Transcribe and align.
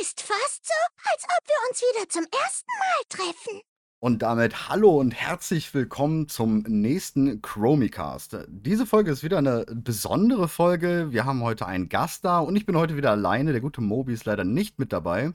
Ist 0.00 0.20
fast 0.20 0.64
so, 0.64 1.10
als 1.12 1.24
ob 1.24 1.48
wir 1.48 1.68
uns 1.68 1.80
wieder 1.80 2.08
zum 2.08 2.22
ersten 2.22 2.70
Mal 2.78 3.02
treffen. 3.08 3.60
Und 3.98 4.22
damit 4.22 4.68
hallo 4.68 4.96
und 4.96 5.10
herzlich 5.10 5.74
willkommen 5.74 6.28
zum 6.28 6.62
nächsten 6.68 7.42
Chromicast. 7.42 8.36
Diese 8.46 8.86
Folge 8.86 9.10
ist 9.10 9.24
wieder 9.24 9.38
eine 9.38 9.66
besondere 9.66 10.46
Folge. 10.46 11.08
Wir 11.10 11.24
haben 11.24 11.42
heute 11.42 11.66
einen 11.66 11.88
Gast 11.88 12.24
da 12.24 12.38
und 12.38 12.54
ich 12.54 12.64
bin 12.64 12.76
heute 12.76 12.96
wieder 12.96 13.10
alleine. 13.10 13.50
Der 13.50 13.60
gute 13.60 13.80
Mobi 13.80 14.12
ist 14.12 14.24
leider 14.24 14.44
nicht 14.44 14.78
mit 14.78 14.92
dabei. 14.92 15.32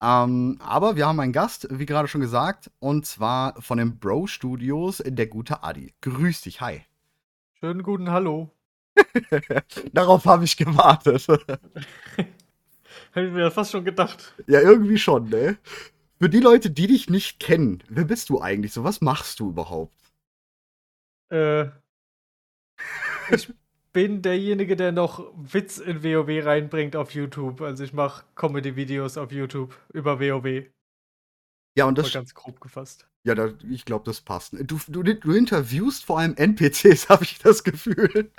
Ähm, 0.00 0.58
aber 0.60 0.94
wir 0.94 1.08
haben 1.08 1.18
einen 1.18 1.32
Gast, 1.32 1.66
wie 1.70 1.86
gerade 1.86 2.06
schon 2.06 2.20
gesagt, 2.20 2.70
und 2.78 3.04
zwar 3.04 3.60
von 3.60 3.78
den 3.78 3.98
Bro 3.98 4.28
Studios, 4.28 5.02
der 5.04 5.26
gute 5.26 5.64
Adi. 5.64 5.92
Grüß 6.02 6.42
dich, 6.42 6.60
hi. 6.60 6.82
Schönen 7.58 7.82
guten 7.82 8.12
Hallo. 8.12 8.52
Darauf 9.92 10.24
habe 10.24 10.44
ich 10.44 10.56
gewartet. 10.56 11.26
Habe 13.14 13.26
ich 13.26 13.32
mir 13.32 13.50
fast 13.50 13.72
schon 13.72 13.84
gedacht. 13.84 14.34
ja, 14.46 14.60
irgendwie 14.60 14.98
schon, 14.98 15.28
ne? 15.28 15.58
Für 16.20 16.28
die 16.28 16.40
Leute, 16.40 16.70
die 16.70 16.86
dich 16.88 17.08
nicht 17.10 17.38
kennen, 17.40 17.82
wer 17.88 18.04
bist 18.04 18.28
du 18.28 18.40
eigentlich 18.40 18.72
so? 18.72 18.84
Was 18.84 19.00
machst 19.00 19.40
du 19.40 19.50
überhaupt? 19.50 19.94
Äh, 21.30 21.68
ich 23.30 23.52
bin 23.92 24.22
derjenige, 24.22 24.76
der 24.76 24.92
noch 24.92 25.32
Witz 25.36 25.78
in 25.78 26.02
WoW 26.02 26.44
reinbringt 26.44 26.96
auf 26.96 27.12
YouTube. 27.14 27.60
Also 27.60 27.84
ich 27.84 27.92
mache 27.92 28.24
Comedy-Videos 28.34 29.16
auf 29.18 29.32
YouTube 29.32 29.74
über 29.92 30.20
WoW. 30.20 30.66
Ja, 31.76 31.84
und 31.86 31.96
Mal 32.00 32.02
das, 32.02 32.12
ganz 32.12 32.34
grob 32.34 32.60
gefasst. 32.60 33.08
ja, 33.24 33.34
da, 33.34 33.52
ich 33.70 33.84
glaube, 33.84 34.04
das 34.04 34.20
passt. 34.20 34.54
Du, 34.60 34.78
du, 34.88 35.02
du 35.02 35.32
interviewst 35.32 36.04
vor 36.04 36.18
allem 36.18 36.34
NPCs, 36.36 37.08
habe 37.08 37.24
ich 37.24 37.38
das 37.38 37.62
Gefühl. 37.64 38.30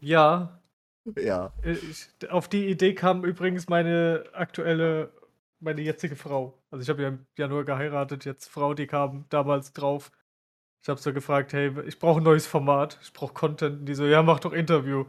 Ja, 0.00 0.61
Ja. 1.16 1.52
äh, 1.62 1.72
ich, 1.72 2.08
auf 2.30 2.48
die 2.48 2.66
Idee 2.68 2.94
kam 2.94 3.24
übrigens 3.24 3.68
meine 3.68 4.24
aktuelle, 4.32 5.12
meine 5.60 5.80
jetzige 5.80 6.16
Frau. 6.16 6.58
Also 6.70 6.82
ich 6.82 6.88
habe 6.88 7.02
ja 7.02 7.08
im 7.08 7.26
Januar 7.36 7.64
geheiratet, 7.64 8.24
jetzt 8.24 8.48
Frau, 8.48 8.74
die 8.74 8.86
kam 8.86 9.26
damals 9.28 9.72
drauf. 9.72 10.12
Ich 10.82 10.88
habe 10.88 11.00
so 11.00 11.12
gefragt, 11.12 11.52
hey, 11.52 11.72
ich 11.86 11.98
brauche 11.98 12.20
ein 12.20 12.24
neues 12.24 12.46
Format, 12.46 12.98
ich 13.02 13.12
brauche 13.12 13.34
Content. 13.34 13.80
Und 13.80 13.86
die 13.86 13.94
so, 13.94 14.04
ja, 14.06 14.22
mach 14.22 14.40
doch 14.40 14.52
Interview. 14.52 15.04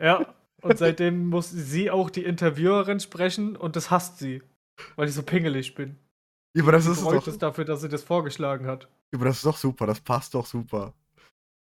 Ja, 0.00 0.34
und 0.62 0.78
seitdem 0.78 1.26
muss 1.28 1.50
sie 1.50 1.90
auch 1.90 2.10
die 2.10 2.24
Interviewerin 2.24 3.00
sprechen 3.00 3.56
und 3.56 3.76
das 3.76 3.90
hasst 3.90 4.18
sie, 4.18 4.42
weil 4.96 5.08
ich 5.08 5.14
so 5.14 5.22
pingelig 5.22 5.74
bin. 5.74 5.98
Ja, 6.56 6.62
aber 6.64 6.72
das 6.72 6.84
Sie 6.84 6.92
ist 6.92 7.02
doch, 7.04 7.26
es 7.26 7.38
dafür, 7.38 7.64
dass 7.64 7.80
sie 7.80 7.88
das 7.88 8.02
vorgeschlagen 8.02 8.66
hat. 8.66 8.88
aber 9.14 9.24
das 9.24 9.36
ist 9.36 9.46
doch 9.46 9.56
super, 9.56 9.86
das 9.86 10.00
passt 10.00 10.34
doch 10.34 10.46
super. 10.46 10.92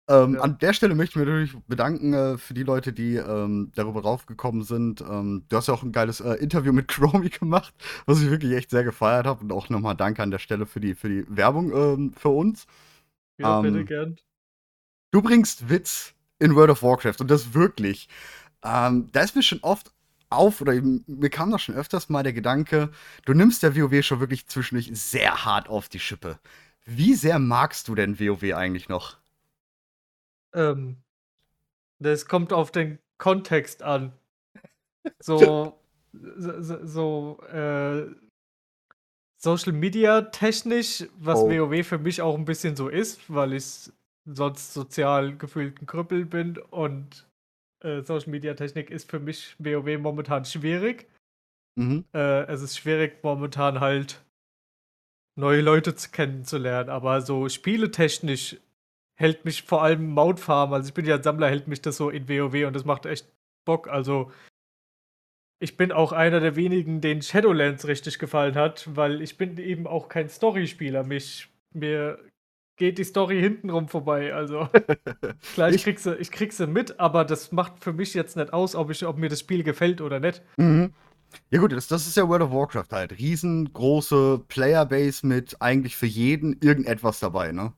Ähm, 0.09 0.35
Ja. 0.35 0.41
An 0.43 0.59
der 0.59 0.73
Stelle 0.73 0.95
möchte 0.95 1.13
ich 1.19 1.27
mich 1.27 1.27
natürlich 1.27 1.67
bedanken 1.67 2.13
äh, 2.15 2.39
für 2.39 2.55
die 2.55 2.63
Leute, 2.63 2.93
die 2.93 3.17
ähm, 3.17 3.73
darüber 3.75 4.03
raufgekommen 4.03 4.63
sind. 4.63 5.01
Ähm, 5.01 5.45
du 5.49 5.57
hast 5.57 5.69
ja 5.69 5.75
auch 5.75 5.83
ein 5.83 5.93
geiles 5.93 6.21
äh, 6.21 6.35
Interview 6.35 6.73
mit 6.73 6.89
Chromie 6.89 7.31
gemacht, 7.31 7.75
was 8.07 8.21
ich 8.23 8.31
wirklich 8.31 8.53
echt 8.55 8.71
sehr 8.71 8.85
gefeiert 8.85 9.27
habe. 9.27 9.43
Und 9.43 9.53
auch 9.53 9.69
nochmal 9.69 9.97
danke 9.97 10.23
an 10.23 10.31
der 10.31 10.39
Stelle 10.39 10.67
für 10.67 10.81
die, 10.81 10.95
für 10.95 11.09
die 11.09 11.25
Werbung 11.29 11.73
ähm, 11.73 12.13
für 12.17 12.29
uns. 12.29 12.67
Ja, 13.39 13.61
bitte 13.61 13.81
Ähm, 13.81 13.87
gern. 13.87 14.17
Du 15.11 15.23
bringst 15.23 15.69
Witz 15.69 16.15
in 16.39 16.55
World 16.55 16.71
of 16.71 16.83
Warcraft 16.83 17.17
und 17.21 17.31
das 17.31 17.55
wirklich. 17.55 18.09
Ähm, 18.63 19.09
da 19.13 19.23
ist 19.23 19.35
mir 19.37 19.43
schon 19.43 19.61
oft 19.63 19.93
auf, 20.31 20.61
oder 20.61 20.75
mir 21.07 21.31
kam 21.31 21.51
da 21.51 21.59
schon 21.59 21.75
öfters 21.77 22.09
mal 22.09 22.23
der 22.23 22.33
Gedanke, 22.33 22.91
du 23.25 23.35
nimmst 23.35 23.63
der 23.63 23.77
WoW 23.77 24.03
schon 24.05 24.21
wirklich 24.21 24.47
zwischendurch 24.49 24.91
sehr 24.95 25.45
hart 25.45 25.69
auf 25.69 25.89
die 25.89 26.01
Schippe. 26.01 26.39
Wie 26.85 27.15
sehr 27.15 27.39
magst 27.39 27.89
du 27.89 27.95
denn 27.95 28.19
WoW 28.21 28.55
eigentlich 28.55 28.89
noch? 28.89 29.17
Ähm, 30.55 30.97
das 31.99 32.27
kommt 32.27 32.53
auf 32.53 32.71
den 32.71 32.99
Kontext 33.19 33.83
an. 33.83 34.13
So, 35.21 35.79
so, 36.13 36.87
so- 36.87 37.43
äh, 37.49 38.07
Social 39.39 39.73
Media 39.73 40.23
technisch, 40.23 41.05
was 41.19 41.41
Oh. 41.41 41.51
WoW 41.51 41.87
für 41.87 41.99
mich 41.99 42.23
auch 42.23 42.37
ein 42.37 42.45
bisschen 42.47 42.75
so 42.75 42.89
ist, 42.89 43.21
weil 43.33 43.53
ich 43.53 43.91
sonst 44.25 44.73
sozial 44.73 45.37
gefühlt 45.37 45.81
ein 45.81 45.87
Krüppel 45.87 46.25
bin 46.25 46.59
und 46.59 47.29
äh, 47.85 48.01
Social 48.03 48.31
Media 48.31 48.55
Technik 48.55 48.91
ist 48.91 49.11
für 49.11 49.21
mich 49.21 49.55
WoW 49.59 49.99
momentan 49.99 50.45
schwierig. 50.45 51.07
Mhm. 51.79 52.07
Äh, 52.15 52.47
es 52.47 52.63
ist 52.63 52.79
schwierig 52.79 53.23
momentan 53.23 53.81
halt 53.81 54.25
neue 55.39 55.61
Leute 55.61 55.95
zu 55.95 56.11
kennenzulernen, 56.11 56.89
aber 56.89 57.21
so 57.21 57.49
spieletechnisch 57.49 58.57
hält 59.17 59.45
mich 59.45 59.63
vor 59.63 59.83
allem 59.83 60.11
Mount 60.11 60.39
Farm, 60.41 60.73
also 60.73 60.89
ich 60.89 60.95
bin 60.95 61.05
ja 61.07 61.17
ein 61.17 61.23
Sammler, 61.23 61.49
hält 61.49 61.69
mich 61.69 61.83
das 61.83 61.97
so 61.97 62.11
in 62.11 62.29
WoW 62.29 62.67
und 62.67 62.75
das 62.77 62.85
macht 62.85 63.07
echt 63.07 63.27
Bock. 63.65 63.89
Also 63.89 64.31
ich 65.59 65.77
bin 65.77 65.91
auch 65.91 66.13
einer 66.13 66.41
der 66.41 66.55
wenigen, 66.57 67.01
denen 67.01 67.23
Shadowlands 67.23 67.87
richtig 67.87 68.19
gefallen 68.19 68.55
hat, 68.57 68.95
weil 68.95 69.23
ich 69.23 69.39
bin 69.39 69.57
eben 69.59 69.87
auch 69.87 70.09
kein 70.09 70.29
Storyspieler. 70.29 71.03
Mich, 71.05 71.49
mir 71.73 72.19
geht 72.77 72.99
die 72.99 73.05
Story 73.05 73.41
hintenrum 73.41 73.89
vorbei. 73.89 74.35
Also 74.35 74.69
klar, 75.55 75.71
ich 75.71 75.77
Ich- 75.77 75.85
krieg, 75.85 75.99
sie, 75.99 76.15
ich 76.17 76.31
krieg 76.31 76.53
sie 76.53 76.67
mit, 76.67 77.01
aber 77.01 77.25
das 77.25 77.53
macht 77.53 77.83
für 77.83 77.95
mich 77.95 78.13
jetzt 78.13 78.37
nicht 78.37 78.53
aus, 78.53 78.75
ob, 78.75 78.91
ich, 78.91 79.07
ob 79.07 79.17
mir 79.17 79.31
das 79.31 79.41
Spiel 79.41 79.63
gefällt 79.63 80.03
oder 80.03 80.21
nicht. 80.21 80.43
Mhm. 80.59 80.93
Ja 81.51 81.59
gut, 81.59 81.73
das, 81.73 81.89
das 81.89 82.07
ist 82.07 82.17
ja 82.17 82.29
World 82.29 82.43
of 82.43 82.51
Warcraft 82.53 82.93
halt. 82.93 83.19
Riesengroße 83.19 84.45
Playerbase 84.49 85.27
mit 85.27 85.61
eigentlich 85.61 85.97
für 85.97 86.07
jeden 86.07 86.61
irgendetwas 86.61 87.19
dabei, 87.19 87.53
ne? 87.53 87.73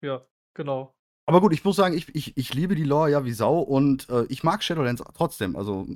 Ja, 0.00 0.22
genau. 0.54 0.94
Aber 1.26 1.40
gut, 1.40 1.52
ich 1.52 1.64
muss 1.64 1.76
sagen, 1.76 1.96
ich, 1.96 2.14
ich, 2.14 2.36
ich 2.36 2.54
liebe 2.54 2.74
die 2.74 2.84
Lore 2.84 3.10
ja 3.10 3.24
wie 3.24 3.32
Sau 3.32 3.58
und 3.58 4.08
äh, 4.10 4.24
ich 4.28 4.42
mag 4.42 4.62
Shadowlands 4.62 5.02
trotzdem. 5.16 5.56
Also, 5.56 5.86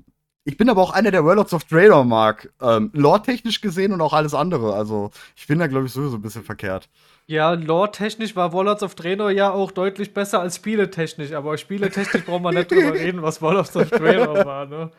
ich 0.45 0.57
bin 0.57 0.71
aber 0.71 0.81
auch 0.81 0.93
einer, 0.93 1.11
der 1.11 1.25
Warlords 1.27 1.53
of 1.53 1.65
Draenor 1.65 2.05
mag. 2.05 2.51
Ähm, 2.63 2.91
Lore-technisch 2.95 3.61
gesehen 3.61 3.93
und 3.93 4.01
auch 4.01 4.15
alles 4.15 4.33
andere. 4.33 4.73
Also, 4.73 5.11
ich 5.37 5.47
bin 5.47 5.59
da, 5.59 5.67
glaube 5.67 5.87
ich, 5.87 5.93
sowieso 5.93 6.17
ein 6.17 6.23
bisschen 6.23 6.45
verkehrt. 6.45 6.89
Ja, 7.27 7.53
lore-technisch 7.53 8.35
war 8.37 8.55
Warlords 8.55 8.83
of 8.83 8.95
Draenor 8.95 9.31
ja 9.31 9.51
auch 9.53 9.71
deutlich 9.71 10.15
besser 10.15 10.41
als 10.41 10.57
spieletechnisch, 10.57 11.33
aber 11.33 11.59
spieletechnisch 11.59 12.25
braucht 12.25 12.43
man 12.43 12.55
nicht 12.55 12.71
drüber 12.71 12.95
reden, 12.95 13.21
was 13.21 13.43
Warlords 13.43 13.77
of 13.77 13.91
Draenor 13.91 14.47
war, 14.47 14.65
ne? 14.65 14.91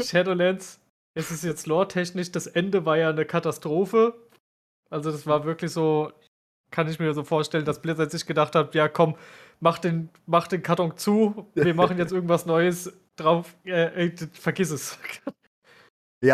Shadowlands, 0.00 0.78
es 1.14 1.32
ist 1.32 1.42
jetzt 1.42 1.66
lore-technisch, 1.66 2.30
das 2.30 2.46
Ende 2.46 2.86
war 2.86 2.96
ja 2.96 3.10
eine 3.10 3.24
Katastrophe. 3.24 4.14
Also 4.90 5.10
das 5.10 5.26
war 5.26 5.44
wirklich 5.44 5.72
so, 5.72 6.12
kann 6.72 6.88
ich 6.88 6.98
mir 7.00 7.14
so 7.14 7.24
vorstellen, 7.24 7.64
dass 7.66 7.82
Blizzard 7.82 8.10
sich 8.10 8.26
gedacht 8.26 8.54
hat, 8.56 8.74
ja 8.74 8.88
komm, 8.88 9.16
mach 9.60 9.78
den, 9.78 10.10
mach 10.26 10.48
den 10.48 10.62
Karton 10.62 10.96
zu, 10.96 11.46
wir 11.54 11.74
machen 11.74 11.98
jetzt 11.98 12.12
irgendwas 12.12 12.46
Neues 12.46 12.92
drauf, 13.16 13.56
äh, 13.64 14.06
äh, 14.08 14.16
vergiss 14.34 14.70
es. 14.72 14.98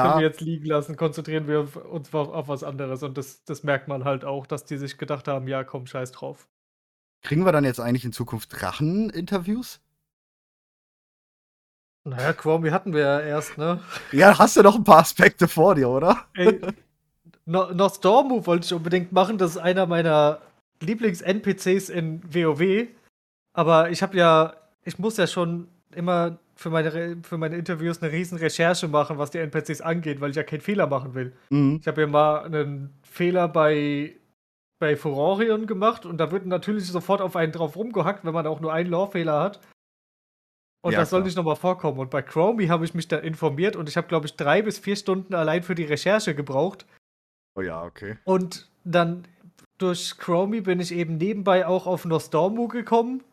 Können 0.01 0.15
Ja, 0.15 0.17
wir 0.17 0.25
jetzt 0.25 0.41
liegen 0.41 0.65
lassen, 0.67 0.97
konzentrieren 0.97 1.47
wir 1.47 1.61
uns 1.87 2.13
auf, 2.15 2.29
auf 2.31 2.49
was 2.49 2.65
anderes. 2.65 3.03
Und 3.03 3.19
das, 3.19 3.45
das 3.45 3.63
merkt 3.65 3.87
man 3.89 4.05
halt 4.05 4.25
auch, 4.25 4.47
dass 4.47 4.65
die 4.65 4.77
sich 4.79 4.97
gedacht 4.99 5.29
haben, 5.29 5.47
ja 5.49 5.63
komm, 5.65 5.87
scheiß 5.87 6.13
drauf. 6.13 6.49
kriegen 7.23 7.45
wir 7.45 7.53
dann 7.53 7.65
jetzt 7.65 7.79
eigentlich 7.81 8.05
in 8.05 8.13
Zukunft 8.13 8.61
Drachen-Interviews? 8.61 9.81
Naja, 12.05 12.33
Chromie 12.33 12.71
hatten 12.73 12.93
wir 12.93 13.01
ja 13.03 13.21
erst, 13.21 13.57
ne? 13.59 13.81
Ja, 14.11 14.39
hast 14.39 14.57
du 14.57 14.63
noch 14.63 14.75
ein 14.77 14.85
paar 14.85 14.99
Aspekte 15.01 15.49
vor 15.49 15.75
dir, 15.75 15.89
oder? 15.91 16.27
Ey, 16.35 16.63
no, 17.49 17.73
Nostormu 17.73 18.47
wollte 18.47 18.67
ich 18.67 18.73
unbedingt 18.75 19.11
machen. 19.13 19.39
Das 19.39 19.53
ist 19.53 19.59
einer 19.59 19.87
meiner 19.87 20.41
Lieblings-NPCs 20.81 21.89
in 21.89 22.23
WoW. 22.33 22.87
Aber 23.55 23.91
ich 23.91 24.03
habe 24.03 24.17
ja, 24.17 24.55
ich 24.85 24.99
muss 24.99 25.17
ja 25.17 25.27
schon 25.27 25.69
immer 25.95 26.39
für 26.55 26.71
meine, 26.71 26.93
Re- 26.93 27.17
für 27.23 27.39
meine 27.39 27.57
Interviews 27.57 28.03
eine 28.03 28.13
riesen 28.13 28.39
Recherche 28.39 28.89
machen, 28.89 29.19
was 29.19 29.31
die 29.31 29.39
NPCs 29.39 29.81
angeht, 29.81 30.21
weil 30.21 30.31
ich 30.31 30.37
ja 30.37 30.43
keinen 30.43 30.61
Fehler 30.61 30.87
machen 30.87 31.15
will. 31.15 31.33
Mhm. 31.51 31.79
Ich 31.81 31.87
habe 31.89 32.01
ja 32.03 32.07
mal 32.07 32.45
einen 32.45 32.93
Fehler 33.03 33.49
bei, 33.49 34.15
bei 34.81 34.97
Furorion 34.97 35.67
gemacht 35.67 36.05
und 36.05 36.19
da 36.19 36.31
wird 36.31 36.47
natürlich 36.47 36.87
sofort 36.87 37.21
auf 37.21 37.37
einen 37.37 37.53
drauf 37.53 37.77
rumgehackt, 37.77 38.25
wenn 38.25 38.35
man 38.35 38.47
auch 38.47 38.61
nur 38.61 38.73
einen 38.73 38.91
Lore-Fehler 38.91 39.41
hat. 39.41 39.61
Und 40.83 40.93
Ja, 40.93 41.01
das 41.01 41.11
soll 41.11 41.21
klar. 41.21 41.27
nicht 41.27 41.37
nochmal 41.37 41.57
vorkommen. 41.57 41.99
Und 41.99 42.11
bei 42.11 42.23
Chromie 42.23 42.69
habe 42.69 42.85
ich 42.85 42.95
mich 42.95 43.09
da 43.09 43.17
informiert 43.19 43.75
und 43.75 43.89
ich 43.89 43.97
habe, 43.97 44.07
glaube 44.07 44.27
ich, 44.27 44.37
drei 44.37 44.63
bis 44.63 44.79
vier 44.79 44.95
Stunden 44.97 45.35
allein 45.35 45.63
für 45.63 45.75
die 45.75 45.85
Recherche 45.85 46.35
gebraucht. 46.35 46.87
Oh 47.59 47.61
ja, 47.61 47.83
okay. 47.83 48.17
Und 48.25 48.69
dann 48.85 49.25
durch 49.79 50.17
Chromie 50.17 50.61
bin 50.61 50.79
ich 50.79 50.93
eben 50.93 51.17
nebenbei 51.17 51.67
auch 51.67 51.87
auf 51.89 52.05
Nostormu 52.05 52.69
gekommen. 52.69 53.25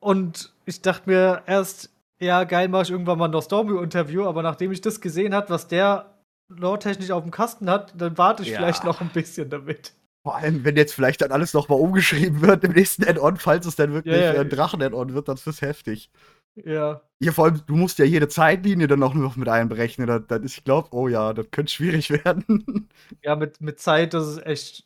Und 0.00 0.52
ich 0.64 0.80
dachte 0.80 1.10
mir 1.10 1.42
erst, 1.46 1.90
ja, 2.20 2.44
geil, 2.44 2.68
mache 2.68 2.82
ich 2.84 2.90
irgendwann 2.90 3.18
mal 3.18 3.24
ein 3.24 3.32
Nostormu-Interview, 3.32 4.24
aber 4.26 4.42
nachdem 4.44 4.70
ich 4.70 4.80
das 4.80 5.00
gesehen 5.00 5.34
habe, 5.34 5.50
was 5.50 5.66
der 5.66 6.14
lore-technisch 6.48 7.10
auf 7.10 7.22
dem 7.24 7.32
Kasten 7.32 7.68
hat, 7.68 7.92
dann 8.00 8.16
warte 8.16 8.44
ich 8.44 8.50
Ja. 8.50 8.58
vielleicht 8.58 8.84
noch 8.84 9.00
ein 9.00 9.08
bisschen 9.08 9.50
damit. 9.50 9.92
Vor 10.24 10.36
allem, 10.36 10.64
wenn 10.64 10.76
jetzt 10.76 10.94
vielleicht 10.94 11.20
dann 11.22 11.32
alles 11.32 11.52
nochmal 11.52 11.80
umgeschrieben 11.80 12.42
wird 12.42 12.62
im 12.62 12.72
nächsten 12.72 13.02
Add-on, 13.04 13.38
falls 13.38 13.66
es 13.66 13.74
dann 13.74 13.92
wirklich 13.92 14.14
Ja, 14.14 14.34
ja. 14.34 14.40
ein 14.40 14.48
Drachen-Add-on 14.50 15.14
wird, 15.14 15.26
dann 15.26 15.34
ist 15.34 15.48
das 15.48 15.62
heftig. 15.62 16.10
Ja. 16.54 17.02
Ja, 17.20 17.32
vor 17.32 17.44
allem, 17.46 17.62
du 17.66 17.76
musst 17.76 17.98
ja 17.98 18.04
jede 18.04 18.28
Zeitlinie 18.28 18.88
dann 18.88 19.02
auch 19.02 19.14
noch 19.14 19.36
mit 19.36 19.48
einberechnen. 19.48 20.06
Dann, 20.06 20.26
dann 20.26 20.42
ist, 20.42 20.58
ich 20.58 20.64
glaube, 20.64 20.88
oh 20.92 21.08
ja, 21.08 21.32
das 21.32 21.50
könnte 21.50 21.72
schwierig 21.72 22.10
werden. 22.24 22.88
Ja, 23.22 23.36
mit, 23.36 23.60
mit 23.60 23.80
Zeit, 23.80 24.14
das 24.14 24.26
ist 24.28 24.46
echt, 24.46 24.84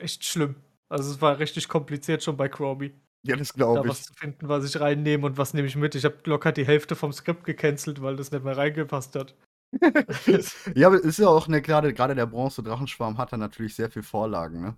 echt 0.00 0.24
schlimm. 0.24 0.56
Also 0.88 1.10
es 1.10 1.20
war 1.20 1.38
richtig 1.38 1.68
kompliziert 1.68 2.22
schon 2.22 2.36
bei 2.36 2.48
Chromie. 2.48 2.94
ja, 3.22 3.36
das 3.36 3.52
Da 3.74 3.74
glaube 3.74 3.88
ich. 3.88 3.88
was 3.88 4.04
zu 4.04 4.14
finden, 4.14 4.48
was 4.48 4.64
ich 4.64 4.80
reinnehme 4.80 5.26
und 5.26 5.38
was 5.38 5.54
nehme 5.54 5.66
ich 5.68 5.76
mit. 5.76 5.94
Ich 5.94 6.04
habe 6.04 6.16
locker 6.24 6.52
die 6.52 6.66
Hälfte 6.66 6.94
vom 6.96 7.12
Skript 7.12 7.44
gecancelt, 7.44 8.00
weil 8.02 8.16
das 8.16 8.30
nicht 8.30 8.44
mehr 8.44 8.56
reingepasst 8.56 9.16
hat. 9.16 9.34
ja, 10.74 10.86
aber 10.86 10.96
es 10.96 11.04
ist 11.04 11.18
ja 11.18 11.28
auch 11.28 11.48
ne, 11.48 11.60
gerade 11.60 11.92
gerade 11.92 12.14
der 12.14 12.26
Bronze-Drachenschwarm 12.26 13.18
hat 13.18 13.32
da 13.32 13.36
natürlich 13.36 13.74
sehr 13.74 13.90
viel 13.90 14.02
Vorlagen, 14.04 14.60
ne? 14.60 14.76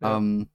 Ja. 0.00 0.16
Ähm, 0.16 0.48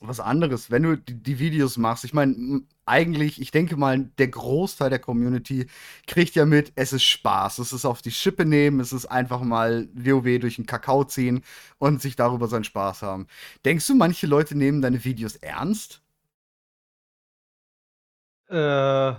was 0.00 0.20
anderes, 0.20 0.70
wenn 0.70 0.82
du 0.82 0.96
die, 0.96 1.14
die 1.22 1.38
Videos 1.38 1.76
machst. 1.78 2.04
Ich 2.04 2.12
meine, 2.14 2.62
eigentlich, 2.84 3.40
ich 3.40 3.50
denke 3.50 3.76
mal, 3.76 4.04
der 4.18 4.28
Großteil 4.28 4.90
der 4.90 4.98
Community 4.98 5.66
kriegt 6.06 6.34
ja 6.34 6.44
mit, 6.46 6.72
es 6.76 6.92
ist 6.92 7.04
Spaß. 7.04 7.58
Es 7.58 7.72
ist 7.72 7.84
auf 7.86 8.02
die 8.02 8.10
Schippe 8.10 8.44
nehmen, 8.44 8.80
es 8.80 8.92
ist 8.92 9.06
einfach 9.06 9.40
mal 9.42 9.88
WoW 9.94 10.38
durch 10.40 10.56
den 10.56 10.66
Kakao 10.66 11.04
ziehen 11.04 11.42
und 11.78 12.02
sich 12.02 12.16
darüber 12.16 12.48
seinen 12.48 12.64
Spaß 12.64 13.02
haben. 13.02 13.26
Denkst 13.64 13.86
du, 13.86 13.94
manche 13.94 14.26
Leute 14.26 14.56
nehmen 14.56 14.82
deine 14.82 15.04
Videos 15.04 15.36
ernst? 15.36 16.02
Äh, 18.48 19.14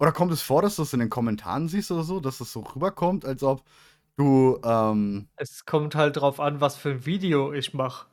Oder 0.00 0.12
kommt 0.12 0.32
es 0.32 0.42
vor, 0.42 0.62
dass 0.62 0.76
du 0.76 0.82
es 0.82 0.92
in 0.92 1.00
den 1.00 1.10
Kommentaren 1.10 1.68
siehst 1.68 1.90
oder 1.90 2.04
so, 2.04 2.20
dass 2.20 2.40
es 2.40 2.52
so 2.52 2.60
rüberkommt, 2.60 3.24
als 3.24 3.42
ob 3.42 3.64
du, 4.16 4.60
ähm, 4.64 5.28
es 5.36 5.64
kommt 5.64 5.94
halt 5.94 6.16
drauf 6.18 6.38
an, 6.38 6.60
was 6.60 6.76
für 6.76 6.90
ein 6.90 7.06
Video 7.06 7.52
ich 7.52 7.72
mache. 7.74 8.06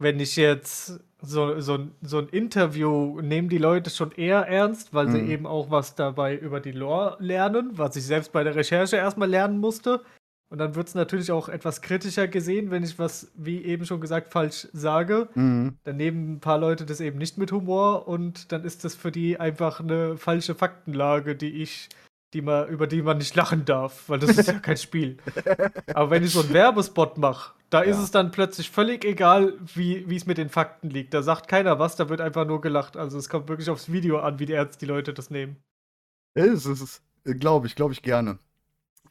Wenn 0.00 0.20
ich 0.20 0.36
jetzt 0.36 1.00
so, 1.20 1.60
so, 1.60 1.74
ein- 1.74 1.90
so 2.02 2.18
ein 2.18 2.28
Interview 2.28 3.20
nehmen 3.20 3.48
die 3.48 3.58
Leute 3.58 3.90
schon 3.90 4.12
eher 4.12 4.46
ernst, 4.46 4.94
weil 4.94 5.10
sie 5.10 5.18
Mhm. 5.22 5.30
eben 5.30 5.46
auch 5.46 5.70
was 5.70 5.96
dabei 5.96 6.36
über 6.36 6.60
die 6.60 6.70
Lore 6.72 7.16
lernen, 7.18 7.70
was 7.72 7.96
ich 7.96 8.04
selbst 8.06 8.32
bei 8.32 8.44
der 8.44 8.54
Recherche 8.54 8.96
erstmal 8.96 9.28
lernen 9.28 9.58
musste. 9.58 10.02
Und 10.50 10.58
dann 10.58 10.74
wird 10.76 10.88
es 10.88 10.94
natürlich 10.94 11.30
auch 11.32 11.48
etwas 11.50 11.82
kritischer 11.82 12.26
gesehen, 12.28 12.70
wenn 12.70 12.82
ich 12.84 12.98
was, 12.98 13.30
wie 13.34 13.62
eben 13.64 13.84
schon 13.84 14.00
gesagt, 14.00 14.32
falsch 14.32 14.68
sage. 14.72 15.28
mh, 15.34 15.72
Dann 15.84 15.96
nehmen 15.96 16.34
ein 16.34 16.40
paar 16.40 16.58
Leute 16.58 16.86
das 16.86 17.00
eben 17.00 17.18
nicht 17.18 17.36
mit 17.36 17.50
Humor 17.52 18.06
und 18.08 18.50
dann 18.52 18.64
ist 18.64 18.84
das 18.84 18.94
für 18.94 19.10
die 19.10 19.38
einfach 19.38 19.80
eine 19.80 20.16
falsche 20.16 20.54
Faktenlage, 20.54 21.34
die 21.36 21.60
ich, 21.62 21.88
die 22.32 22.40
man, 22.40 22.68
über 22.68 22.86
die 22.86 23.02
man 23.02 23.18
nicht 23.18 23.34
lachen 23.34 23.64
darf, 23.66 24.08
weil 24.08 24.20
das 24.20 24.38
ist 24.38 24.46
ja 24.48 24.58
kein 24.60 24.76
Spiel. 24.78 25.18
Aber 25.92 26.10
wenn 26.10 26.22
ich 26.22 26.30
so 26.32 26.40
einen 26.40 26.52
Werbespot 26.54 27.18
mache, 27.18 27.52
da 27.70 27.80
ist 27.80 27.96
Ja. 27.98 28.02
es 28.04 28.10
dann 28.10 28.30
plötzlich 28.30 28.70
völlig 28.70 29.04
egal, 29.04 29.54
wie 29.74 30.14
es 30.14 30.26
mit 30.26 30.38
den 30.38 30.48
Fakten 30.48 30.90
liegt. 30.90 31.12
Da 31.14 31.22
sagt 31.22 31.48
keiner 31.48 31.78
was, 31.78 31.96
da 31.96 32.08
wird 32.08 32.20
einfach 32.20 32.46
nur 32.46 32.60
gelacht. 32.60 32.96
Also 32.96 33.18
es 33.18 33.28
kommt 33.28 33.48
wirklich 33.48 33.70
aufs 33.70 33.92
Video 33.92 34.20
an, 34.20 34.38
wie 34.38 34.50
ernst 34.52 34.80
die 34.80 34.86
Leute 34.86 35.12
das 35.12 35.30
nehmen. 35.30 35.56
es 36.34 36.66
ist, 36.66 37.02
glaube 37.24 37.66
ich, 37.66 37.74
glaube 37.74 37.92
ich 37.92 38.02
gerne. 38.02 38.38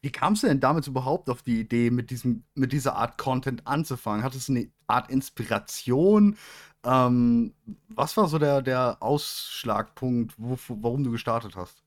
Wie 0.01 0.12
kamst 0.12 0.44
du 0.44 0.48
denn 0.48 0.59
damals 0.59 0.88
überhaupt 0.88 1.30
auf 1.30 1.42
die 1.42 1.59
Idee, 1.59 1.89
mit, 1.89 2.12
diesem, 2.12 2.44
mit 2.54 2.71
dieser 2.71 2.95
Art 2.95 3.18
Content 3.18 3.65
anzufangen? 3.68 4.24
Hattest 4.24 4.48
du 4.48 4.54
eine 4.54 4.71
Art 4.88 5.09
Inspiration? 5.09 6.38
Ähm, 6.83 7.54
was 7.89 8.15
war 8.15 8.27
so 8.27 8.38
der, 8.38 8.62
der 8.62 8.98
Ausschlagpunkt, 9.01 10.36
wo, 10.38 10.57
warum 10.69 11.04
du 11.04 11.12
gestartet 11.12 11.56
hast? 11.56 11.83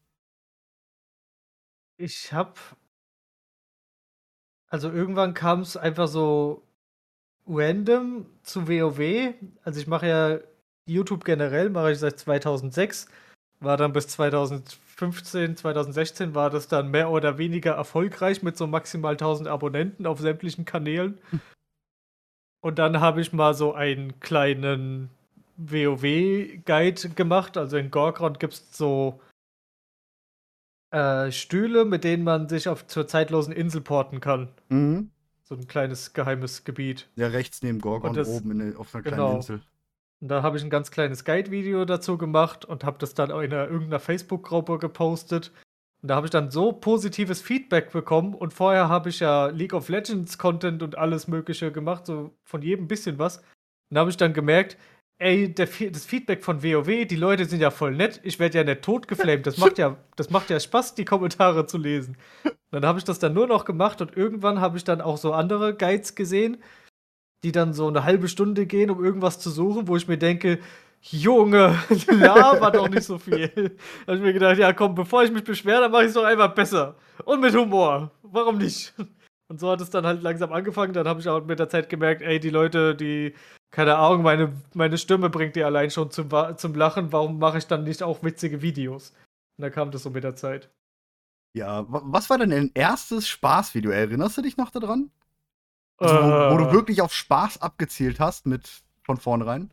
Ich 1.96 2.32
habe 2.32 2.54
also 4.70 4.90
irgendwann 4.90 5.34
kam 5.34 5.60
es 5.60 5.76
einfach 5.76 6.08
so 6.08 6.62
random 7.46 8.26
zu 8.42 8.68
WoW. 8.68 9.34
Also 9.64 9.80
ich 9.80 9.86
mache 9.88 10.06
ja 10.06 10.38
YouTube 10.86 11.24
generell, 11.24 11.70
mache 11.70 11.92
ich 11.92 11.98
seit 11.98 12.18
2006. 12.18 13.08
War 13.58 13.76
dann 13.76 13.92
bis 13.92 14.08
2015, 14.08 15.56
2016 15.56 16.34
war 16.34 16.50
das 16.50 16.68
dann 16.68 16.90
mehr 16.90 17.10
oder 17.10 17.36
weniger 17.36 17.72
erfolgreich 17.72 18.42
mit 18.42 18.56
so 18.56 18.66
maximal 18.66 19.12
1000 19.12 19.48
Abonnenten 19.48 20.06
auf 20.06 20.20
sämtlichen 20.20 20.64
Kanälen. 20.64 21.18
Und 22.62 22.78
dann 22.78 23.00
habe 23.00 23.20
ich 23.20 23.32
mal 23.32 23.54
so 23.54 23.74
einen 23.74 24.20
kleinen 24.20 25.10
WoW-Guide 25.56 27.10
gemacht. 27.10 27.56
Also 27.56 27.76
in 27.76 27.90
Gorgrond 27.90 28.38
gibt 28.38 28.52
es 28.52 28.76
so 28.76 29.20
äh, 30.90 31.30
Stühle, 31.30 31.84
mit 31.84 32.04
denen 32.04 32.24
man 32.24 32.48
sich 32.48 32.68
auf 32.68 32.86
zur 32.86 33.06
zeitlosen 33.06 33.52
Insel 33.52 33.80
porten 33.80 34.20
kann. 34.20 34.48
Mhm. 34.68 35.10
So 35.44 35.54
ein 35.54 35.66
kleines 35.66 36.12
geheimes 36.12 36.64
Gebiet. 36.64 37.08
Ja, 37.16 37.28
rechts 37.28 37.62
neben 37.62 37.80
Gorgon 37.80 38.10
Und 38.10 38.16
das- 38.16 38.28
oben 38.28 38.60
in, 38.60 38.76
auf 38.76 38.94
einer 38.94 39.02
kleinen 39.02 39.16
genau. 39.16 39.36
Insel. 39.36 39.62
Und 40.20 40.28
da 40.28 40.42
habe 40.42 40.58
ich 40.58 40.62
ein 40.62 40.70
ganz 40.70 40.90
kleines 40.90 41.24
Guide-Video 41.24 41.84
dazu 41.86 42.18
gemacht 42.18 42.64
und 42.64 42.84
habe 42.84 42.98
das 42.98 43.14
dann 43.14 43.32
auch 43.32 43.40
in 43.40 43.52
einer, 43.52 43.68
irgendeiner 43.68 44.00
Facebook-Gruppe 44.00 44.78
gepostet. 44.78 45.50
Und 46.02 46.08
da 46.08 46.14
habe 46.16 46.26
ich 46.26 46.30
dann 46.30 46.50
so 46.50 46.72
positives 46.72 47.40
Feedback 47.40 47.90
bekommen. 47.90 48.34
Und 48.34 48.52
vorher 48.52 48.88
habe 48.88 49.08
ich 49.08 49.20
ja 49.20 49.46
League 49.46 49.72
of 49.74 49.88
Legends 49.88 50.36
Content 50.38 50.82
und 50.82 50.98
alles 50.98 51.26
Mögliche 51.26 51.72
gemacht, 51.72 52.04
so 52.06 52.34
von 52.44 52.62
jedem 52.62 52.86
bisschen 52.86 53.18
was. 53.18 53.38
Und 53.38 53.94
da 53.94 54.00
habe 54.00 54.10
ich 54.10 54.16
dann 54.18 54.34
gemerkt, 54.34 54.76
ey, 55.20 55.52
der, 55.52 55.68
das 55.90 56.06
Feedback 56.06 56.42
von 56.42 56.62
WoW, 56.64 57.06
die 57.06 57.16
Leute 57.16 57.44
sind 57.44 57.60
ja 57.60 57.70
voll 57.70 57.94
nett. 57.94 58.20
Ich 58.24 58.38
werde 58.38 58.58
ja 58.58 58.64
nicht 58.64 58.82
totgeflamed. 58.82 59.46
Das 59.46 59.58
macht 59.58 59.78
ja, 59.78 59.96
das 60.16 60.30
macht 60.30 60.50
ja 60.50 60.58
Spaß, 60.58 60.94
die 60.94 61.04
Kommentare 61.04 61.66
zu 61.66 61.78
lesen. 61.78 62.16
Dann 62.70 62.86
habe 62.86 62.98
ich 62.98 63.04
das 63.04 63.18
dann 63.18 63.34
nur 63.34 63.46
noch 63.46 63.64
gemacht 63.64 64.00
und 64.00 64.16
irgendwann 64.16 64.60
habe 64.60 64.78
ich 64.78 64.84
dann 64.84 65.00
auch 65.00 65.18
so 65.18 65.32
andere 65.32 65.74
Guides 65.74 66.14
gesehen, 66.14 66.62
die 67.44 67.52
dann 67.52 67.74
so 67.74 67.86
eine 67.86 68.04
halbe 68.04 68.28
Stunde 68.28 68.66
gehen, 68.66 68.90
um 68.90 69.04
irgendwas 69.04 69.38
zu 69.38 69.50
suchen, 69.50 69.88
wo 69.88 69.96
ich 69.96 70.08
mir 70.08 70.18
denke, 70.18 70.58
Junge, 71.02 71.78
laber 72.10 72.70
doch 72.70 72.88
nicht 72.88 73.04
so 73.04 73.18
viel. 73.18 73.48
Da 73.48 74.12
habe 74.12 74.16
ich 74.16 74.22
mir 74.22 74.32
gedacht, 74.32 74.58
ja 74.58 74.72
komm, 74.72 74.94
bevor 74.94 75.22
ich 75.22 75.30
mich 75.30 75.44
beschwere, 75.44 75.82
dann 75.82 75.90
mache 75.92 76.02
ich 76.02 76.08
es 76.08 76.14
doch 76.14 76.24
einfach 76.24 76.54
besser. 76.54 76.96
Und 77.24 77.40
mit 77.40 77.54
Humor. 77.54 78.10
Warum 78.22 78.56
nicht? 78.58 78.94
Und 79.50 79.58
so 79.58 79.68
hat 79.70 79.80
es 79.80 79.90
dann 79.90 80.06
halt 80.06 80.22
langsam 80.22 80.52
angefangen. 80.52 80.92
Dann 80.92 81.08
habe 81.08 81.18
ich 81.20 81.28
auch 81.28 81.44
mit 81.44 81.58
der 81.58 81.68
Zeit 81.68 81.88
gemerkt, 81.88 82.22
ey, 82.22 82.38
die 82.38 82.50
Leute, 82.50 82.94
die, 82.94 83.34
keine 83.72 83.96
Ahnung, 83.96 84.22
meine, 84.22 84.52
meine 84.74 84.96
Stimme 84.96 85.28
bringt 85.28 85.56
die 85.56 85.64
allein 85.64 85.90
schon 85.90 86.10
zum, 86.12 86.28
zum 86.56 86.74
Lachen. 86.74 87.10
Warum 87.12 87.38
mache 87.40 87.58
ich 87.58 87.66
dann 87.66 87.82
nicht 87.82 88.02
auch 88.04 88.22
witzige 88.22 88.62
Videos? 88.62 89.10
Und 89.58 89.62
da 89.62 89.70
kam 89.70 89.90
das 89.90 90.04
so 90.04 90.10
mit 90.10 90.22
der 90.22 90.36
Zeit. 90.36 90.70
Ja, 91.52 91.84
wa- 91.92 92.02
was 92.04 92.30
war 92.30 92.38
denn 92.38 92.50
dein 92.50 92.70
erstes 92.74 93.26
Spaßvideo? 93.26 93.90
Erinnerst 93.90 94.38
du 94.38 94.42
dich 94.42 94.56
noch 94.56 94.70
daran? 94.70 95.10
Also, 95.98 96.14
wo, 96.14 96.54
wo 96.54 96.56
du 96.58 96.68
Äh, 96.68 96.72
wirklich 96.72 97.02
auf 97.02 97.12
Spaß 97.12 97.60
abgezielt 97.60 98.20
hast 98.20 98.46
mit 98.46 98.82
von 99.02 99.16
vornherein? 99.16 99.72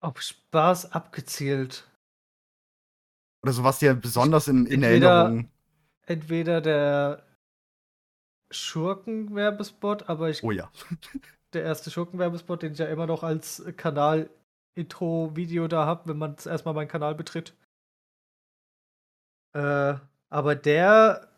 Auf 0.00 0.20
Spaß 0.20 0.92
abgezielt. 0.92 1.88
Oder 3.42 3.52
so 3.54 3.64
was 3.64 3.78
dir 3.78 3.94
besonders 3.94 4.46
in, 4.46 4.66
in 4.66 4.82
Entweder- 4.82 5.22
Erinnerung. 5.22 5.50
entweder 6.04 6.60
der 6.60 7.22
Schurken-Werbespot, 8.50 10.08
aber 10.08 10.30
ich, 10.30 10.42
Oh 10.42 10.50
ja. 10.50 10.70
der 11.52 11.62
erste 11.62 11.90
Schurken-Werbespot, 11.90 12.62
den 12.62 12.72
ich 12.72 12.78
ja 12.78 12.86
immer 12.86 13.06
noch 13.06 13.22
als 13.22 13.64
Kanal-Intro-Video 13.76 15.68
da 15.68 15.86
habe, 15.86 16.08
wenn 16.08 16.18
man 16.18 16.36
erstmal 16.44 16.74
meinen 16.74 16.88
Kanal 16.88 17.14
betritt. 17.14 17.54
Äh, 19.52 19.94
aber 20.28 20.54
der 20.54 21.28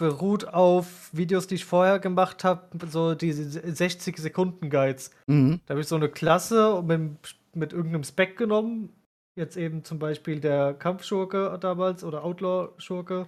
beruht 0.00 0.48
auf 0.48 1.10
Videos, 1.12 1.46
die 1.46 1.56
ich 1.56 1.66
vorher 1.66 1.98
gemacht 1.98 2.42
habe, 2.42 2.70
so 2.88 3.14
diese 3.14 3.60
60-Sekunden-Guides. 3.60 5.10
Mhm. 5.26 5.60
Da 5.66 5.72
habe 5.72 5.82
ich 5.82 5.88
so 5.88 5.96
eine 5.96 6.08
Klasse 6.08 6.82
mit, 6.82 7.36
mit 7.52 7.74
irgendeinem 7.74 8.04
Spec 8.04 8.38
genommen. 8.38 8.94
Jetzt 9.36 9.58
eben 9.58 9.84
zum 9.84 9.98
Beispiel 9.98 10.40
der 10.40 10.72
Kampfschurke 10.72 11.58
damals 11.60 12.02
oder 12.02 12.24
Outlaw-Schurke. 12.24 13.26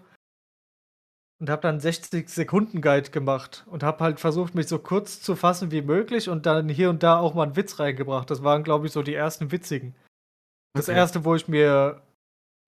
Und 1.43 1.51
habe 1.51 1.63
dann 1.63 1.81
60-Sekunden-Guide 1.81 3.11
gemacht 3.11 3.65
und 3.67 3.83
habe 3.83 4.05
halt 4.05 4.21
versucht, 4.21 4.55
mich 4.55 4.69
so 4.69 4.79
kurz 4.79 5.21
zu 5.21 5.35
fassen 5.35 5.73
wie 5.73 5.83
möglich 5.83 6.29
und 6.29 6.47
dann 6.47 6.69
hier 6.69 6.89
und 6.89 7.03
da 7.03 7.19
auch 7.19 7.35
mal 7.35 7.43
einen 7.43 7.57
Witz 7.57 7.81
reingebracht. 7.81 8.31
Das 8.31 8.45
waren, 8.45 8.63
glaube 8.63 8.87
ich, 8.87 8.93
so 8.93 9.03
die 9.03 9.15
ersten 9.15 9.51
witzigen. 9.51 9.97
Das 10.73 10.89
Okay. 10.89 10.97
erste, 10.97 11.25
wo 11.25 11.35
ich 11.35 11.49
mir, 11.49 12.01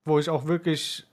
wo 0.05 0.19
ich 0.19 0.29
auch 0.29 0.47
wirklich 0.47 1.07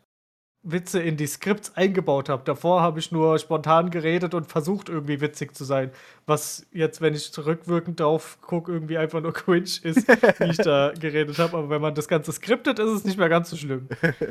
Witze 0.64 1.02
in 1.02 1.18
die 1.18 1.28
Skripts 1.28 1.76
eingebaut 1.76 2.30
habe. 2.30 2.44
Davor 2.46 2.82
habe 2.82 3.00
ich 3.00 3.12
nur 3.12 3.40
spontan 3.40 3.90
geredet 3.90 4.34
und 4.36 4.48
versucht, 4.48 4.90
irgendwie 4.90 5.20
witzig 5.22 5.56
zu 5.56 5.64
sein. 5.64 5.92
Was 6.28 6.68
jetzt, 6.72 7.02
wenn 7.02 7.16
ich 7.16 7.32
zurückwirkend 7.34 8.00
drauf 8.00 8.38
gucke, 8.42 8.72
irgendwie 8.72 8.98
einfach 8.98 9.22
nur 9.22 9.34
cringe 9.36 9.64
ist, 9.84 10.08
wie 10.40 10.50
ich 10.52 10.62
da 10.62 10.94
geredet 11.00 11.40
habe. 11.40 11.58
Aber 11.58 11.70
wenn 11.70 11.82
man 11.82 11.96
das 11.96 12.08
Ganze 12.08 12.32
skriptet, 12.32 12.80
ist 12.80 12.90
es 12.90 13.06
nicht 13.06 13.18
mehr 13.18 13.30
ganz 13.30 13.50
so 13.50 13.58
schlimm. 13.58 13.88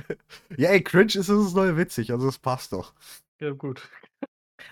Ja, 0.57 0.71
ey, 0.71 0.83
cringe 0.83 1.15
ist 1.17 1.29
das 1.29 1.55
neue 1.55 1.77
witzig, 1.77 2.13
also 2.13 2.29
es 2.29 2.39
passt 2.39 2.73
doch. 2.73 2.93
Ja, 3.41 3.51
gut. 3.53 3.89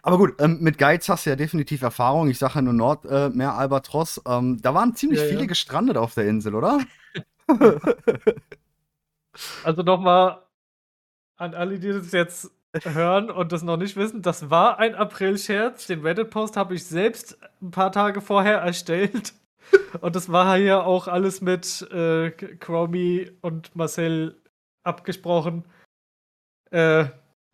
Aber 0.02 0.18
gut, 0.18 0.34
ähm, 0.40 0.58
mit 0.60 0.78
Guides 0.78 1.08
hast 1.08 1.26
du 1.26 1.30
ja 1.30 1.36
definitiv 1.36 1.82
Erfahrung. 1.82 2.28
Ich 2.30 2.38
sage 2.38 2.56
ja 2.56 2.62
nur 2.62 2.72
Nordmeer 2.74 3.32
äh, 3.34 3.44
Albatros. 3.44 4.20
Ähm, 4.26 4.60
da 4.62 4.74
waren 4.74 4.94
ziemlich 4.94 5.20
Ja, 5.20 5.26
viele 5.26 5.40
ja. 5.40 5.46
gestrandet 5.46 5.96
auf 5.96 6.14
der 6.14 6.26
Insel, 6.28 6.54
oder? 6.54 6.80
Also 9.62 9.82
nochmal 9.82 10.42
an 11.38 11.54
alle, 11.54 11.78
die 11.78 11.88
das 11.92 12.12
jetzt 12.12 12.50
hören 12.84 13.30
und 13.30 13.52
das 13.52 13.62
noch 13.62 13.76
nicht 13.78 13.96
wissen, 13.96 14.20
das 14.22 14.50
war 14.50 14.78
ein 14.78 14.94
April-Scherz. 14.94 15.86
Den 15.86 16.02
Reddit-Post 16.02 16.56
habe 16.56 16.74
ich 16.74 16.84
selbst 16.84 17.38
ein 17.62 17.70
paar 17.70 17.90
Tage 17.92 18.20
vorher 18.20 18.58
erstellt. 18.58 19.32
Und 20.00 20.16
das 20.16 20.30
war 20.30 20.56
hier 20.56 20.84
auch 20.86 21.08
alles 21.08 21.40
mit 21.40 21.82
äh, 21.92 22.30
Chromie 22.30 23.30
und 23.40 23.74
Marcel 23.76 24.40
abgesprochen. 24.82 25.64
Äh, 26.70 27.06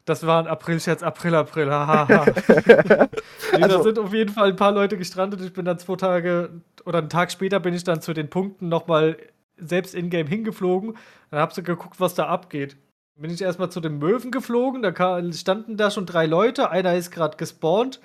das 0.05 0.27
war 0.27 0.41
ein 0.41 0.47
April-Scherz, 0.47 1.03
April, 1.03 1.35
April, 1.35 1.71
hahaha. 1.71 2.27
Nee, 2.27 3.59
da 3.59 3.63
Also- 3.63 3.83
sind 3.83 3.99
auf 3.99 4.13
jeden 4.13 4.33
Fall 4.33 4.49
ein 4.51 4.57
paar 4.57 4.73
Leute 4.73 4.99
gestrandet. 4.99 5.41
Ich 5.41 5.53
bin 5.53 5.65
dann 5.65 5.79
zwei 5.79 5.97
Tage 5.97 6.61
oder 6.85 6.99
einen 6.99 7.09
Tag 7.09 7.33
später 7.33 7.59
bin 7.61 7.73
ich 7.75 7.85
dann 7.85 8.01
zu 8.03 8.13
den 8.13 8.29
Punkten 8.29 8.69
nochmal 8.69 9.17
selbst 9.57 9.95
in-game 9.95 10.27
hingeflogen. 10.27 10.97
Dann 11.31 11.41
hab 11.41 11.53
so 11.53 11.63
geguckt, 11.63 11.99
was 12.01 12.15
da 12.15 12.27
abgeht. 12.27 12.77
Bin 13.17 13.31
ich 13.31 13.43
erstmal 13.43 13.71
zu 13.71 13.81
den 13.81 13.99
Möwen 13.99 14.31
geflogen. 14.31 14.83
Da 14.83 14.91
ka- 14.93 15.23
standen 15.33 15.77
da 15.77 15.91
schon 15.91 16.07
drei 16.07 16.27
Leute. 16.27 16.71
Einer 16.71 16.95
ist 16.95 17.11
gerade 17.11 17.37
gespawnt, 17.37 18.01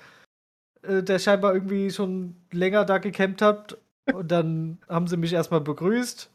äh, 0.82 1.02
der 1.02 1.18
scheinbar 1.18 1.54
irgendwie 1.54 1.90
schon 1.90 2.36
länger 2.52 2.84
da 2.84 2.98
gecampt 2.98 3.42
hat. 3.42 3.78
Und 4.12 4.30
dann 4.30 4.78
haben 4.88 5.06
sie 5.06 5.16
mich 5.16 5.32
erstmal 5.32 5.60
begrüßt 5.60 6.30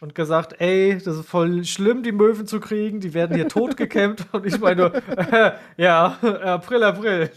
und 0.00 0.14
gesagt, 0.14 0.60
ey, 0.60 0.98
das 0.98 1.16
ist 1.16 1.26
voll 1.28 1.64
schlimm, 1.64 2.02
die 2.02 2.12
Möwen 2.12 2.46
zu 2.46 2.60
kriegen. 2.60 3.00
Die 3.00 3.14
werden 3.14 3.36
hier 3.36 3.48
tot 3.48 3.76
gecampt. 3.76 4.26
Und 4.32 4.46
ich 4.46 4.58
meine, 4.60 4.94
äh, 5.16 5.52
ja, 5.76 6.16
April, 6.42 6.82
April. 6.84 7.30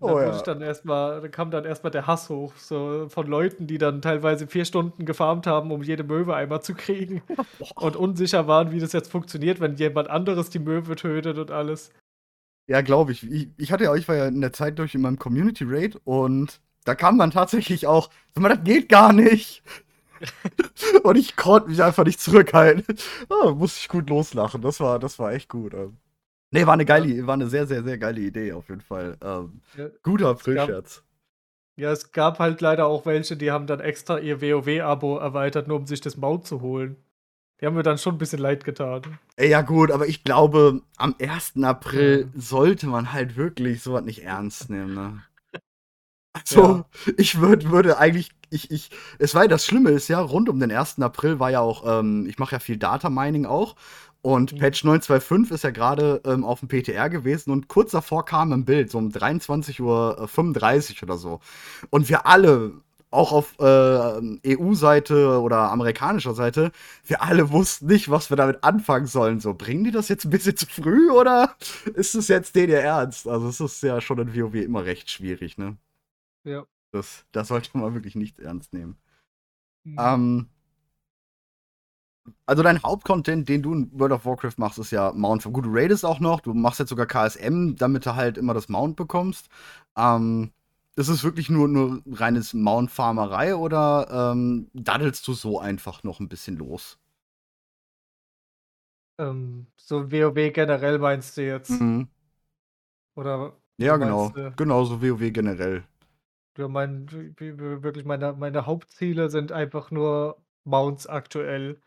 Oh 0.00 0.06
da 0.06 0.12
ja. 0.12 0.26
wurde 0.26 0.36
ich 0.36 0.42
dann 0.42 0.62
erstmal, 0.62 1.20
da 1.20 1.28
kam 1.28 1.50
dann 1.50 1.66
erstmal 1.66 1.90
der 1.90 2.06
Hass 2.06 2.30
hoch, 2.30 2.54
so 2.56 3.08
von 3.10 3.26
Leuten, 3.26 3.66
die 3.66 3.76
dann 3.76 4.00
teilweise 4.00 4.46
vier 4.46 4.64
Stunden 4.64 5.04
gefarmt 5.04 5.46
haben, 5.46 5.70
um 5.70 5.82
jede 5.82 6.04
Möwe 6.04 6.34
einmal 6.34 6.62
zu 6.62 6.74
kriegen 6.74 7.22
und 7.76 7.96
unsicher 7.96 8.46
waren, 8.46 8.72
wie 8.72 8.80
das 8.80 8.92
jetzt 8.92 9.10
funktioniert, 9.10 9.60
wenn 9.60 9.76
jemand 9.76 10.08
anderes 10.08 10.48
die 10.48 10.58
Möwe 10.58 10.96
tötet 10.96 11.38
und 11.38 11.50
alles. 11.50 11.92
Ja, 12.66 12.80
glaube 12.80 13.12
ich. 13.12 13.30
ich. 13.30 13.48
Ich 13.58 13.72
hatte 13.72 13.84
ja, 13.84 13.94
ich 13.94 14.08
war 14.08 14.16
ja 14.16 14.26
in 14.26 14.40
der 14.40 14.52
Zeit 14.52 14.78
durch 14.78 14.94
in 14.94 15.02
meinem 15.02 15.18
Community 15.18 15.64
Raid 15.66 16.00
und 16.04 16.60
da 16.84 16.94
kam 16.94 17.18
dann 17.18 17.30
tatsächlich 17.30 17.86
auch, 17.86 18.10
sag 18.34 18.42
mal, 18.42 18.48
das 18.48 18.64
geht 18.64 18.88
gar 18.88 19.12
nicht. 19.12 19.62
und 21.02 21.16
ich 21.16 21.36
konnte 21.36 21.68
mich 21.68 21.82
einfach 21.82 22.04
nicht 22.04 22.20
zurückhalten. 22.20 22.96
Oh, 23.28 23.50
musste 23.54 23.80
ich 23.80 23.88
gut 23.88 24.08
loslachen. 24.08 24.62
Das 24.62 24.80
war, 24.80 24.98
das 24.98 25.18
war 25.18 25.32
echt 25.32 25.48
gut. 25.48 25.74
Nee, 26.52 26.66
war 26.66 26.74
eine 26.74 26.84
geile, 26.84 27.26
war 27.26 27.34
eine 27.34 27.46
sehr, 27.46 27.66
sehr, 27.66 27.82
sehr 27.82 27.98
geile 27.98 28.20
Idee 28.20 28.52
auf 28.52 28.68
jeden 28.68 28.80
Fall. 28.80 29.16
Ähm, 29.22 29.60
Ja, 29.76 29.88
guter 30.02 30.28
Aprilscherz. 30.28 31.02
Ja, 31.76 31.92
es 31.92 32.12
gab 32.12 32.38
halt 32.40 32.60
leider 32.60 32.86
auch 32.86 33.06
welche, 33.06 33.36
die 33.36 33.50
haben 33.50 33.66
dann 33.66 33.80
extra 33.80 34.18
ihr 34.18 34.42
WoW-Abo 34.42 35.18
erweitert, 35.18 35.68
nur 35.68 35.78
um 35.78 35.86
sich 35.86 36.00
das 36.00 36.16
Mount 36.16 36.46
zu 36.46 36.60
holen. 36.60 36.96
Die 37.60 37.66
haben 37.66 37.74
mir 37.74 37.82
dann 37.82 37.98
schon 37.98 38.14
ein 38.14 38.18
bisschen 38.18 38.40
leid 38.40 38.64
getan. 38.64 39.02
Ja, 39.38 39.62
gut, 39.62 39.90
aber 39.90 40.06
ich 40.08 40.24
glaube, 40.24 40.82
am 40.96 41.14
1. 41.18 41.62
April 41.62 42.28
sollte 42.34 42.86
man 42.86 43.12
halt 43.12 43.36
wirklich 43.36 43.82
sowas 43.82 44.04
nicht 44.04 44.22
ernst 44.24 44.70
nehmen, 44.70 44.94
ne? 44.94 45.22
Also, 46.32 46.84
ich 47.16 47.40
würd, 47.40 47.70
würde 47.70 47.98
eigentlich, 47.98 48.30
ich, 48.50 48.70
ich, 48.70 48.90
es 49.18 49.34
war 49.34 49.42
ja 49.42 49.48
das 49.48 49.66
Schlimme 49.66 49.90
ist 49.90 50.08
ja, 50.08 50.20
rund 50.20 50.48
um 50.48 50.60
den 50.60 50.70
1. 50.70 51.00
April 51.00 51.40
war 51.40 51.50
ja 51.50 51.60
auch, 51.60 52.00
ähm, 52.00 52.26
ich 52.28 52.38
mache 52.38 52.52
ja 52.52 52.60
viel 52.60 52.76
Data 52.76 53.10
Mining 53.10 53.46
auch. 53.46 53.74
Und. 54.22 54.58
Patch 54.58 54.84
925 54.84 55.54
ist 55.54 55.64
ja 55.64 55.70
gerade 55.70 56.20
ähm, 56.24 56.44
auf 56.44 56.60
dem 56.60 56.68
PTR 56.68 57.08
gewesen 57.08 57.50
und 57.50 57.68
kurz 57.68 57.92
davor 57.92 58.24
kam 58.24 58.52
ein 58.52 58.64
Bild, 58.64 58.90
so 58.90 58.98
um 58.98 59.08
23.35 59.08 59.80
Uhr 59.82 61.02
oder 61.02 61.16
so. 61.16 61.40
Und 61.88 62.08
wir 62.08 62.26
alle, 62.26 62.72
auch 63.10 63.32
auf 63.32 63.58
äh, 63.58 64.54
EU-Seite 64.56 65.40
oder 65.40 65.70
amerikanischer 65.72 66.34
Seite, 66.34 66.70
wir 67.04 67.22
alle 67.22 67.50
wussten 67.50 67.86
nicht, 67.86 68.10
was 68.10 68.30
wir 68.30 68.36
damit 68.36 68.62
anfangen 68.62 69.06
sollen. 69.06 69.40
So, 69.40 69.54
bringen 69.54 69.84
die 69.84 69.90
das 69.90 70.08
jetzt 70.08 70.24
ein 70.26 70.30
bisschen 70.30 70.56
zu 70.56 70.66
früh 70.66 71.10
oder 71.10 71.56
ist 71.94 72.14
es 72.14 72.28
jetzt 72.28 72.54
den 72.54 72.70
ihr 72.70 72.80
Ernst? 72.80 73.26
Also, 73.26 73.48
es 73.48 73.60
ist 73.60 73.82
ja 73.82 74.00
schon 74.00 74.18
in 74.18 74.34
WoW 74.34 74.54
immer 74.54 74.84
recht 74.84 75.10
schwierig, 75.10 75.58
ne? 75.58 75.76
Ja. 76.44 76.66
Das, 76.92 77.24
das 77.32 77.48
sollte 77.48 77.76
man 77.78 77.94
wirklich 77.94 78.16
nicht 78.16 78.38
ernst 78.38 78.72
nehmen. 78.72 78.96
Mhm. 79.84 79.96
Ähm, 79.98 80.46
also 82.46 82.62
dein 82.62 82.82
Hauptcontent, 82.82 83.48
den 83.48 83.62
du 83.62 83.72
in 83.74 83.90
World 83.98 84.12
of 84.12 84.24
Warcraft 84.26 84.54
machst, 84.58 84.78
ist 84.78 84.90
ja 84.90 85.12
Mount. 85.12 85.44
Gut, 85.44 85.64
du 85.66 85.70
raidest 85.72 86.04
auch 86.04 86.20
noch, 86.20 86.40
du 86.40 86.54
machst 86.54 86.80
jetzt 86.80 86.90
sogar 86.90 87.06
KSM, 87.06 87.76
damit 87.76 88.06
du 88.06 88.16
halt 88.16 88.38
immer 88.38 88.54
das 88.54 88.68
Mount 88.68 88.96
bekommst. 88.96 89.48
Ähm, 89.96 90.50
ist 90.96 91.08
es 91.08 91.24
wirklich 91.24 91.48
nur, 91.50 91.68
nur 91.68 92.02
reines 92.12 92.52
Mount-Farmerei 92.54 93.54
oder 93.56 94.32
ähm, 94.32 94.68
daddelst 94.74 95.26
du 95.28 95.32
so 95.34 95.58
einfach 95.60 96.02
noch 96.02 96.20
ein 96.20 96.28
bisschen 96.28 96.56
los? 96.56 96.98
Ähm, 99.18 99.68
so 99.76 100.10
WoW 100.10 100.50
generell 100.52 100.98
meinst 100.98 101.36
du 101.36 101.42
jetzt? 101.46 101.86
Mhm. 101.86 102.08
Oder 103.14 103.56
Ja, 103.78 103.96
Du 103.98 103.98
genau. 103.98 104.36
äh, 104.36 104.52
Genau, 104.56 104.84
so 104.84 105.02
WoW 105.02 105.32
generell. 105.32 105.82
ja, 106.58 106.68
mein, 106.68 107.08
wirklich 107.10 108.04
meine, 108.04 108.32
meine 108.34 108.66
Hauptziele 108.66 109.30
sind 109.30 109.52
einfach 109.52 109.90
nur 109.90 110.42
Mounts 110.64 111.06
aktuell. 111.06 111.80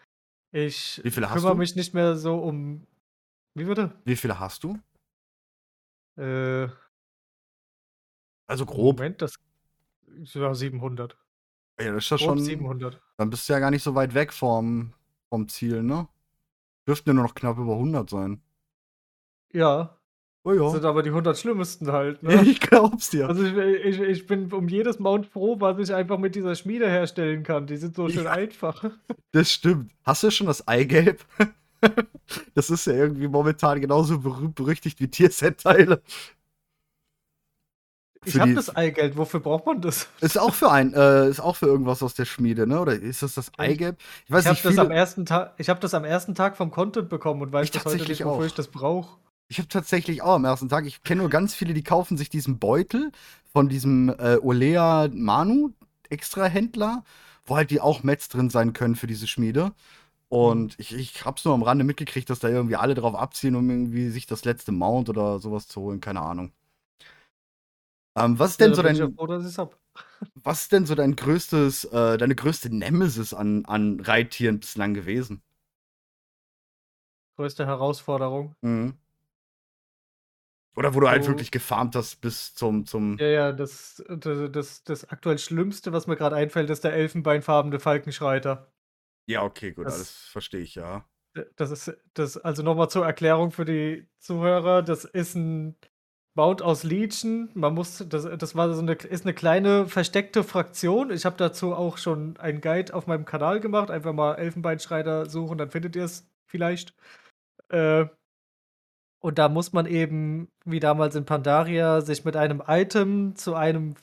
Ich 0.55 1.01
Wie 1.03 1.09
viele 1.09 1.29
hast 1.29 1.35
kümmere 1.37 1.53
du? 1.53 1.59
mich 1.59 1.75
nicht 1.75 1.93
mehr 1.95 2.15
so 2.15 2.37
um. 2.37 2.85
Wie 3.55 3.65
bitte? 3.65 3.99
Wie 4.05 4.15
viele 4.15 4.39
hast 4.39 4.63
du? 4.63 4.77
Äh, 6.15 6.67
Also 8.47 8.65
grob. 8.65 8.97
Moment, 8.99 9.21
das. 9.21 9.35
Ja, 10.33 10.53
700. 10.53 11.17
Ja, 11.81 11.91
das 11.93 12.03
ist 12.05 12.09
ja 12.11 12.17
schon. 12.19 12.39
700. 12.39 13.01
Dann 13.17 13.31
bist 13.31 13.49
du 13.49 13.53
ja 13.53 13.59
gar 13.59 13.71
nicht 13.71 13.81
so 13.81 13.95
weit 13.95 14.13
weg 14.13 14.31
vom, 14.31 14.93
vom 15.29 15.47
Ziel, 15.49 15.81
ne? 15.81 16.07
Dürften 16.87 17.09
ja 17.09 17.13
nur 17.15 17.23
noch 17.23 17.35
knapp 17.35 17.57
über 17.57 17.73
100 17.73 18.09
sein. 18.09 18.43
Ja, 19.51 19.97
Oh 20.45 20.51
das 20.51 20.59
ja. 20.59 20.69
sind 20.71 20.85
aber 20.85 21.03
die 21.03 21.09
100 21.09 21.37
schlimmsten 21.37 21.91
halt. 21.91 22.21
Ja, 22.21 22.41
Ne? 22.41 22.49
ich 22.49 22.59
glaub's 22.59 23.09
dir. 23.11 23.29
Also 23.29 23.43
ich, 23.45 23.55
ich, 23.55 23.99
ich 24.01 24.27
bin 24.27 24.51
um 24.51 24.67
jedes 24.67 24.99
Mount 24.99 25.25
froh, 25.27 25.55
was 25.59 25.77
ich 25.79 25.93
einfach 25.95 26.17
mit 26.17 26.35
dieser 26.35 26.55
Schmiede 26.55 26.89
herstellen 26.89 27.43
kann. 27.43 27.65
Die 27.65 27.77
sind 27.77 27.95
so 27.95 28.09
schön 28.09 28.25
Ja. 28.25 28.31
einfach. 28.31 28.83
Das 29.31 29.51
stimmt. 29.51 29.91
Hast 30.03 30.21
du 30.21 30.29
schon 30.29 30.45
das 30.47 30.67
Eigelb? 30.67 31.25
das 32.53 32.69
ist 32.69 32.85
ja 32.85 32.93
irgendwie 32.93 33.27
momentan 33.27 33.81
genauso 33.81 34.19
berühmt 34.19 34.53
berüchtigt 34.53 34.99
wie 34.99 35.07
Tierset-Teile. 35.07 36.01
Ich 38.25 38.39
habe 38.39 38.53
das 38.53 38.73
Eigelb. 38.75 39.17
Wofür 39.17 39.39
braucht 39.39 39.65
man 39.65 39.81
das? 39.81 40.07
Ist 40.21 40.37
auch 40.39 40.53
für 40.53 40.71
ein, 40.71 40.93
äh, 40.93 41.27
ist 41.29 41.39
auch 41.41 41.55
für 41.57 41.65
irgendwas 41.65 42.01
aus 42.03 42.13
der 42.13 42.25
Schmiede, 42.25 42.65
ne? 42.67 42.79
Oder 42.79 42.93
ist 42.93 43.21
das 43.23 43.33
das 43.33 43.51
Eigelb? 43.57 43.97
Ich 44.25 44.31
weiß 44.31 44.41
Ich 44.43 44.47
habe 44.47 44.53
nicht, 44.55 44.65
das, 44.65 44.77
am 44.77 44.87
viele, 44.87 44.95
ersten 44.99 45.25
Tag- 45.25 45.53
ich 45.57 45.69
hab 45.69 45.81
das 45.81 45.93
am 45.93 46.05
ersten 46.05 46.35
Tag 46.35 46.55
vom 46.55 46.71
Content 46.71 47.09
bekommen 47.09 47.41
und 47.41 47.51
weiß 47.51 47.65
Ich 47.65 47.71
bis 47.71 47.81
heute 47.83 47.97
tatsächlich 47.97 48.19
nicht, 48.19 48.25
wofür 48.27 48.43
auch. 48.43 48.45
ich 48.45 48.53
das 48.53 48.67
brauche. 48.69 49.17
Ich 49.53 49.59
habe 49.59 49.67
tatsächlich 49.67 50.23
auch 50.23 50.33
am 50.33 50.45
ersten 50.45 50.67
Tag, 50.67 50.87
ich 50.87 51.03
kenne 51.03 51.21
nur 51.21 51.29
ganz 51.29 51.53
viele, 51.53 51.75
die 51.75 51.83
kaufen 51.83 52.17
sich 52.17 52.29
diesen 52.29 52.57
Beutel 52.57 53.11
von 53.51 53.69
diesem 53.69 54.09
äh, 54.09 54.37
Olea 54.41 55.09
Manu 55.13 55.73
Extra-Händler, 56.09 57.03
wo 57.45 57.55
halt 57.55 57.69
die 57.69 57.79
auch 57.79 58.01
Mets 58.01 58.29
drin 58.29 58.49
sein 58.49 58.73
können 58.73 58.95
für 58.95 59.05
diese 59.05 59.27
Schmiede. 59.27 59.73
Und 60.29 60.75
ich, 60.79 60.95
ich 60.95 61.25
hab's 61.25 61.45
nur 61.45 61.53
am 61.53 61.63
Rande 61.63 61.83
mitgekriegt, 61.85 62.29
dass 62.31 62.39
da 62.39 62.49
irgendwie 62.49 62.77
alle 62.77 62.95
drauf 62.95 63.15
abziehen, 63.15 63.55
um 63.55 63.69
irgendwie 63.69 64.09
sich 64.09 64.25
das 64.27 64.45
letzte 64.45 64.71
Mount 64.71 65.09
oder 65.09 65.39
sowas 65.39 65.67
zu 65.67 65.81
holen, 65.81 66.01
keine 66.01 66.21
Ahnung. 66.21 66.51
Ähm, 68.15 68.37
was 68.39 68.51
ist 68.51 68.59
denn 68.61 68.73
so 68.73 68.81
dein, 68.81 68.95
was 70.43 70.63
ist 70.63 70.71
denn 70.71 70.85
so 70.85 70.95
dein 70.95 71.15
größtes, 71.15 71.85
äh, 71.85 72.17
deine 72.17 72.35
größte 72.35 72.69
Nemesis 72.75 73.33
an, 73.33 73.65
an 73.65 73.99
Reittieren 73.99 74.59
bislang 74.59 74.93
gewesen? 74.93 75.41
Größte 77.35 77.67
Herausforderung. 77.67 78.55
Mhm. 78.61 78.97
Oder 80.75 80.95
wo 80.95 80.99
du 80.99 81.07
halt 81.09 81.27
wirklich 81.27 81.51
gefarmt 81.51 81.95
hast 81.95 82.15
bis 82.21 82.55
zum, 82.55 82.85
zum. 82.85 83.17
Ja, 83.19 83.27
ja, 83.27 83.51
das, 83.51 84.03
das, 84.09 84.51
das, 84.51 84.83
das 84.83 85.09
aktuell 85.09 85.37
Schlimmste, 85.37 85.93
was 85.93 86.07
mir 86.07 86.15
gerade 86.15 86.35
einfällt, 86.35 86.69
ist 86.69 86.83
der 86.83 86.93
elfenbeinfarbene 86.93 87.79
Falkenschreiter. 87.79 88.71
Ja, 89.27 89.43
okay, 89.43 89.71
gut, 89.71 89.85
Das- 89.85 89.95
alles 89.95 90.11
verstehe 90.31 90.61
ich, 90.61 90.75
ja. 90.75 91.05
Das 91.55 91.71
ist, 91.71 91.91
das, 92.13 92.37
also 92.37 92.61
nochmal 92.61 92.89
zur 92.89 93.05
Erklärung 93.07 93.49
für 93.51 93.65
die 93.65 94.07
Zuhörer, 94.19 94.83
das 94.83 95.03
ist 95.03 95.33
ein 95.35 95.75
Mount 96.35 96.61
aus 96.61 96.83
Legion. 96.83 97.49
Man 97.55 97.73
muss, 97.73 98.03
das, 98.07 98.27
das 98.37 98.55
war 98.55 98.71
so 98.73 98.81
eine, 98.81 98.93
ist 98.93 99.25
eine 99.25 99.33
kleine 99.33 99.87
versteckte 99.87 100.43
Fraktion. 100.43 101.09
Ich 101.11 101.25
habe 101.25 101.35
dazu 101.37 101.73
auch 101.73 101.97
schon 101.97 102.37
einen 102.37 102.61
Guide 102.61 102.93
auf 102.93 103.07
meinem 103.07 103.25
Kanal 103.25 103.59
gemacht. 103.59 103.89
Einfach 103.89 104.13
mal 104.13 104.35
Elfenbeinschreiter 104.35 105.27
suchen, 105.27 105.57
dann 105.57 105.71
findet 105.71 105.95
ihr 105.95 106.03
es 106.05 106.27
vielleicht. 106.45 106.95
Äh, 107.69 108.05
und 109.23 109.39
da 109.39 109.47
muss 109.47 109.71
man 109.71 109.85
eben, 109.85 110.49
wie 110.65 110.81
damals 110.81 111.15
in 111.15 111.25
Pandaria, 111.25 112.01
sich 112.01 112.25
mit 112.25 112.35
einem 112.35 112.61
Item 112.67 113.35
zu 113.35 113.55
einem 113.55 113.95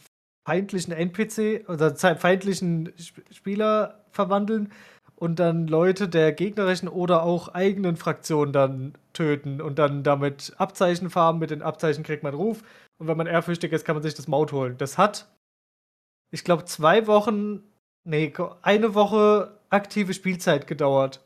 feindlichen 0.48 0.94
NPC 0.94 1.68
oder 1.68 1.94
zu 1.94 2.06
einem 2.08 2.18
feindlichen 2.18 2.92
Sp- 2.96 3.28
Spieler 3.30 4.02
verwandeln 4.10 4.72
und 5.16 5.38
dann 5.38 5.66
Leute 5.66 6.08
der 6.08 6.32
gegnerischen 6.32 6.88
oder 6.88 7.22
auch 7.22 7.48
eigenen 7.48 7.96
Fraktion 7.96 8.54
dann 8.54 8.94
töten 9.12 9.60
und 9.60 9.78
dann 9.78 10.02
damit 10.02 10.54
Abzeichen 10.56 11.10
farmen. 11.10 11.38
Mit 11.38 11.50
den 11.50 11.60
Abzeichen 11.60 12.02
kriegt 12.02 12.22
man 12.22 12.32
Ruf. 12.32 12.62
Und 12.98 13.06
wenn 13.06 13.18
man 13.18 13.26
ehrfürchtig 13.26 13.72
ist, 13.72 13.84
kann 13.84 13.96
man 13.96 14.02
sich 14.02 14.14
das 14.14 14.26
Maut 14.26 14.52
holen. 14.52 14.78
Das 14.78 14.96
hat, 14.96 15.28
ich 16.30 16.44
glaube, 16.44 16.64
zwei 16.64 17.06
Wochen, 17.06 17.62
nee, 18.04 18.32
eine 18.62 18.94
Woche 18.94 19.58
aktive 19.68 20.14
Spielzeit 20.14 20.66
gedauert. 20.66 21.20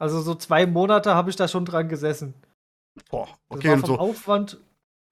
Also 0.00 0.20
so 0.20 0.34
zwei 0.34 0.66
Monate 0.66 1.14
habe 1.14 1.30
ich 1.30 1.36
da 1.36 1.46
schon 1.46 1.64
dran 1.64 1.88
gesessen. 1.88 2.34
Boah, 3.10 3.28
Das 3.50 3.58
okay, 3.58 3.68
war 3.68 3.74
und 3.74 3.80
vom 3.80 3.90
so. 3.90 3.98
Aufwand, 3.98 4.58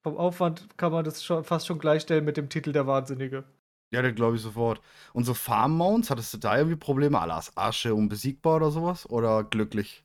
vom 0.02 0.16
Aufwand 0.16 0.76
kann 0.78 0.92
man 0.92 1.04
das 1.04 1.22
schon, 1.24 1.44
fast 1.44 1.66
schon 1.66 1.78
gleichstellen 1.78 2.24
mit 2.24 2.36
dem 2.36 2.48
Titel 2.48 2.72
der 2.72 2.86
Wahnsinnige. 2.86 3.44
Ja, 3.92 4.02
das 4.02 4.14
glaube 4.14 4.36
ich 4.36 4.42
sofort. 4.42 4.80
Und 5.12 5.24
so 5.24 5.34
Farm-Mounts, 5.34 6.10
hattest 6.10 6.32
du 6.34 6.38
da 6.38 6.56
irgendwie 6.56 6.76
Probleme? 6.76 7.20
Alas 7.20 7.56
Asche 7.56 7.94
unbesiegbar 7.94 8.56
oder 8.56 8.70
sowas? 8.70 9.08
Oder 9.10 9.42
glücklich? 9.44 10.04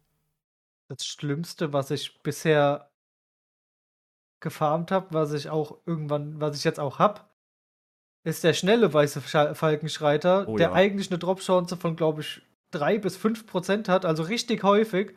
Das 0.88 1.06
Schlimmste, 1.06 1.74
was 1.74 1.92
ich 1.92 2.22
bisher 2.22 2.92
gefarmt 4.42 4.92
habe, 4.92 5.14
was 5.14 5.34
ich 5.34 5.50
auch 5.50 5.80
irgendwann, 5.86 6.40
was 6.40 6.58
ich 6.58 6.64
jetzt 6.64 6.80
auch 6.80 7.00
hab, 7.00 7.36
ist 8.24 8.44
der 8.44 8.54
schnelle 8.54 8.94
weiße 8.94 9.22
Falkenschreiter, 9.22 10.48
Oh 10.48 10.58
der 10.58 10.68
ja. 10.68 10.74
eigentlich 10.74 11.10
eine 11.10 11.20
Dropchance 11.20 11.78
von, 11.78 11.96
glaube 11.96 12.22
ich, 12.22 12.42
3 12.72 12.98
bis 13.00 13.18
5 13.18 13.46
Prozent 13.48 13.88
hat, 13.88 14.06
also 14.06 14.24
richtig 14.24 14.64
häufig. 14.64 15.16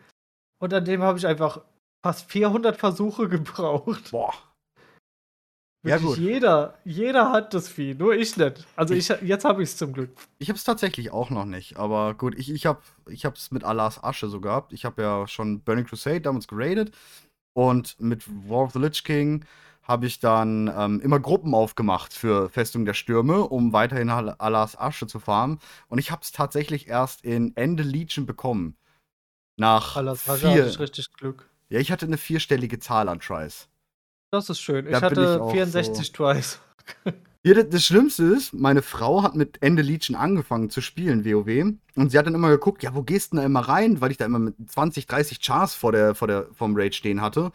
Und 0.61 0.73
an 0.75 0.85
dem 0.85 1.03
habe 1.03 1.19
ich 1.19 1.27
einfach 1.27 1.63
fast 2.05 2.31
400 2.31 2.77
Versuche 2.77 3.29
gebraucht. 3.29 4.11
Boah. 4.11 4.35
Ja, 5.87 5.97
gut. 5.99 6.19
Jeder, 6.19 6.77
jeder 6.85 7.31
hat 7.31 7.55
das 7.55 7.69
Vieh, 7.69 7.95
nur 7.95 8.15
ich 8.15 8.37
nicht. 8.37 8.67
Also 8.75 8.95
ich, 8.95 9.09
jetzt 9.09 9.45
habe 9.45 9.63
ich 9.63 9.71
es 9.71 9.77
zum 9.77 9.93
Glück. 9.93 10.11
Ich 10.39 10.49
habe 10.49 10.57
es 10.57 10.65
tatsächlich 10.65 11.13
auch 11.13 11.31
noch 11.31 11.45
nicht, 11.45 11.77
aber 11.77 12.15
gut, 12.15 12.35
ich, 12.37 12.51
ich 12.53 12.67
habe 12.67 12.83
es 13.07 13.51
mit 13.53 13.63
Allahs 13.65 14.03
Asche 14.03 14.29
so 14.29 14.41
gehabt. 14.41 14.73
Ich 14.73 14.85
habe 14.85 15.01
ja 15.03 15.27
schon 15.29 15.61
Burning 15.61 15.87
Crusade 15.87 16.21
damals 16.21 16.49
geradet 16.49 16.93
und 17.55 17.99
mit 18.01 18.25
War 18.49 18.65
of 18.65 18.73
the 18.73 18.81
Lich 18.81 19.05
King 19.05 19.45
habe 19.83 20.07
ich 20.07 20.21
dann 20.21 20.71
ähm, 20.77 21.01
immer 21.01 21.19
Gruppen 21.19 21.55
aufgemacht 21.55 22.13
für 22.13 22.51
Festung 22.51 22.85
der 22.85 22.93
Stürme, 22.93 23.41
um 23.49 23.73
weiterhin 23.73 24.11
Al- 24.11 24.35
Allahs 24.39 24.77
Asche 24.77 25.07
zu 25.07 25.19
farmen. 25.19 25.59
Und 25.89 25.99
ich 25.99 26.11
habe 26.11 26.21
es 26.23 26.31
tatsächlich 26.33 26.89
erst 26.89 27.25
in 27.25 27.57
Ende 27.57 27.85
Legion 27.85 28.27
bekommen. 28.27 28.77
Nach 29.57 29.97
hatte 29.97 30.19
ich 30.19 30.41
vier. 30.41 30.81
richtig 30.81 31.13
Glück. 31.15 31.49
Ja, 31.71 31.81
ich 31.81 31.93
hatte 31.93 32.07
eine 32.07 32.19
vierstellige 32.19 32.79
Zahl 32.79 33.09
an 33.09 33.21
Tries. 33.21 33.69
Das 34.31 34.51
ist 34.51 34.61
schön. 34.61 34.87
Ich 34.87 34.93
Da 34.93 35.01
bin 35.01 35.11
hatte 35.11 35.35
ich 35.35 35.41
auch 35.41 35.51
64 35.51 36.13
Twice. 36.13 36.61
Ja, 37.45 37.63
das, 37.63 37.85
Schlimmste 37.85 38.25
ist, 38.25 38.53
meine 38.53 38.83
Frau 38.83 39.23
hat 39.23 39.37
mit 39.37 39.63
Ende 39.63 39.81
Legion 39.81 40.17
angefangen 40.17 40.71
zu 40.71 40.81
spielen, 40.81 41.25
WoW. 41.25 41.73
Und 41.95 42.11
sie 42.11 42.19
hat 42.19 42.27
dann 42.27 42.35
immer 42.35 42.51
geguckt, 42.51 42.83
ja, 42.83 42.95
wo 42.95 43.03
gehst 43.03 43.33
du 43.33 43.37
denn 43.37 43.43
da 43.43 43.47
immer 43.47 43.61
rein? 43.61 44.01
Weil 44.01 44.11
ich 44.11 44.17
da 44.17 44.25
immer 44.25 44.41
mit 44.41 44.57
20, 44.69 45.07
30 45.07 45.41
Chars 45.41 45.75
vor 45.75 45.93
der, 45.93 46.17
vor 46.17 46.27
der, 46.27 46.49
vom 46.53 46.75
Raid 46.77 46.97
stehen 46.97 47.23
hatte. 47.23 47.53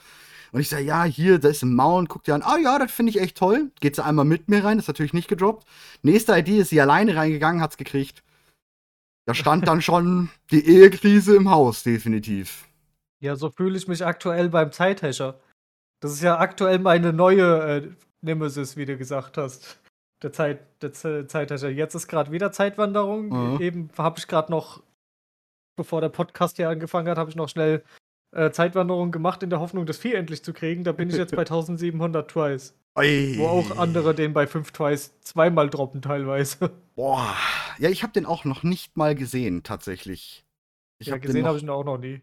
Und 0.54 0.62
ich 0.62 0.70
sage, 0.70 0.84
ja, 0.84 1.04
hier, 1.04 1.38
da 1.38 1.50
ist 1.50 1.64
ein 1.64 1.76
Mount, 1.76 2.10
guckt 2.10 2.28
ihr 2.28 2.36
an, 2.36 2.44
ah 2.44 2.58
ja, 2.58 2.80
das 2.80 2.92
finde 2.92 3.10
ich 3.10 3.20
echt 3.20 3.38
toll. 3.38 3.72
Geht 3.82 3.96
sie 3.96 4.06
einmal 4.06 4.24
mit 4.24 4.48
mir 4.48 4.64
rein, 4.64 4.80
ist 4.80 4.88
natürlich 4.88 5.14
nicht 5.14 5.28
gedroppt. 5.28 5.68
Nächste 6.02 6.38
ID 6.38 6.50
ist 6.50 6.70
sie 6.70 6.80
alleine 6.80 7.16
reingegangen, 7.16 7.62
hat's 7.62 7.78
gekriegt. 7.78 8.24
Da 9.26 9.34
stand 9.34 9.68
dann 9.68 9.82
schon 9.84 10.30
die 10.50 10.66
Ehekrise 10.66 11.36
im 11.36 11.50
Haus, 11.50 11.84
definitiv. 11.84 12.66
Ja, 13.24 13.38
so 13.38 13.50
fühle 13.50 13.78
ich 13.78 13.88
mich 13.88 14.06
aktuell 14.06 14.50
beim 14.50 14.74
Zeithäscher. 14.74 15.40
Das 16.02 16.12
ist 16.12 16.22
ja 16.22 16.40
aktuell 16.40 16.80
meine 16.80 17.14
neue 17.14 17.78
äh, 17.78 17.90
Nemesis, 18.22 18.76
wie 18.76 18.84
du 18.84 18.98
gesagt 18.98 19.38
hast. 19.38 19.80
Der, 20.22 20.34
Zeit, 20.34 20.60
der 20.82 20.92
Z 20.92 21.32
Zeithäscher. 21.32 21.70
Jetzt 21.70 21.96
ist 21.96 22.10
gerade 22.10 22.34
wieder 22.34 22.52
Zeitwanderung. 22.52 23.30
Mhm. 23.30 23.62
Eben 23.62 23.90
habe 23.98 24.20
ich 24.20 24.28
gerade 24.28 24.52
noch, 24.52 24.84
bevor 25.78 26.02
der 26.02 26.10
Podcast 26.10 26.58
hier 26.58 26.68
angefangen 26.68 27.08
hat, 27.08 27.18
habe 27.18 27.30
ich 27.30 27.38
noch 27.38 27.48
schnell 27.48 27.86
äh, 28.36 28.52
Zeitwanderung 28.52 29.14
gemacht, 29.14 29.42
in 29.42 29.50
der 29.50 29.62
Hoffnung, 29.62 29.86
das 29.86 29.98
Vieh 29.98 30.16
endlich 30.16 30.44
zu 30.44 30.52
kriegen. 30.52 30.84
Da 30.84 30.92
bin 30.92 31.10
ich 31.10 31.16
jetzt 31.16 31.34
bei 31.34 31.44
1700 31.44 32.30
Twice. 32.30 32.76
Ui. 33.00 33.38
Wo 33.38 33.48
auch 33.48 33.78
andere 33.78 34.14
den 34.14 34.34
bei 34.34 34.48
5 34.48 34.74
Twice 34.74 35.18
zweimal 35.22 35.70
droppen 35.70 36.02
teilweise. 36.02 36.72
Boah. 36.96 37.38
Ja, 37.80 37.90
ich 37.90 38.04
habe 38.04 38.12
den 38.12 38.26
auch 38.26 38.44
noch 38.44 38.64
nicht 38.64 38.98
mal 38.98 39.16
gesehen, 39.16 39.64
tatsächlich. 39.64 40.46
Ich 41.00 41.08
ja, 41.08 41.18
gesehen 41.18 41.46
habe 41.46 41.56
ich 41.56 41.64
ihn 41.64 41.70
auch 41.70 41.86
noch 41.86 41.98
nie. 41.98 42.22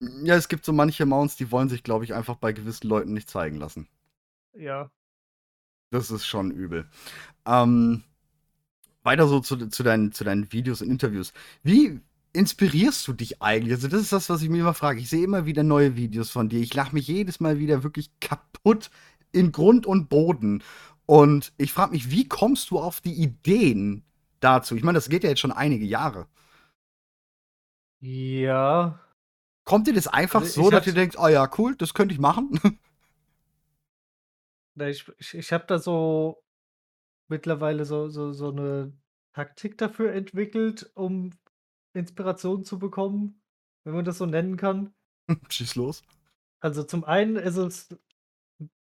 Ja, 0.00 0.34
es 0.36 0.48
gibt 0.48 0.64
so 0.64 0.72
manche 0.72 1.04
Mounts, 1.04 1.36
die 1.36 1.50
wollen 1.50 1.68
sich, 1.68 1.82
glaube 1.82 2.04
ich, 2.04 2.14
einfach 2.14 2.36
bei 2.36 2.52
gewissen 2.52 2.88
Leuten 2.88 3.12
nicht 3.12 3.28
zeigen 3.28 3.56
lassen. 3.56 3.86
Ja. 4.54 4.90
Das 5.90 6.10
ist 6.10 6.26
schon 6.26 6.50
übel. 6.50 6.88
Ähm, 7.46 8.04
weiter 9.02 9.26
so 9.28 9.40
zu, 9.40 9.68
zu, 9.68 9.82
deinen, 9.82 10.12
zu 10.12 10.24
deinen 10.24 10.52
Videos 10.52 10.82
und 10.82 10.90
Interviews. 10.90 11.32
Wie 11.62 12.00
inspirierst 12.32 13.06
du 13.08 13.12
dich 13.12 13.42
eigentlich? 13.42 13.74
Also, 13.74 13.88
das 13.88 14.02
ist 14.02 14.12
das, 14.12 14.30
was 14.30 14.42
ich 14.42 14.48
mir 14.48 14.60
immer 14.60 14.74
frage. 14.74 15.00
Ich 15.00 15.10
sehe 15.10 15.24
immer 15.24 15.46
wieder 15.46 15.62
neue 15.62 15.96
Videos 15.96 16.30
von 16.30 16.48
dir. 16.48 16.60
Ich 16.60 16.74
lache 16.74 16.94
mich 16.94 17.06
jedes 17.06 17.40
Mal 17.40 17.58
wieder 17.58 17.82
wirklich 17.82 18.10
kaputt 18.20 18.90
in 19.32 19.52
Grund 19.52 19.86
und 19.86 20.08
Boden. 20.08 20.62
Und 21.06 21.52
ich 21.58 21.72
frage 21.72 21.92
mich, 21.92 22.10
wie 22.10 22.28
kommst 22.28 22.70
du 22.70 22.78
auf 22.78 23.00
die 23.00 23.14
Ideen 23.14 24.04
dazu? 24.40 24.76
Ich 24.76 24.84
meine, 24.84 24.96
das 24.96 25.08
geht 25.08 25.24
ja 25.24 25.30
jetzt 25.30 25.40
schon 25.40 25.52
einige 25.52 25.84
Jahre. 25.84 26.26
Ja. 28.00 28.98
Kommt 29.64 29.86
dir 29.86 29.94
das 29.94 30.08
einfach 30.08 30.40
Also, 30.40 30.64
so, 30.64 30.70
dass 30.70 30.86
ihr 30.86 30.94
denkt, 30.94 31.16
oh 31.18 31.28
ja, 31.28 31.48
cool, 31.58 31.76
das 31.76 31.94
könnte 31.94 32.14
ich 32.14 32.20
machen? 32.20 32.58
Ich 34.80 35.06
ich, 35.18 35.34
ich 35.34 35.52
habe 35.52 35.64
da 35.66 35.78
so 35.78 36.42
mittlerweile 37.28 37.84
so, 37.84 38.08
so, 38.08 38.32
so 38.32 38.50
eine 38.50 38.92
Taktik 39.34 39.76
dafür 39.78 40.12
entwickelt, 40.12 40.90
um 40.94 41.30
Inspiration 41.92 42.64
zu 42.64 42.78
bekommen, 42.78 43.42
wenn 43.84 43.94
man 43.94 44.04
das 44.04 44.18
so 44.18 44.26
nennen 44.26 44.56
kann. 44.56 44.94
Schieß 45.50 45.74
los. 45.74 46.02
Also 46.60 46.82
zum 46.84 47.04
einen 47.04 47.36
ist 47.36 47.56
es, 47.56 47.88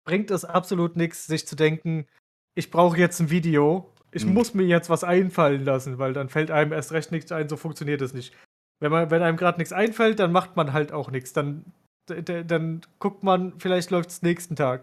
bringt 0.04 0.30
es 0.30 0.44
absolut 0.44 0.96
nichts, 0.96 1.26
sich 1.26 1.46
zu 1.46 1.56
denken, 1.56 2.06
ich 2.54 2.70
brauche 2.70 2.98
jetzt 2.98 3.20
ein 3.20 3.30
Video, 3.30 3.92
ich 4.12 4.26
Mhm. 4.26 4.34
muss 4.34 4.54
mir 4.54 4.66
jetzt 4.66 4.90
was 4.90 5.04
einfallen 5.04 5.64
lassen, 5.64 5.98
weil 5.98 6.12
dann 6.12 6.28
fällt 6.28 6.50
einem 6.50 6.72
erst 6.72 6.92
recht 6.92 7.10
nichts 7.12 7.32
ein, 7.32 7.48
so 7.48 7.56
funktioniert 7.56 8.02
es 8.02 8.12
nicht. 8.12 8.34
Wenn, 8.80 8.90
man, 8.90 9.10
wenn 9.10 9.22
einem 9.22 9.36
gerade 9.36 9.58
nichts 9.58 9.72
einfällt, 9.72 10.18
dann 10.18 10.32
macht 10.32 10.56
man 10.56 10.72
halt 10.72 10.92
auch 10.92 11.10
nichts. 11.10 11.32
Dann, 11.32 11.64
dann 12.06 12.80
guckt 12.98 13.22
man, 13.22 13.52
vielleicht 13.58 13.90
läuft 13.90 14.10
es 14.10 14.22
nächsten 14.22 14.56
Tag. 14.56 14.82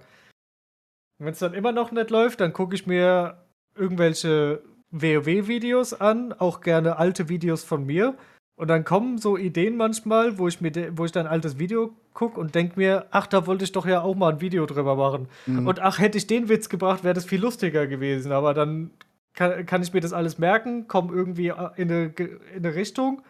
Wenn 1.19 1.33
es 1.33 1.39
dann 1.39 1.55
immer 1.55 1.71
noch 1.71 1.91
nicht 1.91 2.12
läuft, 2.12 2.39
dann 2.39 2.53
gucke 2.53 2.75
ich 2.75 2.86
mir 2.86 3.38
irgendwelche 3.75 4.62
WoW-Videos 4.91 5.95
an, 5.95 6.33
auch 6.33 6.62
gerne 6.62 6.97
alte 6.97 7.27
Videos 7.27 7.63
von 7.63 7.86
mir. 7.86 8.15
Und 8.55 8.69
dann 8.69 8.83
kommen 8.83 9.17
so 9.17 9.38
Ideen 9.38 9.77
manchmal, 9.77 10.38
wo 10.38 10.47
ich 10.47 10.62
mir, 10.62 10.71
wo 10.97 11.05
ich 11.05 11.12
dann 11.12 11.27
ein 11.27 11.31
altes 11.31 11.60
Video 11.60 11.95
gucke 12.13 12.39
und 12.39 12.55
denke 12.55 12.79
mir, 12.79 13.05
ach, 13.12 13.27
da 13.27 13.45
wollte 13.45 13.63
ich 13.63 13.71
doch 13.71 13.86
ja 13.86 14.01
auch 14.01 14.15
mal 14.15 14.33
ein 14.33 14.41
Video 14.41 14.65
drüber 14.65 14.95
machen. 14.95 15.27
Mhm. 15.45 15.67
Und 15.67 15.79
ach, 15.79 15.99
hätte 15.99 16.17
ich 16.17 16.25
den 16.25 16.49
Witz 16.49 16.67
gebracht, 16.69 17.03
wäre 17.03 17.13
das 17.13 17.25
viel 17.25 17.39
lustiger 17.39 17.86
gewesen. 17.86 18.31
Aber 18.31 18.55
dann 18.55 18.89
kann, 19.33 19.65
kann 19.67 19.83
ich 19.83 19.93
mir 19.93 20.01
das 20.01 20.13
alles 20.13 20.39
merken, 20.39 20.88
komme 20.88 21.13
irgendwie 21.13 21.49
äh, 21.49 21.69
in 21.75 21.91
eine, 21.91 22.05
in 22.05 22.39
eine 22.55 22.73
Richtung 22.73 23.21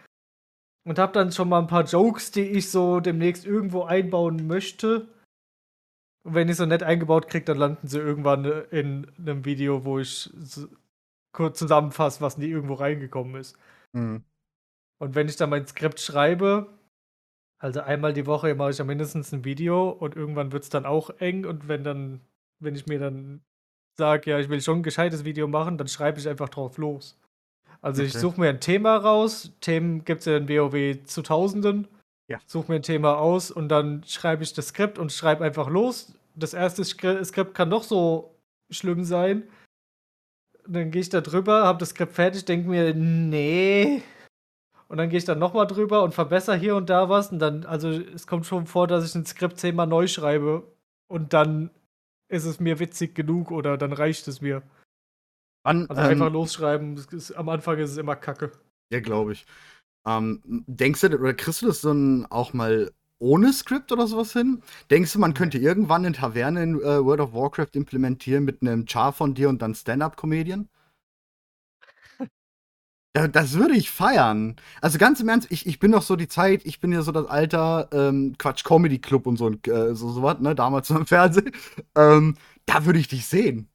und 0.88 1.00
habe 1.00 1.12
dann 1.12 1.34
schon 1.34 1.50
mal 1.50 1.60
ein 1.60 1.68
paar 1.68 1.84
Jokes, 1.84 2.32
die 2.32 2.48
ich 2.50 2.72
so 2.72 3.02
demnächst 3.02 3.46
irgendwo 3.46 3.84
einbauen 3.84 4.48
möchte. 4.48 5.10
Und 6.24 6.34
wenn 6.34 6.48
ich 6.48 6.56
so 6.56 6.66
nett 6.66 6.82
eingebaut 6.82 7.28
kriege, 7.28 7.44
dann 7.44 7.58
landen 7.58 7.88
sie 7.88 8.00
irgendwann 8.00 8.46
in 8.72 9.12
einem 9.18 9.44
Video, 9.44 9.84
wo 9.84 10.00
ich 10.00 10.30
so 10.40 10.68
kurz 11.34 11.60
zusammenfasse, 11.60 12.22
was 12.22 12.38
nie 12.38 12.48
irgendwo 12.48 12.76
reingekommen 12.76 13.36
ist. 13.36 13.58
Mhm. 13.92 14.24
Und 15.00 15.14
wenn 15.14 15.28
ich 15.28 15.36
dann 15.36 15.50
mein 15.50 15.68
Skript 15.68 16.00
schreibe, 16.00 16.68
also 17.60 17.82
einmal 17.82 18.14
die 18.14 18.26
Woche 18.26 18.56
mache 18.56 18.72
ich 18.72 18.78
ja 18.78 18.86
mindestens 18.86 19.34
ein 19.34 19.44
Video 19.44 19.90
und 19.90 20.16
irgendwann 20.16 20.54
wird 20.54 20.64
es 20.64 20.70
dann 20.70 20.86
auch 20.86 21.10
eng 21.20 21.46
und 21.46 21.68
wenn 21.68 21.84
dann, 21.84 22.22
wenn 22.60 22.76
ich 22.76 22.88
mir 22.88 23.00
dann 23.00 23.42
sage, 23.98 24.32
ja, 24.32 24.40
ich 24.40 24.48
will 24.48 24.62
schon 24.62 24.80
ein 24.80 24.84
gescheites 24.84 25.26
Video 25.26 25.50
machen, 25.50 25.78
dann 25.78 25.90
schreibe 25.90 26.18
ich 26.18 26.30
einfach 26.30 26.48
drauf 26.48 26.78
los. 26.78 27.20
Also 27.82 28.04
ich 28.04 28.14
suche 28.14 28.40
mir 28.40 28.50
ein 28.50 28.60
Thema 28.60 28.98
raus, 28.98 29.52
Themen 29.62 30.04
gibt 30.04 30.22
es 30.22 30.26
ja 30.26 30.38
in 30.38 30.50
WoW 30.50 31.04
zu 31.06 31.22
Tausenden. 31.22 31.88
Ja. 32.30 32.40
Suche 32.46 32.72
mir 32.72 32.76
ein 32.78 32.84
Thema 32.84 33.18
aus 33.18 33.52
und 33.52 33.70
dann 33.70 34.04
schreibe 34.06 34.44
ich 34.44 34.54
das 34.54 34.70
Skript 34.70 35.00
und 35.00 35.12
schreibe 35.12 35.46
einfach 35.46 35.70
los. 35.70 36.14
Das 36.36 36.54
erste 36.54 36.84
Skri- 36.84 37.24
Skript 37.24 37.54
kann 37.54 37.70
doch 37.70 37.84
so 37.84 38.36
schlimm 38.70 39.04
sein. 39.04 39.44
Dann 40.68 40.92
gehe 40.92 41.02
ich 41.02 41.10
da 41.10 41.22
drüber, 41.22 41.64
habe 41.66 41.80
das 41.80 41.92
Skript 41.92 42.14
fertig, 42.14 42.44
denke 42.44 42.68
mir, 42.68 42.94
nee, 42.94 44.04
und 44.90 44.98
dann 44.98 45.10
gehe 45.10 45.18
ich 45.18 45.26
dann 45.26 45.40
nochmal 45.40 45.68
drüber 45.68 46.04
und 46.04 46.14
verbessere 46.14 46.56
hier 46.56 46.76
und 46.76 46.90
da 46.90 47.10
was. 47.10 47.32
Und 47.32 47.40
dann, 47.40 47.66
also 47.66 47.90
es 47.90 48.28
kommt 48.28 48.46
schon 48.46 48.68
vor, 48.68 48.88
dass 48.88 49.06
ich 49.06 49.16
ein 49.16 49.26
Skript 49.26 49.60
zehnmal 49.60 49.88
neu 49.88 50.08
schreibe 50.08 50.64
und 51.08 51.34
dann 51.34 51.70
ist 52.30 52.46
es 52.46 52.60
mir 52.60 52.80
witzig 52.80 53.16
genug 53.16 53.52
oder 53.52 53.78
dann 53.78 53.94
reicht 53.94 54.28
es 54.28 54.42
mir. 54.42 54.64
Wann, 55.68 55.90
Also 55.90 56.02
ähm, 56.02 56.06
einfach 56.06 56.32
losschreiben, 56.32 56.96
das 56.96 57.08
ist, 57.08 57.32
am 57.34 57.50
Anfang 57.50 57.78
ist 57.80 57.92
es 57.92 57.98
immer 57.98 58.16
kacke. 58.16 58.52
Ja, 58.92 59.00
glaube 59.02 59.34
ich. 59.34 59.46
Ähm, 60.06 60.42
denkst 60.68 61.02
du, 61.02 61.08
oder 61.20 61.34
kriegst 61.34 61.62
du 61.62 61.68
das 61.68 61.82
dann 61.82 62.26
auch 62.28 62.54
mal 62.54 62.92
ohne 63.20 63.54
Skript 63.54 63.92
oder 63.92 64.08
sowas 64.08 64.34
hin? 64.34 64.62
Denkst 64.92 65.14
du, 65.14 65.20
man 65.20 65.34
könnte 65.34 65.58
irgendwann 65.58 66.06
eine 66.06 66.16
Taverne 66.16 66.64
in 66.64 66.76
äh, 66.82 67.04
World 67.06 67.22
of 67.22 67.34
Warcraft 67.34 67.72
implementieren 67.76 68.46
mit 68.46 68.62
einem 68.62 68.88
Char 68.88 69.14
von 69.14 69.34
dir 69.34 69.50
und 69.50 69.62
dann 69.62 69.76
Stand-Up-Comedian? 69.76 70.70
Da- 73.14 73.28
Das 73.28 73.54
würde 73.54 73.76
ich 73.76 73.90
feiern. 73.92 74.56
Also 74.82 74.98
ganz 74.98 75.20
im 75.20 75.30
Ernst, 75.30 75.48
ich, 75.52 75.66
ich 75.66 75.80
bin 75.80 75.92
doch 75.92 76.02
so 76.04 76.16
die 76.16 76.28
Zeit, 76.28 76.66
ich 76.66 76.80
bin 76.80 76.92
ja 76.92 77.02
so 77.02 77.12
das 77.12 77.28
Alter 77.28 77.90
ähm, 77.92 78.36
Quatsch 78.38 78.64
Comedy 78.64 79.00
Club 79.00 79.28
und 79.28 79.38
so, 79.38 79.50
äh, 79.52 79.96
so, 79.96 80.10
so 80.12 80.22
was, 80.24 80.40
ne, 80.40 80.56
damals 80.56 80.90
im 80.90 81.06
Fernsehen. 81.06 81.52
Ähm, 81.96 82.36
da 82.66 82.86
würde 82.86 83.00
ich 83.00 83.08
dich 83.08 83.26
sehen. 83.26 83.70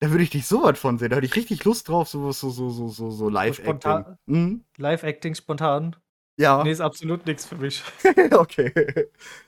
Da 0.00 0.10
würde 0.10 0.22
ich 0.22 0.30
dich 0.30 0.46
so 0.46 0.62
was 0.62 0.78
von 0.78 0.98
sehen. 0.98 1.10
Da 1.10 1.16
hätte 1.16 1.26
ich 1.26 1.34
richtig 1.36 1.64
Lust 1.64 1.88
drauf, 1.88 2.08
so 2.08 2.30
so 2.32 2.50
so 2.50 2.70
so 2.70 2.88
so, 2.88 3.10
so 3.10 3.28
Live-Acting. 3.28 3.64
spontan. 3.64 4.18
Mhm. 4.26 4.64
Live-Acting 4.76 5.34
spontan. 5.34 5.96
Ja, 6.38 6.62
Nee, 6.62 6.70
ist 6.70 6.80
absolut 6.80 7.26
nichts 7.26 7.46
für 7.46 7.56
mich. 7.56 7.82
okay. 8.30 8.72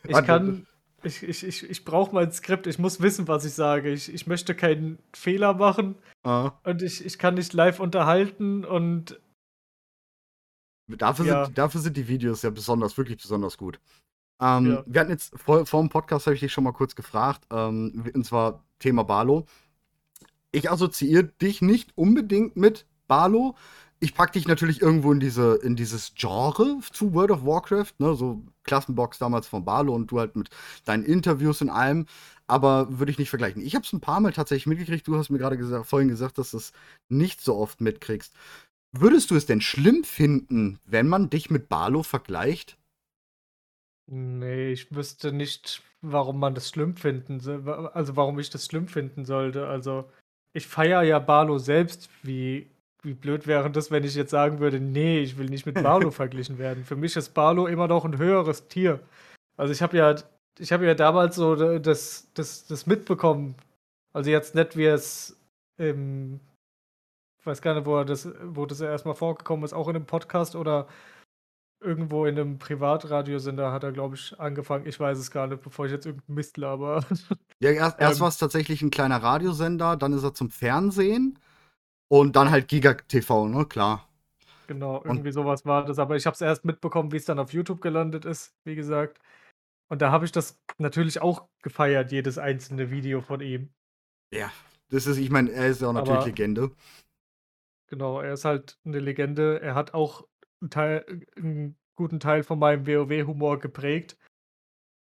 Ich 0.03 0.13
Warte, 0.13 0.27
kann, 0.27 0.67
ich, 1.05 1.23
ich, 1.23 1.45
ich, 1.47 1.71
ich 1.71 1.85
brauche 1.85 2.13
mein 2.13 2.33
Skript, 2.33 2.67
ich 2.67 2.81
muss 2.81 3.01
wissen, 3.01 3.29
was 3.29 3.45
ich 3.45 3.53
sage. 3.55 3.91
Ich, 3.93 4.13
ich 4.13 4.27
möchte 4.27 4.57
keinen 4.57 4.99
Fehler 5.15 5.55
machen 5.55 5.95
äh, 6.25 6.51
und 6.65 6.83
ich, 6.83 7.05
ich 7.05 7.17
kann 7.19 7.35
nicht 7.35 7.53
live 7.53 7.79
unterhalten 7.79 8.65
und 8.65 9.21
dafür, 10.89 11.27
Ja. 11.27 11.45
sind, 11.45 11.59
dafür 11.59 11.81
sind 11.81 11.97
die 11.97 12.09
Videos 12.09 12.43
ja 12.43 12.51
besonders, 12.51 12.99
wirklich 12.99 13.19
besonders 13.23 13.57
gut. 13.57 13.79
Ähm, 14.43 14.67
Ja. 14.73 14.83
Wir 14.87 15.01
hatten 15.03 15.11
jetzt 15.13 15.33
vor, 15.39 15.65
vor 15.67 15.81
dem 15.83 15.91
Podcast, 15.91 16.27
habe 16.27 16.35
ich 16.35 16.41
dich 16.41 16.53
schon 16.53 16.65
mal 16.65 16.73
kurz 16.73 16.95
gefragt, 16.97 17.47
ähm, 17.53 18.11
und 18.15 18.25
zwar 18.27 18.65
Thema 18.81 19.05
Barlo. 19.05 19.47
Ich 20.53 20.71
assoziiere 20.71 21.25
dich 21.25 21.63
nicht 21.63 21.97
unbedingt 21.97 22.57
mit 22.57 22.87
Barlo. 23.09 23.57
ich 24.01 24.15
pack 24.15 24.33
dich 24.33 24.49
natürlich 24.49 24.81
irgendwo 24.81 25.13
in 25.13 25.21
diese 25.21 25.57
in 25.57 25.77
dieses 25.77 26.15
Genre 26.15 26.79
zu 26.93 27.13
World 27.15 27.31
of 27.31 27.45
Warcraft, 27.45 27.93
ne, 27.99 28.15
so 28.15 28.43
Klassenbox 28.65 29.19
damals 29.19 29.47
von 29.47 29.65
Barlo 29.65 29.95
und 29.95 30.11
du 30.11 30.19
halt 30.19 30.37
mit 30.37 30.49
deinen 30.85 31.05
Interviews 31.05 31.61
in 31.61 31.69
allem, 31.71 32.07
aber 32.47 32.99
würde 32.99 33.13
ich 33.13 33.19
nicht 33.19 33.31
vergleichen. 33.31 33.63
Ich 33.63 33.75
habe 33.75 33.85
es 33.85 33.93
ein 33.93 34.01
paar 34.01 34.21
Mal 34.21 34.33
tatsächlich 34.33 34.67
mitgekriegt. 34.67 35.07
Du 35.07 35.17
hast 35.17 35.31
mir 35.31 35.39
gerade 35.39 35.59
gesagt, 35.59 35.87
vorhin 35.87 36.09
gesagt, 36.09 36.39
dass 36.39 36.53
du 36.53 36.57
es 36.57 36.73
nicht 37.09 37.41
so 37.43 37.57
oft 37.57 37.81
mitkriegst. 37.81 38.35
Würdest 38.93 39.31
du 39.31 39.37
es 39.37 39.47
denn 39.47 39.61
schlimm 39.61 40.03
finden, 40.05 40.81
wenn 40.87 41.07
man 41.09 41.31
dich 41.31 41.51
mit 41.51 41.69
Barlo 41.69 42.03
vergleicht? 42.03 42.79
Nee, 44.07 44.73
ich 44.73 44.95
wüsste 44.95 45.33
nicht, 45.33 45.83
warum 46.01 46.39
man 46.41 46.55
das 46.55 46.69
schlimm 46.69 46.97
finden 46.97 47.41
also 47.93 48.17
warum 48.17 48.39
ich 48.41 48.51
das 48.51 48.67
schlimm 48.67 48.89
finden 48.89 49.25
sollte. 49.25 49.69
Also, 49.69 50.11
ich 50.53 50.67
feiere 50.67 51.03
ja 51.03 51.19
Barlo 51.19 51.59
selbst. 51.59 52.09
Wie, 52.23 52.69
wie 53.03 53.15
blöd 53.15 53.47
wäre 53.47 53.71
das, 53.71 53.91
wenn 53.91 54.05
ich 54.05 54.15
jetzt 54.15 54.31
sagen 54.31 54.61
würde, 54.61 54.81
nee, 54.81 55.21
ich 55.21 55.39
will 55.39 55.47
nicht 55.47 55.67
mit 55.67 55.75
Barlo 55.83 56.11
verglichen 56.11 56.59
werden. 56.59 56.85
Für 56.85 56.97
mich 56.97 57.17
ist 57.17 57.31
Barlo 57.31 57.67
immer 57.67 57.89
noch 57.89 58.05
ein 58.05 58.19
höheres 58.19 58.69
Tier. 58.69 59.01
Also 59.57 59.73
ich 59.73 59.83
habe 59.83 59.97
ja, 59.97 60.15
ich 60.59 60.73
habe 60.73 60.87
ja 60.87 60.95
damals 60.95 61.37
so 61.37 61.79
das, 61.79 62.29
das, 62.35 62.67
das 62.67 62.87
mitbekommen. 62.87 63.55
Also 64.13 64.31
jetzt 64.31 64.55
nicht, 64.55 64.77
wie 64.77 64.87
es 64.87 65.37
im, 65.79 66.41
ich 67.39 67.47
weiß 67.47 67.63
gar 67.63 67.75
nicht, 67.75 67.87
wo 67.87 68.03
das, 68.05 68.29
wo 68.43 68.67
das 68.67 68.81
erstmal 68.81 69.15
vorgekommen 69.15 69.65
ist, 69.65 69.73
auch 69.73 69.89
in 69.89 69.97
einem 69.97 70.07
Podcast 70.07 70.57
oder 70.57 70.89
irgendwo 71.81 72.27
in 72.27 72.39
einem 72.39 72.59
Privatradiosender 72.59 73.73
hat 73.73 73.85
er, 73.85 73.93
glaube 73.93 74.15
ich, 74.15 74.39
angefangen. 74.39 74.87
Ich 74.87 75.01
weiß 75.01 75.19
es 75.19 75.31
gar 75.31 75.47
nicht, 75.47 75.63
bevor 75.63 75.87
ich 75.87 75.93
jetzt 75.93 76.07
irgendeinen 76.07 76.35
Mist 76.35 76.57
laber. 76.57 77.05
Ja, 77.63 77.73
erst, 77.73 78.01
erst 78.01 78.17
ähm, 78.17 78.21
war 78.23 78.29
es 78.29 78.39
tatsächlich 78.39 78.81
ein 78.81 78.91
kleiner 78.91 79.23
Radiosender, 79.23 79.99
dann 79.99 80.15
ist 80.15 80.23
er 80.23 80.33
zum 80.33 80.49
Fernsehen 80.49 81.39
und 82.09 82.35
dann 82.35 82.51
halt 82.51 82.69
Giga 82.69 82.95
TV, 82.95 83.49
ne, 83.49 83.67
klar. 83.67 84.09
Genau, 84.67 85.03
irgendwie 85.05 85.29
und, 85.29 85.35
sowas 85.35 85.67
war 85.67 85.85
das. 85.85 85.99
Aber 85.99 86.17
ich 86.17 86.25
habe 86.25 86.33
es 86.33 86.41
erst 86.41 86.65
mitbekommen, 86.65 87.13
wie 87.13 87.19
es 87.19 87.27
dann 87.27 87.39
auf 87.39 87.53
YouTube 87.53 87.83
gelandet 87.83 88.25
ist, 88.25 88.55
wie 88.65 88.77
gesagt. 88.77 89.21
Und 89.91 90.01
da 90.01 90.11
habe 90.11 90.25
ich 90.25 90.33
das 90.33 90.59
natürlich 90.79 91.21
auch 91.21 91.49
gefeiert, 91.63 92.13
jedes 92.13 92.39
einzelne 92.39 92.91
Video 92.91 93.21
von 93.21 93.41
ihm. 93.41 93.69
Ja, 94.33 94.51
das 94.89 95.07
ist, 95.07 95.19
ich 95.19 95.29
meine, 95.29 95.51
er 95.51 95.67
ist 95.67 95.83
ja 95.83 95.89
auch 95.89 95.93
natürlich 95.93 96.19
Aber, 96.19 96.27
Legende. 96.27 96.71
Genau, 97.89 98.21
er 98.21 98.33
ist 98.33 98.45
halt 98.47 98.79
eine 98.87 99.01
Legende. 99.01 99.61
Er 99.61 99.75
hat 99.75 99.93
auch 99.93 100.29
einen, 100.61 100.71
Teil, 100.71 101.27
einen 101.37 101.77
guten 101.97 102.21
Teil 102.21 102.43
von 102.43 102.59
meinem 102.59 102.87
WoW-Humor 102.87 103.59
geprägt. 103.61 104.17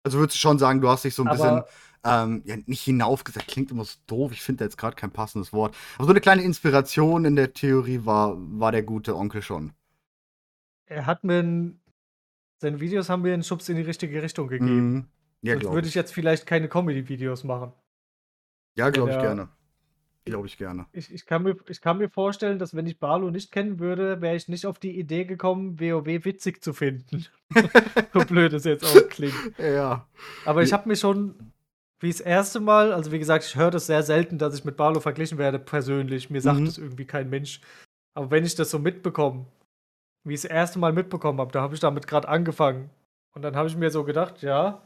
Also 0.05 0.19
würdest 0.19 0.37
du 0.37 0.41
schon 0.41 0.59
sagen, 0.59 0.81
du 0.81 0.89
hast 0.89 1.05
dich 1.05 1.15
so 1.15 1.23
ein 1.23 1.29
Aber, 1.29 1.37
bisschen, 1.37 1.63
ähm, 2.05 2.43
ja, 2.45 2.57
nicht 2.67 2.83
hinaufgesagt, 2.83 3.49
klingt 3.49 3.71
immer 3.71 3.85
so 3.85 3.99
doof, 4.07 4.33
ich 4.33 4.43
finde 4.43 4.59
da 4.59 4.65
jetzt 4.67 4.77
gerade 4.77 4.97
kein 4.97 5.11
passendes 5.11 5.53
Wort. 5.53 5.75
Aber 5.97 6.05
so 6.05 6.11
eine 6.11 6.21
kleine 6.21 6.43
Inspiration 6.43 7.25
in 7.25 7.37
der 7.37 7.53
Theorie 7.55 8.05
war, 8.05 8.35
war 8.37 8.71
der 8.71 8.83
gute 8.83 9.17
Onkel 9.17 9.41
schon. 9.41 9.73
Er 10.87 11.07
hat 11.07 11.25
mir, 11.25 11.43
ein, 11.43 11.81
seine 12.61 12.81
Videos 12.81 13.09
haben 13.09 13.23
mir 13.23 13.33
einen 13.33 13.43
Schubs 13.43 13.69
in 13.71 13.77
die 13.77 13.83
richtige 13.83 14.23
Richtung 14.23 14.49
gegeben. 14.49 14.93
Mhm. 14.93 15.09
Ja, 15.41 15.55
Sonst 15.55 15.75
würde 15.75 15.89
ich 15.89 15.95
jetzt 15.95 16.13
vielleicht 16.13 16.47
keine 16.47 16.69
Comedy-Videos 16.69 17.45
machen. 17.45 17.73
Ja, 18.77 18.91
glaube 18.91 19.13
ich 19.13 19.19
gerne. 19.19 19.49
Glaube 20.27 20.47
ich 20.47 20.57
gerne. 20.57 20.87
Ich, 20.93 21.13
ich, 21.13 21.27
kann 21.27 21.43
mir, 21.43 21.55
ich 21.69 21.83
kann 21.83 21.99
mir 21.99 22.09
vorstellen, 22.09 22.59
dass 22.59 22.75
wenn 22.75 22.87
ich 22.87 22.99
Barlo 22.99 23.31
nicht 23.31 23.53
kennen 23.53 23.79
würde, 23.79 24.23
wäre 24.23 24.37
ich 24.37 24.49
nicht 24.49 24.65
auf 24.65 24.79
die 24.79 24.99
Idee 24.99 25.27
gekommen, 25.27 25.79
WoW 25.79 26.25
witzig 26.25 26.63
zu 26.63 26.73
finden. 26.73 27.27
so 28.15 28.21
blöd 28.21 28.55
es 28.55 28.65
jetzt 28.65 28.85
auch 28.85 29.09
klingt. 29.11 29.35
Ja. 29.59 30.09
Aber 30.47 30.63
ich 30.63 30.73
habe 30.73 30.89
mir 30.89 30.97
schon, 30.97 31.53
wie 32.01 32.11
das 32.11 32.21
erste 32.21 32.61
Mal, 32.61 32.93
also 32.93 33.13
wie 33.13 33.19
gesagt, 33.19 33.45
ich 33.45 33.57
höre 33.57 33.71
das 33.71 33.87
sehr 33.87 34.03
selten, 34.03 34.39
dass 34.39 34.55
ich 34.55 34.65
mit 34.65 34.79
Barlo 34.79 35.01
verglichen 35.01 35.37
werde, 35.37 35.59
persönlich. 35.59 36.31
Mir 36.31 36.41
sagt 36.41 36.61
mhm. 36.61 36.67
das 36.67 36.79
irgendwie 36.79 37.05
kein 37.05 37.29
Mensch. 37.29 37.61
Aber 38.15 38.31
wenn 38.31 38.47
ich 38.47 38.55
das 38.55 38.71
so 38.71 38.79
mitbekomme, 38.79 39.45
wie 40.25 40.33
ich 40.33 40.41
das 40.41 40.51
erste 40.51 40.79
Mal 40.79 40.95
mitbekommen 40.95 41.39
habe, 41.39 41.53
da 41.53 41.61
habe 41.61 41.75
ich 41.75 41.81
damit 41.81 42.07
gerade 42.07 42.29
angefangen. 42.29 42.89
Und 43.35 43.43
dann 43.43 43.57
habe 43.57 43.69
ich 43.69 43.77
mir 43.77 43.91
so 43.91 44.05
gedacht, 44.05 44.41
ja, 44.41 44.81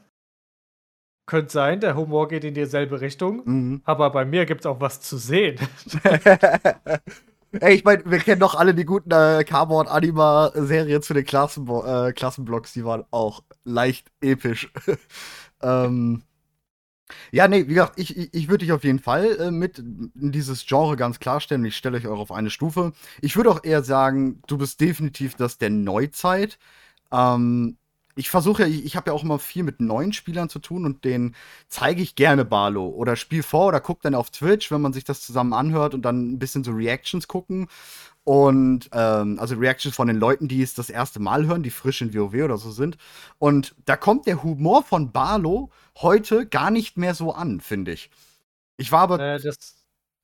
könnte 1.29 1.53
sein, 1.53 1.79
der 1.79 1.95
Humor 1.95 2.27
geht 2.27 2.43
in 2.43 2.55
dieselbe 2.55 3.01
Richtung, 3.01 3.43
mhm. 3.45 3.83
aber 3.85 4.11
bei 4.11 4.25
mir 4.25 4.47
gibt 4.47 4.63
es 4.63 4.67
auch 4.67 4.81
was 4.81 5.01
zu 5.01 5.17
sehen. 5.19 5.61
Ey, 7.53 7.77
ich 7.77 7.85
meine, 7.85 8.03
wir 8.05 8.19
kennen 8.19 8.41
doch 8.41 8.55
alle 8.55 8.75
die 8.75 8.85
guten 8.85 9.11
äh, 9.11 9.45
Cardboard-Anima-Serien 9.45 11.01
zu 11.01 11.15
den 11.15 11.25
Klassenbo 11.25 11.85
äh, 11.85 12.13
Klassenblocks, 12.13 12.73
die 12.73 12.85
waren 12.85 13.05
auch 13.11 13.43
leicht 13.65 14.11
episch. 14.21 14.71
ähm, 15.63 16.23
ja, 17.31 17.49
nee, 17.49 17.69
wie 17.69 17.75
gesagt, 17.75 17.99
ich, 17.99 18.17
ich, 18.17 18.35
ich 18.35 18.49
würde 18.49 18.65
dich 18.65 18.73
auf 18.73 18.85
jeden 18.85 18.99
Fall 18.99 19.37
äh, 19.41 19.51
mit 19.51 19.79
in 19.79 20.33
dieses 20.33 20.67
Genre 20.67 20.97
ganz 20.97 21.21
klarstellen. 21.21 21.65
Ich 21.65 21.77
stelle 21.77 21.97
euch 21.97 22.07
auch 22.07 22.19
auf 22.19 22.33
eine 22.33 22.51
Stufe. 22.51 22.93
Ich 23.23 23.37
würde 23.37 23.51
auch 23.51 23.65
eher 23.65 23.83
sagen, 23.83 24.43
du 24.47 24.59
bist 24.59 24.81
definitiv 24.81 25.35
das 25.35 25.57
der 25.59 25.71
Neuzeit. 25.71 26.59
Ähm, 27.13 27.79
ich 28.19 28.31
versuche 28.31 28.63
ja, 28.63 28.69
ich, 28.69 28.85
ich 28.85 28.97
habe 28.97 29.11
ja 29.11 29.15
auch 29.15 29.23
immer 29.23 29.39
viel 29.39 29.63
mit 29.63 29.81
neuen 29.81 30.13
Spielern 30.13 30.49
zu 30.49 30.59
tun 30.59 30.85
und 30.85 31.05
denen 31.05 31.37
zeige 31.69 32.03
ich 32.03 32.17
gerne 32.17 32.45
Barlo 32.45 32.89
oder 32.89 33.15
spiel 33.15 33.45
vor 33.45 33.69
oder 33.69 33.81
gucke 33.81 34.01
dann 34.03 34.17
auf 34.17 34.31
Twitch, 34.31 34.73
wenn 34.73 34.81
man 34.81 34.93
sich 34.93 35.05
das 35.05 35.21
zusammen 35.21 35.53
anhört 35.53 35.95
und 35.95 36.03
dann 36.03 36.33
ein 36.33 36.39
bisschen 36.41 36.65
so 36.65 36.73
Reactions 36.73 37.29
gucken. 37.29 37.69
Und 38.25 38.91
ähm, 38.93 39.39
also 39.39 39.55
Reactions 39.55 39.95
von 39.95 40.09
den 40.09 40.17
Leuten, 40.17 40.49
die 40.49 40.61
es 40.63 40.75
das 40.75 40.91
erste 40.91 41.21
Mal 41.21 41.47
hören, 41.47 41.63
die 41.63 41.71
frisch 41.71 42.03
in 42.03 42.13
WoW 42.13 42.35
oder 42.43 42.59
so 42.59 42.73
sind. 42.73 42.99
Und 43.39 43.75
da 43.87 43.97
kommt 43.97 44.27
der 44.27 44.43
Humor 44.43 44.83
von 44.83 45.13
Barlo 45.13 45.71
heute 45.99 46.45
gar 46.47 46.71
nicht 46.71 46.99
mehr 46.99 47.15
so 47.15 47.33
an, 47.33 47.61
finde 47.61 47.93
ich. 47.93 48.11
Ich 48.77 48.91
war 48.91 49.01
aber. 49.03 49.21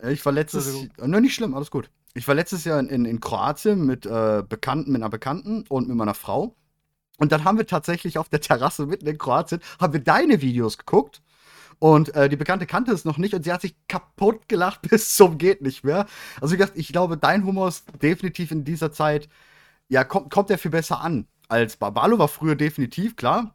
Äh, 0.02 0.12
ich 0.12 0.26
war 0.26 0.32
letztes. 0.32 0.88
Ne, 0.98 1.20
nicht 1.20 1.34
schlimm, 1.34 1.54
alles 1.54 1.70
gut. 1.70 1.90
Ich 2.12 2.26
war 2.26 2.34
letztes 2.34 2.64
Jahr 2.64 2.80
in, 2.80 2.88
in, 2.88 3.04
in 3.04 3.20
Kroatien 3.20 3.86
mit 3.86 4.04
äh, 4.04 4.42
Bekannten, 4.46 4.92
mit 4.92 5.00
einer 5.00 5.10
Bekannten 5.10 5.64
und 5.68 5.88
mit 5.88 5.96
meiner 5.96 6.14
Frau. 6.14 6.56
Und 7.18 7.32
dann 7.32 7.44
haben 7.44 7.58
wir 7.58 7.66
tatsächlich 7.66 8.18
auf 8.18 8.28
der 8.28 8.40
Terrasse 8.40 8.86
mitten 8.86 9.06
in 9.06 9.18
Kroatien, 9.18 9.60
haben 9.80 9.92
wir 9.92 10.00
deine 10.00 10.40
Videos 10.40 10.78
geguckt. 10.78 11.22
Und 11.78 12.14
äh, 12.14 12.28
die 12.28 12.36
Bekannte 12.36 12.66
kannte 12.66 12.92
es 12.92 13.04
noch 13.04 13.18
nicht 13.18 13.34
und 13.34 13.44
sie 13.44 13.52
hat 13.52 13.60
sich 13.60 13.74
kaputt 13.88 14.48
gelacht 14.48 14.82
bis 14.88 15.14
zum 15.16 15.38
geht 15.38 15.62
nicht 15.62 15.84
mehr. 15.84 16.06
Also 16.40 16.54
wie 16.54 16.58
gesagt, 16.58 16.78
ich 16.78 16.88
glaube, 16.88 17.16
dein 17.16 17.44
Humor 17.44 17.68
ist 17.68 17.84
definitiv 18.02 18.50
in 18.50 18.64
dieser 18.64 18.92
Zeit, 18.92 19.28
ja, 19.88 20.02
kommt, 20.04 20.30
kommt 20.30 20.50
der 20.50 20.58
viel 20.58 20.70
besser 20.70 21.00
an 21.00 21.26
als 21.48 21.76
Barbalo 21.76 22.18
war 22.18 22.28
früher 22.28 22.56
definitiv, 22.56 23.16
klar. 23.16 23.54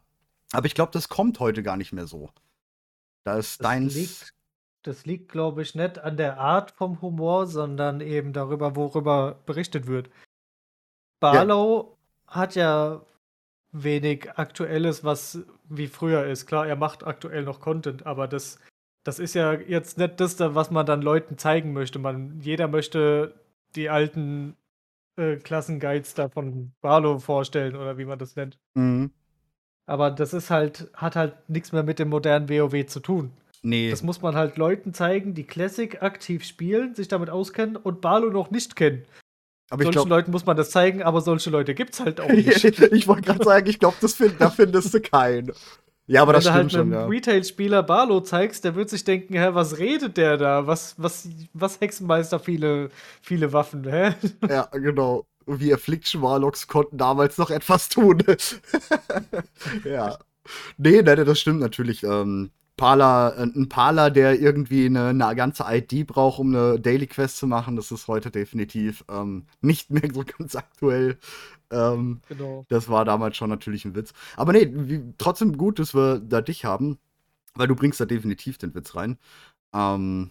Aber 0.52 0.66
ich 0.66 0.74
glaube, 0.74 0.92
das 0.92 1.08
kommt 1.08 1.40
heute 1.40 1.62
gar 1.62 1.76
nicht 1.76 1.92
mehr 1.92 2.06
so. 2.06 2.30
Da 3.24 3.36
ist 3.36 3.62
dein. 3.62 3.88
Liegt, 3.88 4.32
das 4.82 5.06
liegt, 5.06 5.30
glaube 5.30 5.62
ich, 5.62 5.74
nicht 5.74 5.98
an 5.98 6.16
der 6.16 6.38
Art 6.38 6.70
vom 6.72 7.00
Humor, 7.02 7.46
sondern 7.46 8.00
eben 8.00 8.32
darüber, 8.32 8.76
worüber 8.76 9.40
berichtet 9.46 9.86
wird. 9.86 10.10
Barlow 11.20 11.98
ja. 12.26 12.34
hat 12.34 12.54
ja 12.54 13.02
wenig 13.72 14.30
Aktuelles, 14.36 15.04
was 15.04 15.40
wie 15.68 15.86
früher 15.86 16.26
ist. 16.26 16.46
Klar, 16.46 16.66
er 16.66 16.76
macht 16.76 17.06
aktuell 17.06 17.44
noch 17.44 17.60
Content, 17.60 18.06
aber 18.06 18.28
das, 18.28 18.58
das 19.04 19.18
ist 19.18 19.34
ja 19.34 19.52
jetzt 19.52 19.98
nicht 19.98 20.20
das, 20.20 20.38
was 20.40 20.70
man 20.70 20.86
dann 20.86 21.02
Leuten 21.02 21.38
zeigen 21.38 21.72
möchte. 21.72 21.98
Man, 21.98 22.40
jeder 22.40 22.68
möchte 22.68 23.34
die 23.76 23.88
alten 23.88 24.56
äh, 25.16 25.36
Klassenguides 25.36 26.14
da 26.14 26.28
von 26.28 26.72
Barlow 26.80 27.18
vorstellen 27.18 27.76
oder 27.76 27.98
wie 27.98 28.04
man 28.04 28.18
das 28.18 28.36
nennt. 28.36 28.58
Mhm. 28.74 29.10
Aber 29.86 30.10
das 30.10 30.32
ist 30.32 30.50
halt, 30.50 30.88
hat 30.94 31.16
halt 31.16 31.34
nichts 31.48 31.72
mehr 31.72 31.82
mit 31.82 31.98
dem 31.98 32.08
modernen 32.08 32.48
WoW 32.48 32.86
zu 32.86 33.00
tun. 33.00 33.32
Nee. 33.62 33.90
Das 33.90 34.02
muss 34.02 34.22
man 34.22 34.36
halt 34.36 34.56
Leuten 34.56 34.94
zeigen, 34.94 35.34
die 35.34 35.44
Classic 35.44 36.02
aktiv 36.02 36.44
spielen, 36.44 36.94
sich 36.94 37.08
damit 37.08 37.28
auskennen 37.28 37.76
und 37.76 38.00
Barlow 38.00 38.30
noch 38.30 38.50
nicht 38.50 38.76
kennen. 38.76 39.04
Aber 39.70 39.84
Solchen 39.84 39.92
glaub, 39.92 40.08
Leuten 40.08 40.32
muss 40.32 40.44
man 40.44 40.56
das 40.56 40.70
zeigen, 40.70 41.02
aber 41.02 41.20
solche 41.20 41.48
Leute 41.48 41.74
gibt 41.74 41.94
es 41.94 42.00
halt 42.00 42.20
auch 42.20 42.28
nicht. 42.32 42.64
ich 42.64 43.08
wollte 43.08 43.22
gerade 43.22 43.44
sagen, 43.44 43.68
ich 43.68 43.78
glaube, 43.78 43.96
find, 44.08 44.40
da 44.40 44.50
findest 44.50 44.92
du 44.92 45.00
keinen. 45.00 45.52
Ja, 46.08 46.22
aber 46.22 46.32
Wenn 46.32 46.38
das 46.38 46.44
stimmt 46.44 46.56
halt 46.56 46.72
schon, 46.72 46.92
ja. 46.92 47.06
Retail-Spieler 47.06 47.84
Barlow 47.84 48.20
zeigst, 48.20 48.64
der 48.64 48.74
wird 48.74 48.90
sich 48.90 49.04
denken, 49.04 49.34
hä, 49.34 49.50
was 49.52 49.78
redet 49.78 50.16
der 50.16 50.36
da? 50.36 50.66
Was, 50.66 50.96
was, 50.98 51.28
was 51.52 51.80
Hexenmeister 51.80 52.40
viele, 52.40 52.90
viele 53.22 53.52
Waffen, 53.52 53.88
hä? 53.88 54.14
Ja, 54.48 54.64
genau. 54.72 55.24
Wie 55.46 55.72
Affliction 55.72 56.20
Warlocks 56.20 56.66
konnten 56.66 56.98
damals 56.98 57.38
noch 57.38 57.50
etwas 57.50 57.88
tun. 57.88 58.24
ja. 59.84 60.18
Nee, 60.78 61.02
nee, 61.02 61.24
das 61.24 61.38
stimmt 61.38 61.60
natürlich. 61.60 62.02
Ähm, 62.02 62.50
Parler, 62.80 63.34
äh, 63.36 63.42
ein 63.42 63.68
Parler, 63.68 64.10
der 64.10 64.40
irgendwie 64.40 64.86
eine, 64.86 65.08
eine, 65.08 65.36
ganze 65.36 65.64
ID 65.68 66.06
braucht, 66.06 66.38
um 66.38 66.54
eine 66.54 66.80
Daily 66.80 67.06
Quest 67.06 67.36
zu 67.36 67.46
machen, 67.46 67.76
das 67.76 67.90
ist 67.90 68.08
heute 68.08 68.30
definitiv 68.30 69.04
ähm, 69.10 69.44
nicht 69.60 69.90
mehr 69.90 70.08
so 70.12 70.24
ganz 70.38 70.56
aktuell. 70.56 71.18
Ähm, 71.70 72.22
genau. 72.26 72.64
Das 72.68 72.88
war 72.88 73.04
damals 73.04 73.36
schon 73.36 73.50
natürlich 73.50 73.84
ein 73.84 73.94
Witz. 73.94 74.14
Aber 74.34 74.52
nee, 74.52 74.70
wie, 74.72 75.02
trotzdem 75.18 75.58
gut, 75.58 75.78
dass 75.78 75.94
wir 75.94 76.20
da 76.20 76.40
dich 76.40 76.64
haben, 76.64 76.98
weil 77.54 77.68
du 77.68 77.76
bringst 77.76 78.00
da 78.00 78.06
definitiv 78.06 78.56
den 78.56 78.74
Witz 78.74 78.96
rein. 78.96 79.18
Ähm, 79.74 80.30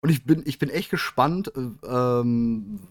und 0.00 0.08
ich 0.08 0.24
bin, 0.24 0.42
ich 0.46 0.58
bin 0.58 0.70
echt 0.70 0.90
gespannt, 0.90 1.52
äh, 1.54 1.86
ähm, 1.86 2.88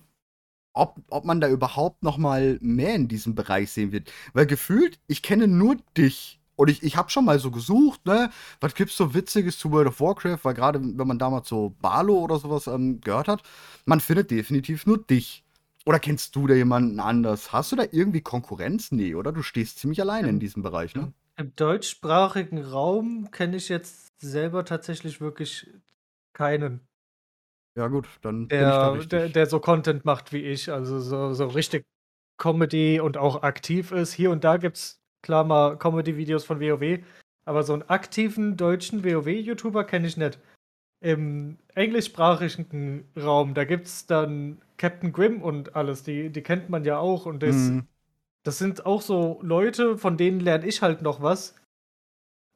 ob, 0.73 1.01
ob 1.09 1.25
man 1.25 1.41
da 1.41 1.49
überhaupt 1.49 2.03
noch 2.03 2.19
mal 2.19 2.59
mehr 2.61 2.93
in 2.93 3.07
diesem 3.07 3.33
Bereich 3.33 3.71
sehen 3.71 3.91
wird. 3.91 4.11
Weil 4.33 4.45
gefühlt, 4.45 4.99
ich 5.07 5.23
kenne 5.23 5.47
nur 5.47 5.77
dich 5.97 6.40
und 6.61 6.69
ich, 6.69 6.83
ich 6.83 6.95
habe 6.95 7.09
schon 7.09 7.25
mal 7.25 7.39
so 7.39 7.49
gesucht, 7.49 8.05
ne, 8.05 8.29
was 8.59 8.75
gibt's 8.75 8.95
so 8.95 9.15
Witziges 9.15 9.57
zu 9.57 9.71
World 9.71 9.87
of 9.87 9.99
Warcraft, 9.99 10.37
weil 10.43 10.53
gerade 10.53 10.79
wenn 10.79 11.07
man 11.07 11.17
damals 11.17 11.49
so 11.49 11.73
Barlo 11.81 12.19
oder 12.19 12.37
sowas 12.37 12.67
ähm, 12.67 13.01
gehört 13.01 13.27
hat, 13.27 13.41
man 13.85 13.99
findet 13.99 14.29
definitiv 14.29 14.85
nur 14.85 14.99
dich. 14.99 15.43
Oder 15.87 15.97
kennst 15.97 16.35
du 16.35 16.45
da 16.45 16.53
jemanden 16.53 16.99
anders? 16.99 17.51
Hast 17.51 17.71
du 17.71 17.77
da 17.77 17.85
irgendwie 17.91 18.21
Konkurrenz? 18.21 18.91
Nee, 18.91 19.15
oder? 19.15 19.31
Du 19.31 19.41
stehst 19.41 19.79
ziemlich 19.79 19.99
alleine 20.01 20.29
in 20.29 20.39
diesem 20.39 20.61
Bereich, 20.61 20.93
ne? 20.93 21.11
Im 21.35 21.55
deutschsprachigen 21.55 22.63
Raum 22.63 23.31
kenne 23.31 23.57
ich 23.57 23.67
jetzt 23.67 24.09
selber 24.21 24.63
tatsächlich 24.63 25.19
wirklich 25.19 25.67
keinen, 26.33 26.81
Ja, 27.75 27.87
gut, 27.87 28.07
dann 28.21 28.47
bin 28.47 28.59
ich 28.59 28.63
da 28.63 28.91
der, 28.91 29.05
der, 29.05 29.29
der 29.29 29.45
so 29.47 29.59
Content 29.59 30.05
macht 30.05 30.31
wie 30.31 30.43
ich. 30.43 30.71
Also 30.71 30.99
so, 30.99 31.33
so 31.33 31.47
richtig 31.47 31.83
Comedy 32.37 32.99
und 32.99 33.17
auch 33.17 33.41
aktiv 33.41 33.91
ist. 33.91 34.13
Hier 34.13 34.29
und 34.29 34.43
da 34.43 34.57
gibt 34.57 34.77
es 34.77 35.00
klar 35.21 35.43
mal 35.43 35.77
Comedy-Videos 35.77 36.45
von 36.45 36.59
WoW, 36.59 36.99
aber 37.45 37.63
so 37.63 37.73
einen 37.73 37.83
aktiven 37.83 38.57
deutschen 38.57 39.03
WoW-YouTuber 39.03 39.83
kenne 39.83 40.07
ich 40.07 40.17
nicht. 40.17 40.39
Im 41.03 41.57
englischsprachigen 41.73 43.05
Raum, 43.17 43.53
da 43.53 43.63
gibt 43.65 43.87
es 43.87 44.05
dann 44.05 44.61
Captain 44.77 45.11
Grimm 45.11 45.41
und 45.41 45.75
alles, 45.75 46.03
die, 46.03 46.29
die 46.29 46.41
kennt 46.43 46.69
man 46.69 46.83
ja 46.85 46.97
auch. 46.99 47.25
Und 47.25 47.41
das, 47.41 47.55
Mhm. 47.55 47.87
das 48.43 48.57
sind 48.59 48.85
auch 48.85 49.01
so 49.01 49.39
Leute, 49.41 49.97
von 49.97 50.17
denen 50.17 50.39
lerne 50.39 50.65
ich 50.67 50.81
halt 50.81 51.01
noch 51.01 51.21
was. 51.21 51.55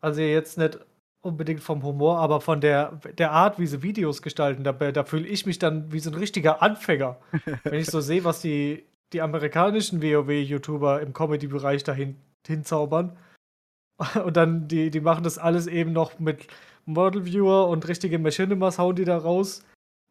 Also 0.01 0.21
jetzt 0.21 0.57
nicht 0.59 0.79
unbedingt 1.21 1.61
vom 1.61 1.81
Humor, 1.81 2.19
aber 2.19 2.39
von 2.39 2.61
der, 2.61 2.99
der 3.17 3.31
Art, 3.31 3.57
wie 3.57 3.65
sie 3.65 3.81
Videos 3.81 4.21
gestalten. 4.21 4.63
Da, 4.63 4.73
da 4.73 5.03
fühle 5.03 5.27
ich 5.27 5.47
mich 5.47 5.57
dann 5.57 5.91
wie 5.91 5.99
so 5.99 6.11
ein 6.11 6.15
richtiger 6.15 6.61
Anfänger. 6.61 7.17
Wenn 7.63 7.79
ich 7.79 7.87
so 7.87 7.99
sehe, 7.99 8.23
was 8.23 8.41
die, 8.41 8.85
die 9.11 9.21
amerikanischen 9.21 10.03
WoW-YouTuber 10.03 11.01
im 11.01 11.13
Comedy-Bereich 11.13 11.83
dahin 11.83 12.15
hinzaubern. 12.47 13.17
Und 14.25 14.35
dann, 14.37 14.67
die, 14.67 14.89
die 14.91 15.01
machen 15.01 15.23
das 15.23 15.37
alles 15.37 15.67
eben 15.67 15.93
noch 15.93 16.19
mit 16.19 16.47
Model 16.85 17.25
Viewer 17.25 17.67
und 17.67 17.87
richtige 17.87 18.19
Machinimas 18.19 18.77
hauen 18.77 18.95
die 18.95 19.05
da 19.05 19.17
raus. 19.17 19.63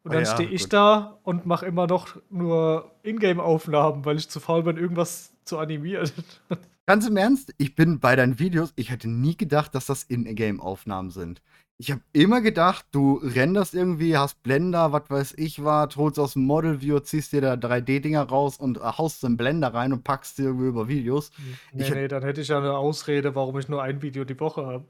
Und 0.03 0.11
Ah 0.11 0.15
dann 0.15 0.25
ja, 0.25 0.33
stehe 0.33 0.49
ich 0.49 0.63
gut. 0.63 0.73
da 0.73 1.19
und 1.23 1.45
mache 1.45 1.65
immer 1.65 1.87
noch 1.87 2.17
nur 2.29 2.91
Ingame-Aufnahmen, 3.03 4.05
weil 4.05 4.17
ich 4.17 4.29
zu 4.29 4.39
faul 4.39 4.63
bin, 4.63 4.77
irgendwas 4.77 5.33
zu 5.45 5.57
animieren. 5.57 6.11
Ganz 6.85 7.07
im 7.07 7.17
Ernst, 7.17 7.55
ich 7.57 7.73
bin 7.75 7.99
bei 7.99 8.15
deinen 8.15 8.37
Videos, 8.37 8.71
ich 8.75 8.91
hätte 8.91 9.09
nie 9.09 9.35
gedacht, 9.35 9.73
dass 9.73 9.87
das 9.87 10.03
In-Game-Aufnahmen 10.03 11.09
sind. 11.09 11.41
Ich 11.77 11.91
habe 11.91 12.01
immer 12.13 12.39
gedacht, 12.39 12.85
du 12.91 13.15
renderst 13.21 13.73
irgendwie, 13.73 14.17
hast 14.17 14.41
Blender, 14.43 14.93
was 14.93 15.09
weiß 15.09 15.33
ich 15.37 15.61
was, 15.63 15.97
holst 15.97 16.17
aus 16.19 16.33
dem 16.33 16.45
Model 16.45 16.79
View, 16.81 16.99
ziehst 16.99 17.33
dir 17.33 17.41
da 17.41 17.53
3D-Dinger 17.55 18.23
raus 18.23 18.57
und 18.57 18.77
äh, 18.77 18.81
haust 18.81 19.21
den 19.23 19.35
Blender 19.35 19.73
rein 19.73 19.91
und 19.91 20.03
packst 20.05 20.37
die 20.37 20.43
irgendwie 20.43 20.67
über 20.67 20.87
Videos. 20.87 21.31
Nee, 21.73 21.83
Ich- 21.83 21.93
nee, 21.93 22.07
dann 22.07 22.23
hätte 22.23 22.39
ich 22.41 22.47
ja 22.47 22.59
eine 22.59 22.77
Ausrede, 22.77 23.35
warum 23.35 23.59
ich 23.59 23.67
nur 23.67 23.83
ein 23.83 24.01
Video 24.01 24.23
die 24.23 24.39
Woche 24.39 24.65
habe. 24.65 24.85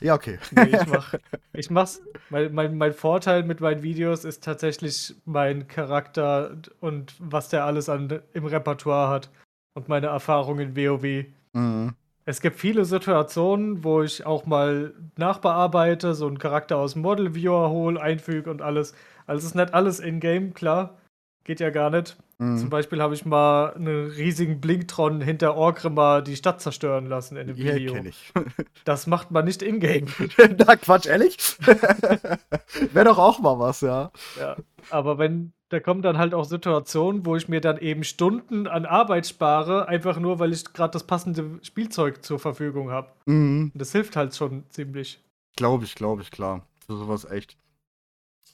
Ja, 0.00 0.14
okay. 0.14 0.38
Nee, 0.52 0.70
ich 0.80 0.86
mach, 0.86 1.14
ich 1.52 1.70
mach's. 1.70 2.00
Mein, 2.30 2.54
mein, 2.54 2.78
mein 2.78 2.94
Vorteil 2.94 3.42
mit 3.42 3.60
meinen 3.60 3.82
Videos 3.82 4.24
ist 4.24 4.42
tatsächlich 4.44 5.14
mein 5.26 5.68
Charakter 5.68 6.56
und 6.80 7.14
was 7.18 7.50
der 7.50 7.64
alles 7.66 7.90
an, 7.90 8.20
im 8.32 8.46
Repertoire 8.46 9.08
hat. 9.10 9.30
Und 9.74 9.88
meine 9.88 10.06
Erfahrung 10.08 10.58
in 10.58 10.74
WoW. 10.76 11.26
Mhm. 11.54 11.94
Es 12.24 12.40
gibt 12.40 12.58
viele 12.58 12.84
Situationen, 12.84 13.82
wo 13.84 14.02
ich 14.02 14.24
auch 14.26 14.46
mal 14.46 14.92
nachbearbeite, 15.16 16.14
so 16.14 16.26
einen 16.26 16.38
Charakter 16.38 16.76
aus 16.78 16.92
dem 16.92 17.02
Model 17.02 17.34
Viewer 17.34 17.70
hole, 17.70 18.00
einfüge 18.00 18.50
und 18.50 18.62
alles. 18.62 18.94
Also 19.26 19.38
es 19.40 19.44
ist 19.46 19.54
nicht 19.54 19.74
alles 19.74 19.98
in-game, 20.00 20.54
klar. 20.54 20.98
Geht 21.44 21.58
ja 21.60 21.70
gar 21.70 21.90
nicht. 21.90 22.16
Zum 22.38 22.54
Mhm. 22.54 22.70
Beispiel 22.70 23.00
habe 23.02 23.14
ich 23.14 23.24
mal 23.24 23.72
einen 23.74 24.06
riesigen 24.10 24.60
Blinktron 24.60 25.20
hinter 25.20 25.54
Orgrimmar 25.56 26.22
die 26.22 26.34
Stadt 26.34 26.60
zerstören 26.60 27.06
lassen 27.06 27.36
in 27.36 27.46
dem 27.48 27.56
Ja, 27.56 27.74
Video. 27.74 27.92
kenn 27.94 28.06
ich. 28.06 28.32
Das 28.84 29.06
macht 29.06 29.30
man 29.30 29.44
nicht 29.44 29.62
in-game. 29.62 30.06
Na, 30.58 30.74
Quatsch, 30.76 31.06
ehrlich? 31.06 31.36
Wäre 32.92 33.04
doch 33.04 33.18
auch 33.18 33.38
mal 33.38 33.58
was, 33.58 33.80
ja. 33.80 34.10
Ja, 34.38 34.56
aber 34.90 35.18
wenn, 35.18 35.52
da 35.72 35.80
kommen 35.80 36.02
dann 36.02 36.18
halt 36.18 36.34
auch 36.34 36.44
Situationen, 36.44 37.24
wo 37.24 37.34
ich 37.34 37.48
mir 37.48 37.62
dann 37.62 37.78
eben 37.78 38.04
Stunden 38.04 38.66
an 38.66 38.84
Arbeit 38.84 39.26
spare, 39.26 39.88
einfach 39.88 40.18
nur, 40.18 40.38
weil 40.38 40.52
ich 40.52 40.70
gerade 40.74 40.92
das 40.92 41.04
passende 41.04 41.58
Spielzeug 41.62 42.22
zur 42.22 42.38
Verfügung 42.38 42.90
habe. 42.90 43.10
Mhm. 43.24 43.72
Das 43.74 43.92
hilft 43.92 44.14
halt 44.14 44.36
schon 44.36 44.64
ziemlich. 44.68 45.18
Glaube 45.56 45.84
ich, 45.86 45.94
glaube 45.94 46.20
ich, 46.20 46.30
klar. 46.30 46.66
Für 46.86 46.98
sowas 46.98 47.24
echt. 47.24 47.56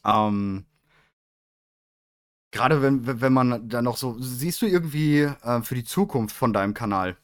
Ähm, 0.05 0.65
Gerade 2.53 2.83
wenn, 2.83 3.05
wenn 3.05 3.21
wenn 3.21 3.33
man 3.33 3.69
da 3.69 3.83
noch 3.83 3.97
so, 3.97 4.17
siehst 4.21 4.63
du 4.63 4.67
irgendwie 4.67 5.23
äh, 5.23 5.61
für 5.63 5.75
die 5.75 5.85
Zukunft 5.85 6.37
von 6.37 6.53
deinem 6.53 6.73
Kanal, 6.73 7.17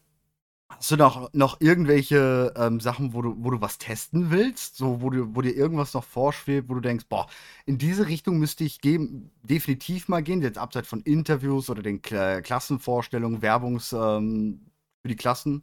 hast 0.77 0.91
du 0.91 0.97
noch, 0.97 1.33
noch 1.33 1.61
irgendwelche 1.61 2.53
ähm, 2.57 2.81
Sachen, 2.81 3.15
wo 3.15 3.23
du, 3.23 3.35
wo 3.39 3.51
du 3.51 3.61
was 3.61 3.79
testen 3.79 4.31
willst? 4.31 4.77
So, 4.77 5.01
wo, 5.01 5.11
du, 5.11 5.35
wo 5.35 5.43
dir 5.43 5.55
irgendwas 5.55 5.95
noch 5.95 6.05
vorschwebt, 6.05 6.69
wo 6.69 6.75
du 6.75 6.81
denkst, 6.81 7.07
boah, 7.09 7.27
in 7.67 7.79
diese 7.79 8.07
Richtung 8.07 8.39
müsste 8.39 8.65
ich 8.65 8.81
gehen, 8.81 9.31
definitiv 9.43 10.09
mal 10.09 10.23
gehen, 10.23 10.43
jetzt 10.43 10.59
abseits 10.59 10.89
von 10.89 11.01
Interviews 11.03 11.71
oder 11.71 11.83
den 11.83 12.03
Kla 12.03 12.41
Klassenvorstellungen, 12.41 13.43
Werbungs 13.43 13.93
ähm, 13.93 14.61
für 15.03 15.09
die 15.09 15.17
Klassen. 15.17 15.63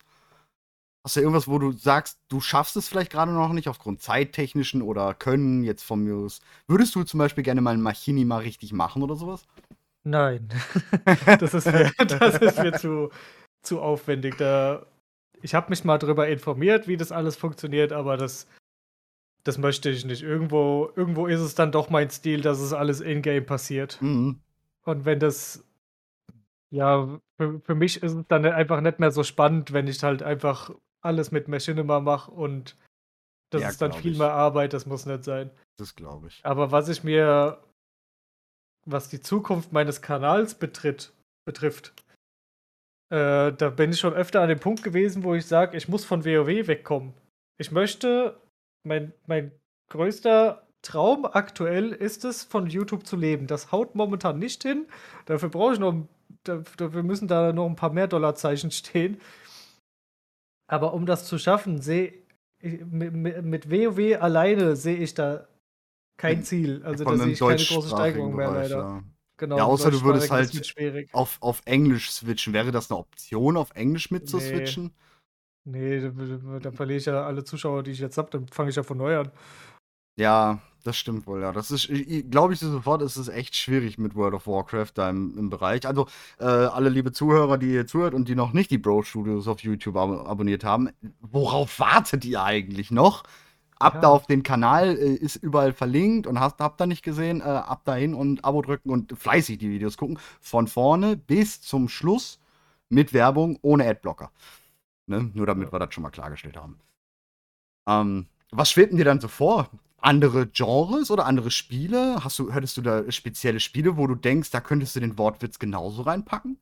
Hast 1.03 1.15
du 1.15 1.21
irgendwas, 1.21 1.47
wo 1.47 1.57
du 1.57 1.71
sagst, 1.71 2.19
du 2.29 2.41
schaffst 2.41 2.75
es 2.77 2.87
vielleicht 2.87 3.11
gerade 3.11 3.31
noch 3.31 3.53
nicht 3.53 3.67
aufgrund 3.67 4.01
zeittechnischen 4.01 4.83
oder 4.83 5.15
Können 5.15 5.63
jetzt 5.63 5.83
vom 5.83 6.03
News? 6.03 6.41
Würdest 6.67 6.93
du 6.93 7.03
zum 7.03 7.17
Beispiel 7.17 7.43
gerne 7.43 7.61
mal 7.61 7.73
ein 7.73 7.81
Machini 7.81 8.23
mal 8.23 8.37
richtig 8.37 8.71
machen 8.71 9.01
oder 9.01 9.15
sowas? 9.15 9.47
Nein. 10.03 10.49
das 11.39 11.53
ist 11.55 11.65
mir, 11.65 11.91
das 12.07 12.37
ist 12.37 12.59
mir 12.59 12.73
zu, 12.73 13.09
zu 13.63 13.81
aufwendig. 13.81 14.37
Da, 14.37 14.85
ich 15.41 15.55
habe 15.55 15.69
mich 15.69 15.83
mal 15.83 15.97
darüber 15.97 16.27
informiert, 16.27 16.87
wie 16.87 16.97
das 16.97 17.11
alles 17.11 17.35
funktioniert, 17.35 17.91
aber 17.91 18.17
das, 18.17 18.47
das 19.43 19.57
möchte 19.57 19.89
ich 19.89 20.05
nicht. 20.05 20.23
Irgendwo, 20.23 20.91
irgendwo 20.95 21.27
ist 21.27 21.39
es 21.41 21.55
dann 21.55 21.71
doch 21.71 21.89
mein 21.89 22.09
Stil, 22.09 22.41
dass 22.41 22.59
es 22.59 22.73
alles 22.73 23.01
in-game 23.01 23.45
passiert. 23.45 24.01
Mhm. 24.01 24.39
Und 24.83 25.05
wenn 25.05 25.19
das, 25.19 25.63
ja, 26.69 27.19
für, 27.37 27.59
für 27.61 27.75
mich 27.75 28.01
ist 28.03 28.13
es 28.13 28.25
dann 28.27 28.45
einfach 28.45 28.81
nicht 28.81 28.99
mehr 28.99 29.11
so 29.11 29.23
spannend, 29.23 29.73
wenn 29.73 29.87
ich 29.87 30.01
halt 30.03 30.23
einfach 30.23 30.71
alles 31.01 31.31
mit 31.31 31.47
Machinima 31.47 31.99
mache 31.99 32.31
und 32.31 32.75
das 33.49 33.61
Ja, 33.63 33.69
ist 33.69 33.81
dann 33.81 33.93
viel 33.93 34.13
ich. 34.13 34.17
mehr 34.17 34.31
Arbeit, 34.31 34.73
das 34.73 34.85
muss 34.85 35.05
nicht 35.05 35.23
sein. 35.23 35.51
Das 35.77 35.95
glaube 35.95 36.27
ich. 36.27 36.39
Aber 36.45 36.71
was 36.71 36.87
ich 36.87 37.03
mir, 37.03 37.61
was 38.85 39.09
die 39.09 39.19
Zukunft 39.21 39.73
meines 39.73 40.01
Kanals 40.01 40.55
betritt, 40.55 41.11
betrifft, 41.45 41.93
äh, 43.11 43.51
da 43.53 43.69
bin 43.69 43.91
ich 43.91 43.99
schon 43.99 44.13
öfter 44.13 44.41
an 44.41 44.49
dem 44.49 44.59
Punkt 44.59 44.81
gewesen, 44.83 45.23
wo 45.23 45.35
ich 45.35 45.45
sage, 45.45 45.77
ich 45.77 45.87
muss 45.87 46.05
von 46.05 46.25
WoW 46.25 46.47
wegkommen. 46.67 47.13
Ich 47.59 47.71
möchte, 47.71 48.39
mein, 48.87 49.13
mein 49.27 49.51
größter 49.91 50.65
Traum 50.81 51.25
aktuell 51.25 51.91
ist 51.91 52.25
es, 52.25 52.43
von 52.43 52.65
YouTube 52.67 53.05
zu 53.05 53.15
leben. 53.15 53.45
Das 53.47 53.71
haut 53.71 53.93
momentan 53.95 54.39
nicht 54.39 54.63
hin. 54.63 54.87
Dafür 55.25 55.49
brauche 55.49 55.73
ich 55.73 55.79
noch, 55.79 56.07
da- 56.43 56.63
dafür 56.77 57.03
müssen 57.03 57.27
da 57.27 57.53
noch 57.53 57.67
ein 57.67 57.75
paar 57.75 57.91
mehr 57.93 58.07
Dollarzeichen 58.07 58.71
stehen. 58.71 59.19
Aber 60.67 60.93
um 60.93 61.05
das 61.05 61.25
zu 61.25 61.37
schaffen, 61.37 61.81
sehe 61.81 62.13
ich- 62.63 62.83
mit, 62.85 63.43
mit, 63.43 63.69
WoW 63.69 64.19
alleine 64.21 64.75
sehe 64.75 64.97
ich 64.97 65.13
da 65.13 65.47
kein 66.17 66.37
Ziel. 66.43 66.81
Also 66.85 67.03
da 67.03 67.11
sehe 67.25 67.33
ich 67.33 67.39
keine 67.39 67.57
große 67.75 67.89
Steigerung 67.89 68.35
mehr 68.35 68.47
leider. 68.61 68.77
ja. 68.77 69.03
Genau, 69.41 69.57
Ja, 69.57 69.63
außer 69.63 69.89
du 69.89 70.03
würdest 70.03 70.29
halt. 70.29 70.75
Auf, 71.13 71.39
auf 71.41 71.63
Englisch 71.65 72.11
switchen. 72.11 72.53
Wäre 72.53 72.71
das 72.71 72.91
eine 72.91 72.99
Option, 72.99 73.57
auf 73.57 73.71
Englisch 73.71 74.11
mit 74.11 74.29
zu 74.29 74.37
Nee. 74.37 74.43
switchen? 74.43 74.91
Nee, 75.65 75.99
da, 75.99 76.09
da, 76.09 76.59
da 76.59 76.71
verliere 76.71 76.99
ich 76.99 77.05
ja 77.05 77.25
alle 77.25 77.43
Zuschauer, 77.43 77.81
die 77.81 77.89
ich 77.89 77.99
jetzt 77.99 78.19
habe, 78.19 78.29
dann 78.29 78.47
fange 78.47 78.69
ich 78.69 78.75
ja 78.75 78.83
von 78.83 78.99
neu 78.99 79.17
an. 79.17 79.31
Ja, 80.19 80.59
das 80.83 80.95
stimmt 80.95 81.25
wohl, 81.25 81.41
ja. 81.41 81.51
Das 81.51 81.71
ist, 81.71 81.89
glaube 82.29 82.53
ich, 82.53 82.59
sofort, 82.59 83.01
ist 83.01 83.17
es 83.17 83.29
echt 83.29 83.55
schwierig 83.55 83.97
mit 83.97 84.13
World 84.13 84.35
of 84.35 84.45
Warcraft 84.45 84.91
da 84.93 85.09
im, 85.09 85.35
im 85.39 85.49
Bereich. 85.49 85.87
Also, 85.87 86.05
äh, 86.39 86.43
alle 86.45 86.89
liebe 86.89 87.11
Zuhörer, 87.11 87.57
die 87.57 87.73
ihr 87.73 87.87
zuhört 87.87 88.13
und 88.13 88.27
die 88.27 88.35
noch 88.35 88.53
nicht 88.53 88.69
die 88.69 88.77
Bro 88.77 89.01
Studios 89.03 89.47
auf 89.47 89.61
YouTube 89.63 89.95
ab 89.97 90.27
abonniert 90.27 90.63
haben, 90.63 90.89
worauf 91.19 91.79
wartet 91.79 92.25
ihr 92.25 92.43
eigentlich 92.43 92.91
noch? 92.91 93.23
Ab 93.81 93.95
Ja. 93.95 94.01
da 94.01 94.07
auf 94.09 94.27
den 94.27 94.43
Kanal, 94.43 94.97
äh, 94.97 95.13
ist 95.13 95.35
überall 95.37 95.73
verlinkt 95.73 96.27
und 96.27 96.39
hast, 96.39 96.59
habt 96.59 96.79
da 96.79 96.85
nicht 96.85 97.03
gesehen, 97.03 97.41
äh, 97.41 97.43
ab 97.43 97.83
dahin 97.85 98.13
und 98.13 98.43
Abo 98.45 98.61
drücken 98.61 98.89
und 98.91 99.17
fleißig 99.17 99.57
die 99.57 99.69
Videos 99.69 99.97
gucken. 99.97 100.19
Von 100.39 100.67
vorne 100.67 101.17
bis 101.17 101.61
zum 101.61 101.89
Schluss 101.89 102.39
mit 102.89 103.13
Werbung 103.13 103.57
ohne 103.61 103.85
Adblocker. 103.87 104.31
Ne? 105.07 105.31
Nur 105.33 105.45
damit 105.45 105.67
Ja. 105.69 105.73
wir 105.73 105.79
das 105.79 105.93
schon 105.93 106.03
mal 106.03 106.09
klargestellt 106.11 106.57
haben. 106.57 106.79
Ähm, 107.87 108.27
was 108.51 108.69
schwebt 108.71 108.91
denn 108.91 108.97
dir 108.97 109.05
dann 109.05 109.19
so 109.21 109.27
vor? 109.27 109.69
Andere 109.97 110.47
Genres 110.47 111.11
oder 111.11 111.25
andere 111.25 111.51
Spiele? 111.51 112.23
Hast 112.23 112.39
du, 112.39 112.51
hättest 112.51 112.77
du 112.77 112.81
da 112.81 113.09
spezielle 113.11 113.59
Spiele, 113.59 113.97
wo 113.97 114.07
du 114.07 114.15
denkst, 114.15 114.51
da 114.51 114.59
könntest 114.59 114.95
du 114.95 114.99
den 114.99 115.17
Wortwitz 115.17 115.59
genauso 115.59 116.01
reinpacken? 116.03 116.57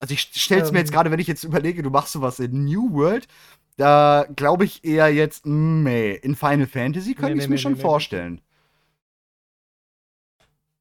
Also 0.00 0.14
ich 0.14 0.20
stell's 0.20 0.72
mir 0.72 0.78
Ähm. 0.78 0.84
jetzt 0.84 0.92
gerade, 0.92 1.10
wenn 1.12 1.20
ich 1.20 1.28
jetzt 1.28 1.44
überlege, 1.44 1.82
du 1.82 1.90
machst 1.90 2.12
sowas 2.12 2.40
in 2.40 2.64
New 2.64 2.92
World, 2.92 3.28
da 3.76 4.26
glaube 4.34 4.64
ich 4.64 4.84
eher 4.84 5.12
jetzt, 5.12 5.46
mm, 5.46 5.82
nee, 5.82 6.12
in 6.14 6.34
Final 6.34 6.66
Fantasy 6.66 7.14
könnte 7.14 7.34
Nee, 7.34 7.42
ich 7.42 7.48
nee, 7.48 7.54
mir 7.54 7.58
schon 7.58 7.76
vorstellen. 7.76 8.40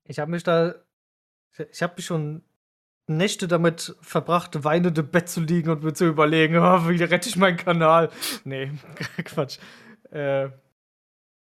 Ich 0.06 0.20
habe 0.20 0.32
mich 0.32 0.44
da, 0.44 0.76
ich 1.72 1.82
habe 1.82 1.94
mich 1.96 2.06
schon 2.06 2.44
Nächte 3.08 3.48
damit 3.48 3.96
verbracht, 4.02 4.64
weinend 4.64 4.98
im 4.98 5.08
Bett 5.10 5.30
zu 5.30 5.42
liegen 5.42 5.70
und 5.70 5.84
mir 5.84 5.94
zu 5.94 6.06
überlegen, 6.06 6.58
oh, 6.58 6.90
wie 6.90 7.04
rette 7.04 7.30
ich 7.30 7.38
meinen 7.38 7.58
Kanal? 7.58 8.10
Nee, 8.44 8.72
Quatsch. 9.24 9.60
Äh, 10.12 10.50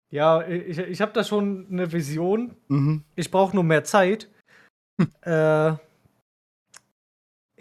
ja, 0.10 0.46
ich, 0.46 0.78
ich 0.78 1.02
habe 1.02 1.14
da 1.14 1.24
schon 1.24 1.68
eine 1.72 1.92
Vision. 1.92 2.56
Mhm. 2.68 3.04
Ich 3.16 3.32
brauche 3.32 3.56
nur 3.56 3.64
mehr 3.64 3.84
Zeit. 3.86 4.30
äh, 5.22 5.74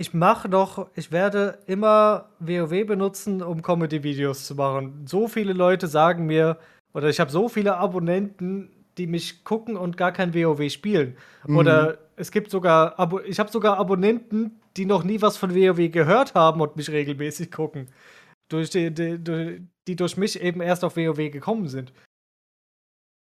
ich 0.01 0.15
mache 0.15 0.49
noch, 0.49 0.89
ich 0.95 1.13
werde 1.13 1.59
immer 1.67 2.31
WoW 2.39 2.87
benutzen, 2.87 3.43
um 3.43 3.61
Comedy-Videos 3.61 4.47
zu 4.47 4.55
machen. 4.55 5.07
So 5.07 5.29
viele 5.29 5.53
Leute 5.53 5.89
sagen 5.89 6.25
mir, 6.25 6.57
oder 6.95 7.11
ich 7.11 7.21
habe 7.21 7.31
so 7.31 7.51
viele 7.51 7.77
Abonnenten, 7.77 8.71
die 8.97 9.07
mich 9.07 9.45
gucken 9.45 9.77
und 9.77 9.99
gar 9.99 10.11
kein 10.11 10.33
WoW 10.35 10.73
spielen. 10.73 11.19
Mhm. 11.47 11.57
Oder 11.59 11.99
es 12.17 12.31
gibt 12.33 12.51
sogar, 12.51 12.99
Abo 12.99 13.21
ich 13.21 13.39
habe 13.39 13.51
sogar 13.51 13.77
Abonnenten, 13.77 14.59
die 14.79 14.87
noch 14.87 15.05
nie 15.05 15.21
was 15.21 15.37
von 15.37 15.55
WoW 15.55 15.91
gehört 15.91 16.35
haben 16.35 16.63
und 16.63 16.77
mich 16.77 16.91
regelmäßig 16.91 17.53
gucken. 17.53 17.89
Durch 18.49 18.71
die, 18.71 18.91
die, 18.91 19.19
die 19.87 19.97
durch 19.97 20.17
mich 20.17 20.41
eben 20.41 20.63
erst 20.63 20.83
auf 20.83 20.97
WoW 20.97 21.31
gekommen 21.31 21.69
sind. 21.69 21.93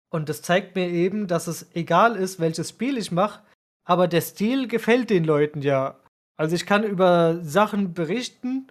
Und 0.09 0.27
das 0.27 0.41
zeigt 0.41 0.75
mir 0.75 0.89
eben, 0.89 1.27
dass 1.27 1.47
es 1.47 1.73
egal 1.75 2.17
ist, 2.17 2.41
welches 2.41 2.71
Spiel 2.71 2.97
ich 2.97 3.13
mache, 3.13 3.41
aber 3.85 4.09
der 4.09 4.19
Stil 4.19 4.67
gefällt 4.67 5.09
den 5.09 5.23
Leuten 5.23 5.61
ja. 5.61 5.97
Also 6.37 6.55
ich 6.55 6.65
kann 6.65 6.83
über 6.83 7.39
Sachen 7.43 7.93
berichten 7.93 8.67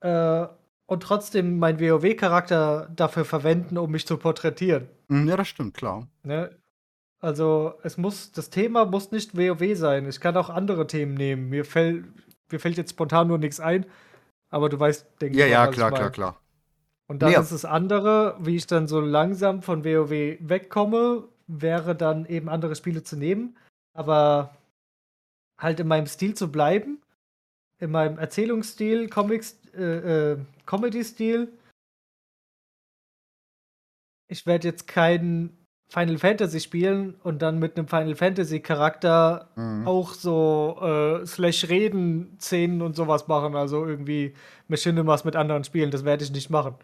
äh, 0.00 0.46
und 0.86 1.02
trotzdem 1.02 1.58
meinen 1.58 1.80
WoW-Charakter 1.80 2.90
dafür 2.94 3.24
verwenden, 3.24 3.76
um 3.78 3.90
mich 3.90 4.06
zu 4.06 4.16
porträtieren. 4.16 4.88
Mhm, 5.08 5.28
Ja, 5.28 5.36
das 5.36 5.48
stimmt, 5.48 5.74
klar. 5.74 6.06
Ne? 6.22 6.50
Also 7.20 7.74
es 7.82 7.96
muss, 7.96 8.32
das 8.32 8.50
Thema 8.50 8.84
muss 8.86 9.10
nicht 9.10 9.36
WoW 9.36 9.76
sein. 9.76 10.06
Ich 10.08 10.20
kann 10.20 10.36
auch 10.36 10.50
andere 10.50 10.86
Themen 10.86 11.14
nehmen. 11.14 11.48
Mir, 11.48 11.64
fällt 11.64 12.04
mir 12.50 12.60
fällt 12.60 12.76
jetzt 12.76 12.90
spontan 12.90 13.28
nur 13.28 13.38
nichts 13.38 13.58
ein, 13.58 13.86
aber 14.50 14.68
du 14.68 14.78
weißt, 14.78 15.06
denke 15.20 15.38
Ja, 15.38 15.46
ich, 15.46 15.52
ja, 15.52 15.64
ich 15.68 15.72
klar, 15.72 15.90
klar, 15.92 16.10
klar. 16.10 16.40
Und 17.08 17.20
dann 17.22 17.30
Nee, 17.32 17.38
ist 17.38 17.52
das 17.52 17.64
andere, 17.64 18.36
wie 18.40 18.56
ich 18.56 18.66
dann 18.66 18.86
so 18.88 19.00
langsam 19.00 19.62
von 19.62 19.84
WoW 19.84 20.10
wegkomme, 20.40 21.24
wäre 21.46 21.94
dann 21.94 22.26
eben 22.26 22.48
andere 22.48 22.74
Spiele 22.74 23.02
zu 23.02 23.16
nehmen, 23.16 23.56
aber 23.94 24.55
halt 25.58 25.80
in 25.80 25.88
meinem 25.88 26.06
Stil 26.06 26.34
zu 26.34 26.50
bleiben, 26.50 27.00
in 27.78 27.90
meinem 27.90 28.18
Erzählungsstil, 28.18 29.08
Comics, 29.08 29.58
äh, 29.74 30.32
äh, 30.32 30.38
Comedy-Stil. 30.66 31.52
Ich 34.28 34.46
werde 34.46 34.68
jetzt 34.68 34.86
kein 34.88 35.56
Final 35.88 36.18
Fantasy 36.18 36.60
spielen 36.60 37.14
und 37.22 37.42
dann 37.42 37.58
mit 37.58 37.76
einem 37.76 37.86
Final 37.86 38.16
Fantasy 38.16 38.60
Charakter 38.60 39.50
Mhm. 39.56 39.86
auch 39.86 40.14
so 40.14 40.78
äh, 40.82 41.24
Slash-Reden-Szenen 41.24 42.82
und 42.82 42.96
sowas 42.96 43.28
machen, 43.28 43.54
also 43.54 43.86
irgendwie 43.86 44.34
Machinimas 44.68 45.24
mit 45.24 45.36
anderen 45.36 45.62
spielen. 45.62 45.92
Das 45.92 46.04
werde 46.04 46.24
ich 46.24 46.32
nicht 46.32 46.50
machen. 46.50 46.74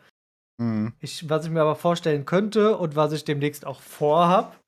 Mhm. 0.59 0.93
Ich, 1.01 1.29
was 1.29 1.45
ich 1.45 1.51
mir 1.51 1.63
aber 1.63 1.75
vorstellen 1.75 2.27
könnte 2.27 2.77
und 2.77 2.95
was 2.95 3.13
ich 3.13 3.25
demnächst 3.25 3.67
auch 3.67 3.81
vorhab, 3.81 4.62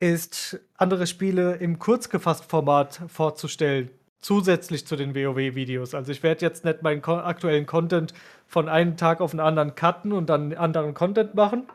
ist 0.00 0.58
andere 0.76 1.06
Spiele 1.06 1.56
im 1.56 1.78
Kurzgefasst-Format 1.78 3.02
vorzustellen, 3.08 3.90
zusätzlich 4.18 4.86
zu 4.86 4.96
den 4.96 5.14
WoW-Videos. 5.14 5.94
Also 5.94 6.10
ich 6.10 6.22
werde 6.22 6.44
jetzt 6.44 6.64
nicht 6.64 6.82
meinen 6.82 7.04
aktuellen 7.04 7.66
Content 7.66 8.14
von 8.46 8.68
einem 8.68 8.96
Tag 8.96 9.20
auf 9.20 9.30
den 9.30 9.40
anderen 9.40 9.74
cutten 9.74 10.12
und 10.12 10.28
dann 10.28 10.54
anderen 10.54 10.94
Content 10.94 11.34
machen, 11.34 11.68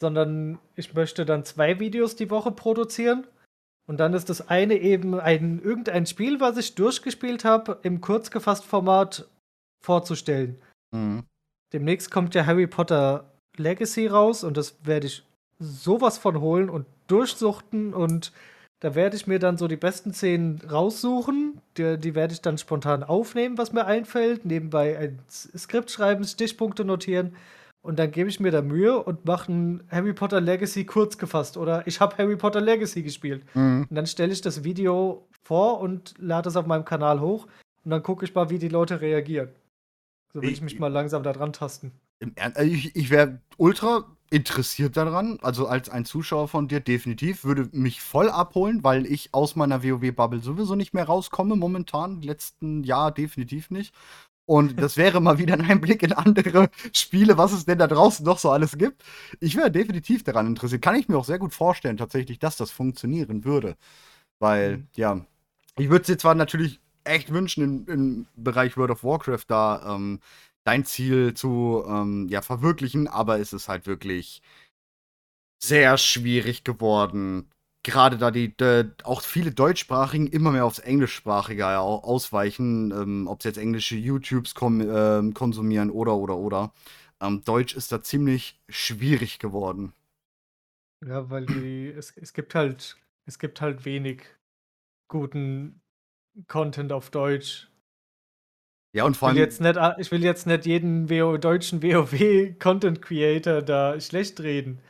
sondern 0.00 0.58
ich 0.74 0.94
möchte 0.94 1.26
dann 1.26 1.44
zwei 1.44 1.78
Videos 1.78 2.16
die 2.16 2.30
Woche 2.30 2.50
produzieren. 2.50 3.26
Und 3.86 3.98
dann 4.00 4.12
ist 4.12 4.28
das 4.28 4.48
eine 4.48 4.74
eben 4.74 5.18
ein 5.18 5.60
irgendein 5.62 6.06
Spiel, 6.06 6.40
was 6.40 6.58
ich 6.58 6.74
durchgespielt 6.74 7.44
habe, 7.44 7.78
im 7.82 8.00
Kurzgefasst-Format 8.00 9.28
vorzustellen. 9.82 10.60
Mhm. 10.90 11.24
Demnächst 11.72 12.10
kommt 12.10 12.34
ja 12.34 12.44
Harry 12.46 12.66
Potter 12.66 13.32
Legacy 13.56 14.06
raus 14.06 14.44
und 14.44 14.56
das 14.56 14.76
werde 14.84 15.06
ich 15.06 15.24
sowas 15.58 16.18
von 16.18 16.40
holen 16.40 16.70
und 16.70 16.86
durchsuchten 17.08 17.92
und 17.94 18.32
da 18.80 18.94
werde 18.94 19.16
ich 19.16 19.26
mir 19.26 19.40
dann 19.40 19.58
so 19.58 19.66
die 19.66 19.76
besten 19.76 20.12
Szenen 20.14 20.60
raussuchen. 20.70 21.60
Die, 21.76 21.98
die 21.98 22.14
werde 22.14 22.32
ich 22.32 22.42
dann 22.42 22.58
spontan 22.58 23.02
aufnehmen, 23.02 23.58
was 23.58 23.72
mir 23.72 23.86
einfällt. 23.86 24.44
Nebenbei 24.44 24.96
ein 24.96 25.18
Skript 25.28 25.90
schreiben, 25.90 26.22
Stichpunkte 26.22 26.84
notieren. 26.84 27.34
Und 27.82 27.98
dann 27.98 28.12
gebe 28.12 28.28
ich 28.28 28.38
mir 28.38 28.52
da 28.52 28.62
Mühe 28.62 29.02
und 29.02 29.24
mache 29.24 29.50
ein 29.52 29.82
Harry 29.90 30.12
Potter 30.12 30.40
Legacy 30.40 30.84
kurz 30.84 31.18
gefasst. 31.18 31.56
Oder 31.56 31.86
ich 31.88 32.00
habe 32.00 32.16
Harry 32.18 32.36
Potter 32.36 32.60
Legacy 32.60 33.02
gespielt. 33.02 33.42
Mhm. 33.54 33.86
Und 33.90 33.96
dann 33.96 34.06
stelle 34.06 34.32
ich 34.32 34.42
das 34.42 34.62
Video 34.62 35.26
vor 35.42 35.80
und 35.80 36.14
lade 36.18 36.48
es 36.48 36.54
auf 36.56 36.66
meinem 36.66 36.84
Kanal 36.84 37.20
hoch. 37.20 37.48
Und 37.84 37.90
dann 37.90 38.02
gucke 38.04 38.24
ich 38.24 38.34
mal, 38.34 38.48
wie 38.50 38.58
die 38.58 38.68
Leute 38.68 39.00
reagieren. 39.00 39.48
So 40.32 40.40
will 40.42 40.50
ich 40.50 40.56
Ich- 40.56 40.62
mich 40.62 40.78
mal 40.78 40.92
langsam 40.92 41.24
da 41.24 41.32
dran 41.32 41.52
tasten. 41.52 41.90
Also 42.40 42.60
Ich, 42.62 42.96
ich 42.96 43.10
wäre 43.10 43.40
ultra 43.56 44.04
interessiert 44.30 44.96
daran, 44.96 45.38
also 45.40 45.66
als 45.68 45.88
ein 45.88 46.04
Zuschauer 46.04 46.48
von 46.48 46.68
dir 46.68 46.80
definitiv, 46.80 47.44
würde 47.44 47.68
mich 47.72 48.02
voll 48.02 48.28
abholen, 48.28 48.84
weil 48.84 49.06
ich 49.06 49.32
aus 49.32 49.56
meiner 49.56 49.82
WoW-Bubble 49.82 50.40
sowieso 50.42 50.74
nicht 50.74 50.92
mehr 50.92 51.04
rauskomme 51.06 51.56
momentan, 51.56 52.20
letzten 52.20 52.84
Jahr 52.84 53.10
definitiv 53.10 53.70
nicht. 53.70 53.94
Und 54.46 54.80
das 54.82 54.96
wäre 54.96 55.20
mal 55.20 55.38
wieder 55.38 55.54
ein 55.54 55.62
Einblick 55.62 56.02
in 56.02 56.12
andere 56.14 56.70
Spiele, 56.92 57.38
was 57.38 57.52
es 57.52 57.66
denn 57.66 57.78
da 57.78 57.86
draußen 57.86 58.24
noch 58.26 58.38
so 58.38 58.50
alles 58.50 58.78
gibt. 58.78 59.04
Ich 59.40 59.56
wäre 59.56 59.70
definitiv 59.70 60.24
daran 60.24 60.46
interessiert. 60.48 60.82
Kann 60.82 60.96
ich 60.96 61.08
mir 61.08 61.18
auch 61.18 61.24
sehr 61.26 61.38
gut 61.38 61.54
vorstellen, 61.54 61.98
tatsächlich, 61.98 62.38
dass 62.40 62.56
das 62.56 62.70
funktionieren 62.70 63.44
würde. 63.44 63.76
Weil, 64.38 64.78
Mhm. 64.78 64.88
ja, 64.96 65.24
ich 65.78 65.88
würde 65.90 66.02
es 66.02 66.06
dir 66.06 66.18
zwar 66.18 66.34
natürlich 66.34 66.80
echt 67.04 67.32
wünschen, 67.32 67.62
im, 67.64 67.86
im 67.88 68.26
Bereich 68.36 68.76
World 68.76 68.90
of 68.92 69.04
Warcraft 69.04 69.44
da 69.48 69.94
ähm, 69.96 70.20
dein 70.68 70.84
Ziel 70.84 71.34
zu 71.34 71.84
ähm, 71.88 72.28
ja, 72.30 72.42
verwirklichen, 72.42 73.08
aber 73.08 73.40
es 73.40 73.52
ist 73.54 73.68
halt 73.68 73.86
wirklich 73.86 74.42
sehr 75.62 75.98
schwierig 75.98 76.64
geworden. 76.64 77.50
Gerade 77.84 78.18
da 78.18 78.30
die 78.30 78.54
äh, 78.60 78.90
auch 79.04 79.22
viele 79.22 79.52
Deutschsprachigen 79.52 80.26
immer 80.26 80.50
mehr 80.52 80.64
aufs 80.66 80.78
Englischsprachige 80.78 81.66
au- 81.68 82.00
ausweichen, 82.02 82.90
ähm, 82.90 83.26
ob 83.28 83.42
sie 83.42 83.48
jetzt 83.48 83.58
englische 83.58 83.96
YouTubes 83.96 84.54
ähm, 84.62 85.34
konsumieren 85.34 85.90
oder 85.90 86.14
oder 86.16 86.36
oder. 86.36 86.72
Ähm, 87.20 87.42
Deutsch 87.44 87.74
ist 87.74 87.92
da 87.92 88.02
ziemlich 88.02 88.60
schwierig 88.68 89.38
geworden. 89.38 89.92
Ja, 91.04 91.30
weil 91.30 91.46
die, 91.46 91.88
es, 91.88 92.16
es 92.16 92.32
gibt 92.32 92.54
halt, 92.54 92.96
es 93.26 93.38
gibt 93.38 93.60
halt 93.60 93.84
wenig 93.84 94.22
guten 95.08 95.80
Content 96.48 96.92
auf 96.92 97.10
Deutsch. 97.10 97.68
Ja, 98.98 99.04
und 99.04 99.12
Ich 99.12 99.18
vor 99.18 99.28
will 99.28 99.36
allem. 99.36 99.44
jetzt 99.44 99.60
nicht, 99.60 99.76
a- 99.76 99.96
ich 99.98 100.10
will 100.10 100.24
jetzt 100.24 100.46
nicht 100.48 100.66
jeden 100.66 101.08
WO, 101.08 101.36
deutschen 101.38 101.82
WoW-Content 101.82 103.00
Creator 103.02 103.62
da 103.62 104.00
schlecht 104.00 104.40
reden. 104.40 104.80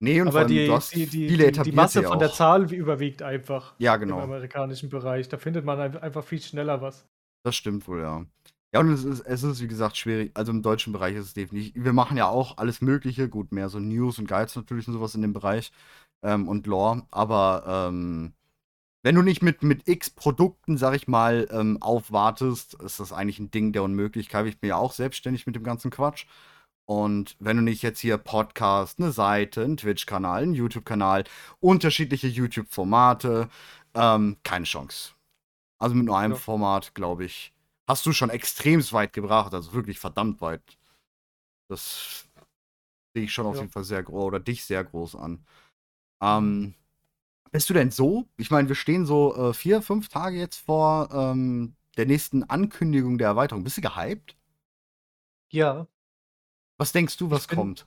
nee, 0.00 0.20
und 0.22 0.28
vor 0.32 0.40
Aber 0.40 0.48
allem, 0.48 0.48
die, 0.48 1.06
die, 1.06 1.26
die, 1.36 1.52
die, 1.62 1.72
Masse 1.72 2.02
von 2.02 2.18
der. 2.18 2.32
Zahl 2.32 2.72
überwiegt 2.72 3.22
einfach 3.22 3.74
Ja, 3.78 3.94
im 3.94 4.00
genau. 4.00 4.20
amerikanischen 4.20 4.88
Bereich. 4.88 5.28
Da 5.28 5.36
findet 5.36 5.64
man 5.66 5.78
ein- 5.80 5.96
einfach 5.98 6.24
viel 6.24 6.40
schneller 6.40 6.80
was. 6.80 7.06
Das 7.44 7.54
stimmt 7.56 7.86
wohl, 7.88 8.00
ja. 8.00 8.24
Ja, 8.72 8.80
und 8.80 8.90
es 8.90 9.04
ist, 9.04 9.20
es 9.20 9.42
ist, 9.42 9.60
wie 9.62 9.68
gesagt, 9.68 9.96
schwierig. 9.98 10.32
Also 10.34 10.50
im 10.50 10.62
deutschen 10.62 10.92
Bereich 10.94 11.14
ist 11.14 11.26
es 11.26 11.34
definitiv. 11.34 11.84
Wir 11.84 11.92
machen 11.92 12.16
ja 12.16 12.26
auch 12.28 12.56
alles 12.56 12.80
Mögliche. 12.80 13.28
Gut, 13.28 13.52
mehr 13.52 13.68
so 13.68 13.78
News 13.78 14.18
und 14.18 14.26
Guides 14.28 14.56
natürlich 14.56 14.88
und 14.88 14.94
sowas 14.94 15.14
in 15.14 15.20
dem 15.22 15.34
Bereich. 15.34 15.70
Ähm, 16.22 16.48
und 16.48 16.66
Lore. 16.66 17.06
Aber 17.10 17.64
ähm, 17.90 18.32
wenn 19.04 19.14
du 19.14 19.22
nicht 19.22 19.42
mit, 19.42 19.62
mit 19.62 19.86
x 19.86 20.08
Produkten, 20.08 20.78
sag 20.78 20.94
ich 20.94 21.06
mal, 21.06 21.46
ähm, 21.50 21.76
aufwartest, 21.82 22.74
ist 22.82 23.00
das 23.00 23.12
eigentlich 23.12 23.38
ein 23.38 23.50
Ding 23.50 23.72
der 23.72 23.82
Unmöglichkeit. 23.82 24.46
Ich 24.46 24.58
bin 24.58 24.70
ja 24.70 24.76
auch 24.76 24.92
selbstständig 24.92 25.46
mit 25.46 25.54
dem 25.54 25.62
ganzen 25.62 25.90
Quatsch. 25.90 26.24
Und 26.86 27.36
wenn 27.38 27.58
du 27.58 27.62
nicht 27.62 27.82
jetzt 27.82 28.00
hier 28.00 28.16
Podcast, 28.16 28.98
eine 28.98 29.12
Seite, 29.12 29.62
einen 29.62 29.76
Twitch-Kanal, 29.76 30.42
einen 30.42 30.54
YouTube-Kanal, 30.54 31.24
unterschiedliche 31.60 32.28
YouTube-Formate, 32.28 33.50
ähm, 33.94 34.38
keine 34.42 34.64
Chance. 34.64 35.12
Also 35.78 35.94
mit 35.94 36.06
nur 36.06 36.16
einem 36.18 36.32
Ja. 36.32 36.38
Format, 36.38 36.94
glaube 36.94 37.26
ich, 37.26 37.52
hast 37.86 38.06
du 38.06 38.12
schon 38.12 38.30
extrem 38.30 38.80
weit 38.92 39.12
gebracht, 39.12 39.52
also 39.52 39.74
wirklich 39.74 39.98
verdammt 39.98 40.40
weit. 40.40 40.62
Das 41.68 42.26
sehe 43.14 43.24
ich 43.24 43.34
schon 43.34 43.46
auf 43.46 43.56
Ja. 43.56 43.60
jeden 43.60 43.72
Fall 43.72 43.84
sehr 43.84 44.02
groß 44.02 44.24
oder 44.24 44.40
dich 44.40 44.64
sehr 44.64 44.82
groß 44.82 45.16
an. 45.16 45.44
Ähm, 46.22 46.74
bist 47.54 47.70
du 47.70 47.74
denn 47.74 47.92
so? 47.92 48.24
Ich 48.36 48.50
meine, 48.50 48.66
wir 48.68 48.74
stehen 48.74 49.06
so 49.06 49.34
äh, 49.36 49.54
vier, 49.54 49.80
fünf 49.80 50.08
Tage 50.08 50.36
jetzt 50.38 50.56
vor 50.58 51.08
ähm, 51.12 51.74
der 51.96 52.04
nächsten 52.06 52.42
Ankündigung 52.42 53.16
der 53.16 53.28
Erweiterung. 53.28 53.62
Bist 53.62 53.76
du 53.76 53.80
gehypt? 53.80 54.36
Ja, 55.52 55.86
Was 56.78 56.90
denkst 56.90 57.16
du, 57.16 57.30
was 57.30 57.46
bin- 57.46 57.56
kommt? 57.58 57.86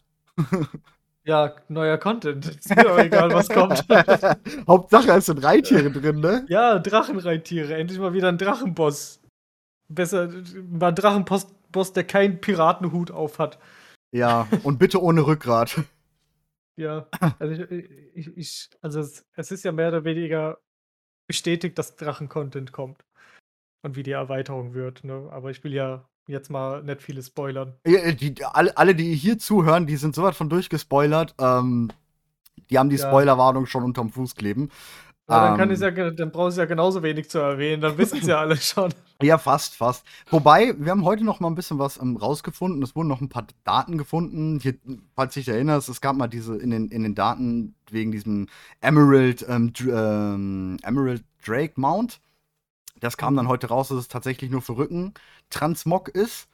ja, 1.26 1.54
neuer 1.68 1.98
Content. 1.98 2.46
Ist 2.56 2.74
mir 2.74 2.90
auch 2.90 2.98
egal, 2.98 3.30
was 3.34 3.50
kommt. 3.50 3.86
Hauptsache, 4.68 5.12
es 5.12 5.26
sind 5.26 5.44
Reittiere 5.44 5.92
drin, 5.92 6.22
ne? 6.22 6.46
Ja, 6.48 6.80
Drachenreittiere. 6.80 7.76
Endlich 7.76 8.00
mal 8.00 8.14
wieder 8.14 8.30
ein 8.30 8.38
Drachenboss. 8.38 9.20
Besser, 9.90 10.30
mal 10.70 10.88
ein 10.90 10.96
Drachenboss, 10.96 11.48
Boss, 11.74 11.92
der 11.92 12.06
keinen 12.06 12.40
Piratenhut 12.40 13.12
auf 13.12 13.38
hat. 13.40 13.60
Ja, 14.14 14.48
und 14.64 14.80
bitte 14.80 15.02
ohne 15.04 15.28
Rückgrat. 15.28 15.82
Ja, 16.78 17.08
also 17.40 17.64
ich, 17.64 17.90
ich, 18.14 18.38
ich 18.38 18.70
also 18.82 19.00
es, 19.00 19.26
es 19.36 19.52
ist 19.52 19.64
ja 19.64 19.72
mehr 19.72 19.90
oder 19.90 20.04
weniger 20.06 20.60
bestätigt, 21.28 21.78
dass 21.78 21.96
Drachen-Content 21.96 22.72
kommt. 22.72 23.04
Und 23.84 23.96
wie 23.96 24.04
die 24.04 24.12
Erweiterung 24.12 24.74
wird, 24.74 25.04
ne? 25.04 25.30
Aber 25.32 25.52
ich 25.52 25.64
will 25.64 25.74
ja 25.74 26.08
jetzt 26.28 26.50
mal 26.50 26.84
nicht 26.84 27.02
viele 27.02 27.22
spoilern. 27.22 27.76
Ja, 27.86 28.12
die, 28.12 28.44
alle, 28.44 28.76
alle, 28.78 28.96
die 28.96 29.16
hier 29.16 29.38
zuhören, 29.38 29.88
die 29.88 29.98
sind 29.98 30.16
so 30.16 30.24
weit 30.24 30.36
von 30.36 30.50
durchgespoilert. 30.50 31.36
Ähm, 31.40 31.90
die 32.70 32.78
haben 32.78 32.90
die 32.90 32.98
Ja. 32.98 33.08
Spoilerwarnung 33.08 33.66
schon 33.66 33.84
unterm 33.84 34.10
Fuß 34.10 34.36
kleben. 34.36 34.70
Ja, 35.30 35.50
dann, 35.50 35.58
kann 35.58 35.70
Ähm. 35.70 35.74
ich's 35.74 35.82
ja, 35.82 35.92
dann 35.92 36.32
brauchst 36.32 36.58
du 36.58 36.62
ja 36.62 36.66
genauso 36.66 37.04
wenig 37.04 37.30
zu 37.30 37.40
erwähnen. 37.40 37.82
Dann 37.82 37.98
wissen 37.98 38.20
es 38.20 38.28
ja 38.28 38.38
alle 38.40 38.56
schon. 38.58 38.94
Ja, 39.22 39.38
fast, 39.38 39.76
fast. 39.76 40.06
Wobei, 40.30 40.74
wir 40.78 40.92
haben 40.92 41.04
heute 41.04 41.26
noch 41.26 41.40
mal 41.40 41.50
ein 41.50 41.56
bisschen 41.56 41.80
was 41.80 41.98
ähm, 42.00 42.16
rausgefunden. 42.16 42.82
Es 42.82 42.96
wurden 42.96 43.10
noch 43.10 43.20
ein 43.20 43.30
paar 43.30 43.48
Daten 43.66 43.98
gefunden. 43.98 44.60
Hier, 44.62 44.76
falls 45.16 45.34
du 45.34 45.42
dich 45.42 45.50
erinnerst, 45.50 45.90
es 45.90 46.02
gab 46.02 46.16
mal 46.16 46.28
diese 46.28 46.56
in 46.56 46.70
den, 46.70 46.90
in 46.90 47.04
den 47.04 47.16
Daten 47.16 47.76
wegen 47.90 48.12
diesem 48.12 48.48
Emerald, 48.80 49.46
ähm, 49.50 49.74
ähm, 49.82 50.78
Emerald 50.84 51.24
Drake 51.46 51.74
Mount. 51.76 52.22
Das 53.00 53.18
kam 53.18 53.36
dann 53.36 53.48
heute 53.48 53.68
raus, 53.68 53.90
dass 53.90 53.98
es 53.98 54.08
tatsächlich 54.08 54.50
nur 54.50 54.62
für 54.62 54.78
Rücken 54.78 55.14
Transmog 55.50 56.10
ist 56.10 56.48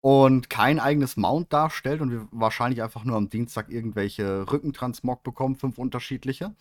und 0.00 0.50
kein 0.50 0.80
eigenes 0.80 1.16
Mount 1.16 1.52
darstellt 1.52 2.00
und 2.00 2.10
wir 2.10 2.28
wahrscheinlich 2.30 2.82
einfach 2.82 3.04
nur 3.04 3.16
am 3.16 3.28
Dienstag 3.28 3.70
irgendwelche 3.70 4.50
Rückentransmog 4.50 5.22
bekommen, 5.22 5.56
fünf 5.56 5.78
unterschiedliche. 5.78 6.54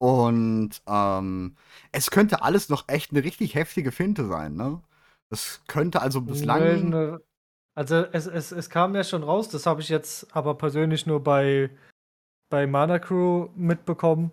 Und 0.00 0.80
ähm, 0.86 1.56
es 1.92 2.10
könnte 2.10 2.42
alles 2.42 2.70
noch 2.70 2.88
echt 2.88 3.10
eine 3.10 3.22
richtig 3.22 3.54
heftige 3.54 3.92
Finte 3.92 4.26
sein, 4.26 4.54
ne? 4.54 4.82
Es 5.30 5.62
könnte 5.68 6.00
also 6.00 6.22
bislang. 6.22 6.88
Ne, 6.88 7.20
Also 7.76 7.96
es, 8.12 8.26
es, 8.26 8.50
es 8.50 8.70
kam 8.70 8.94
ja 8.94 9.04
schon 9.04 9.22
raus, 9.22 9.48
das 9.50 9.66
habe 9.66 9.82
ich 9.82 9.88
jetzt 9.90 10.34
aber 10.34 10.54
persönlich 10.56 11.06
nur 11.06 11.22
bei, 11.22 11.70
bei 12.50 12.66
Mana 12.66 12.98
Crew 12.98 13.48
mitbekommen. 13.54 14.32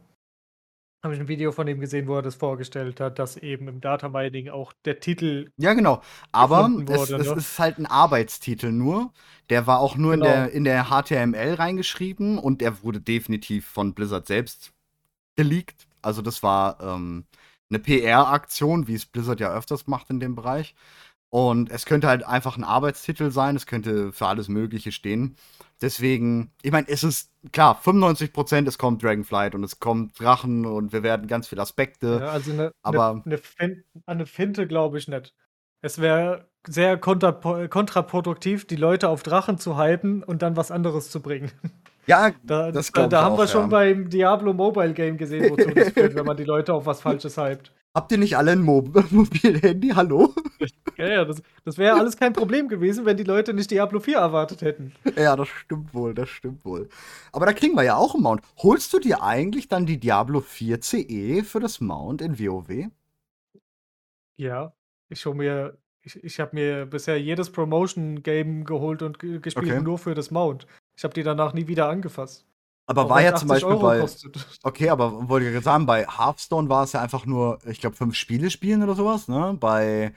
Habe 1.04 1.14
ich 1.14 1.20
ein 1.20 1.28
Video 1.28 1.52
von 1.52 1.68
ihm 1.68 1.80
gesehen, 1.80 2.08
wo 2.08 2.16
er 2.16 2.22
das 2.24 2.36
vorgestellt 2.36 3.00
hat, 3.00 3.20
dass 3.20 3.38
eben 3.38 3.68
im 3.68 3.82
Data 3.82 4.10
Mining 4.10 4.50
auch 4.50 4.74
der 4.86 5.00
Titel 5.00 5.52
Ja, 5.58 5.74
genau. 5.74 6.02
Aber 6.32 6.66
es, 6.66 6.88
wurde, 6.88 7.16
es 7.18 7.28
ne? 7.28 7.34
ist 7.34 7.60
halt 7.60 7.78
ein 7.78 7.86
Arbeitstitel 7.86 8.72
nur. 8.72 9.14
Der 9.50 9.68
war 9.68 9.80
auch 9.80 9.96
nur 9.96 10.14
Genau. 10.14 10.26
in, 10.26 10.32
der, 10.32 10.52
in 10.52 10.64
der 10.64 10.86
HTML 10.86 11.54
reingeschrieben 11.54 12.40
und 12.40 12.62
der 12.62 12.82
wurde 12.84 13.00
definitiv 13.00 13.68
von 13.68 13.94
Blizzard 13.94 14.26
selbst 14.28 14.74
geleakt. 15.38 15.88
Also 16.02 16.22
das 16.22 16.44
war 16.44 16.82
ähm, 16.82 17.26
eine 17.70 17.80
PR-Aktion, 17.80 18.88
wie 18.88 18.96
es 18.96 19.06
Blizzard 19.06 19.40
ja 19.40 19.54
öfters 19.54 19.88
macht 19.88 20.10
in 20.10 20.20
dem 20.20 20.36
Bereich. 20.36 20.76
Und 21.30 21.70
es 21.72 21.86
könnte 21.86 22.08
halt 22.08 22.24
einfach 22.24 22.58
ein 22.58 22.64
Arbeitstitel 22.64 23.32
sein, 23.32 23.58
es 23.58 23.66
könnte 23.66 24.14
für 24.14 24.28
alles 24.28 24.48
Mögliche 24.48 24.94
stehen. 24.94 25.36
Deswegen, 25.82 26.52
ich 26.62 26.72
meine, 26.72 26.88
es 26.88 27.04
ist 27.04 27.32
klar, 27.52 27.80
95% 27.84 28.68
es 28.68 28.78
kommt 28.78 29.04
Dragonflight 29.04 29.54
und 29.54 29.64
es 29.64 29.80
kommt 29.80 30.20
Drachen 30.20 30.66
und 30.66 30.94
wir 30.94 31.04
werden 31.04 31.28
ganz 31.28 31.48
viele 31.48 31.62
Aspekte. 31.62 32.20
Ja, 32.22 32.30
also 32.30 32.52
eine, 32.52 32.72
aber- 32.82 33.22
eine, 33.26 33.42
eine, 33.58 33.84
eine 34.06 34.26
Finte 34.26 34.68
glaube 34.68 34.98
ich 34.98 35.08
nicht. 35.08 35.36
Es 35.82 36.00
wäre 36.00 36.50
sehr 36.66 36.98
kontraproduktiv, 36.98 38.66
die 38.66 38.76
Leute 38.76 39.10
auf 39.10 39.22
Drachen 39.22 39.58
zu 39.58 39.78
hypen 39.78 40.24
und 40.24 40.42
dann 40.42 40.56
was 40.56 40.72
anderes 40.72 41.12
zu 41.12 41.22
bringen. 41.22 41.52
Ja, 42.08 42.32
Da, 42.44 42.72
Das 42.72 42.92
da, 42.92 43.08
da 43.08 43.24
haben 43.24 43.34
auch, 43.34 43.40
wir 43.40 43.48
schon 43.48 43.64
ja. 43.64 43.68
beim 43.68 44.10
Diablo 44.10 44.54
Mobile 44.54 44.94
Game 44.94 45.18
gesehen, 45.18 45.50
wozu 45.52 45.70
das 45.72 45.90
führt, 45.90 46.16
wenn 46.16 46.26
man 46.26 46.38
die 46.38 46.46
Leute 46.46 46.74
auf 46.74 46.86
was 46.86 47.02
Falsches 47.02 47.38
hypt. 47.38 47.72
habt 47.94 48.12
ihr 48.12 48.18
nicht 48.18 48.38
alle 48.38 48.52
ein 48.52 48.62
Mo 48.62 48.82
Mobilhandy? 49.12 49.90
Hallo? 49.90 50.34
Ja, 50.98 51.08
ja, 51.10 51.26
das, 51.26 51.42
das 51.66 51.78
wäre 51.78 51.98
alles 51.98 52.16
kein 52.18 52.34
Problem 52.34 52.70
gewesen, 52.70 53.06
wenn 53.06 53.18
die 53.18 53.24
Leute 53.24 53.54
nicht 53.54 53.70
Diablo 53.72 54.00
4 54.00 54.18
erwartet 54.18 54.62
hätten. 54.62 54.94
Ja, 55.16 55.36
das 55.36 55.48
stimmt 55.50 55.94
wohl, 55.94 56.14
das 56.14 56.30
stimmt 56.30 56.64
wohl. 56.66 56.90
Aber 57.34 57.46
da 57.46 57.54
kriegen 57.54 57.76
wir 57.76 57.84
ja 57.84 57.96
auch 57.98 58.14
einen 58.16 58.24
Mount. 58.24 58.42
Holst 58.64 58.94
du 58.94 59.00
dir 59.00 59.22
eigentlich 59.22 59.68
dann 59.68 59.86
die 59.86 60.00
Diablo 60.00 60.40
4 60.42 60.82
CE 60.82 61.44
für 61.44 61.60
das 61.60 61.82
Mount 61.82 62.22
in 62.22 62.40
WoW? 62.40 62.88
Ja, 64.38 64.74
ich 65.10 65.26
hol 65.26 65.36
mir, 65.36 65.78
ich, 66.02 66.24
ich 66.24 66.40
habe 66.40 66.52
mir 66.56 66.86
bisher 66.86 67.20
jedes 67.20 67.52
Promotion-Game 67.52 68.64
geholt 68.66 69.02
und 69.02 69.20
ge 69.20 69.40
gespielt, 69.40 69.68
Okay. 69.72 69.82
nur 69.82 69.98
für 69.98 70.14
das 70.14 70.32
Mount. 70.32 70.68
Ich 70.98 71.04
habe 71.04 71.14
die 71.14 71.24
danach 71.24 71.54
nie 71.54 71.68
wieder 71.68 71.88
angefasst. 71.90 72.46
Aber 72.90 73.06
Auch 73.06 73.10
war 73.10 73.22
ja 73.22 73.36
zum 73.36 73.50
80 73.50 73.50
Beispiel 73.50 73.70
Euro 73.74 73.82
bei. 73.82 74.00
kostet. 74.00 74.48
Okay, 74.64 74.90
aber 74.90 75.30
wollte 75.30 75.46
ich 75.48 75.52
gerade 75.54 75.64
sagen, 75.64 75.86
bei 75.86 76.06
Hearthstone 76.08 76.70
war 76.70 76.84
es 76.84 76.94
ja 76.94 77.02
einfach 77.02 77.26
nur, 77.26 77.60
ich 77.66 77.80
glaube, 77.82 77.96
fünf 77.96 78.16
Spiele 78.16 78.50
spielen 78.50 78.82
oder 78.84 78.96
sowas, 78.96 79.28
ne? 79.28 79.56
Bei 79.60 80.14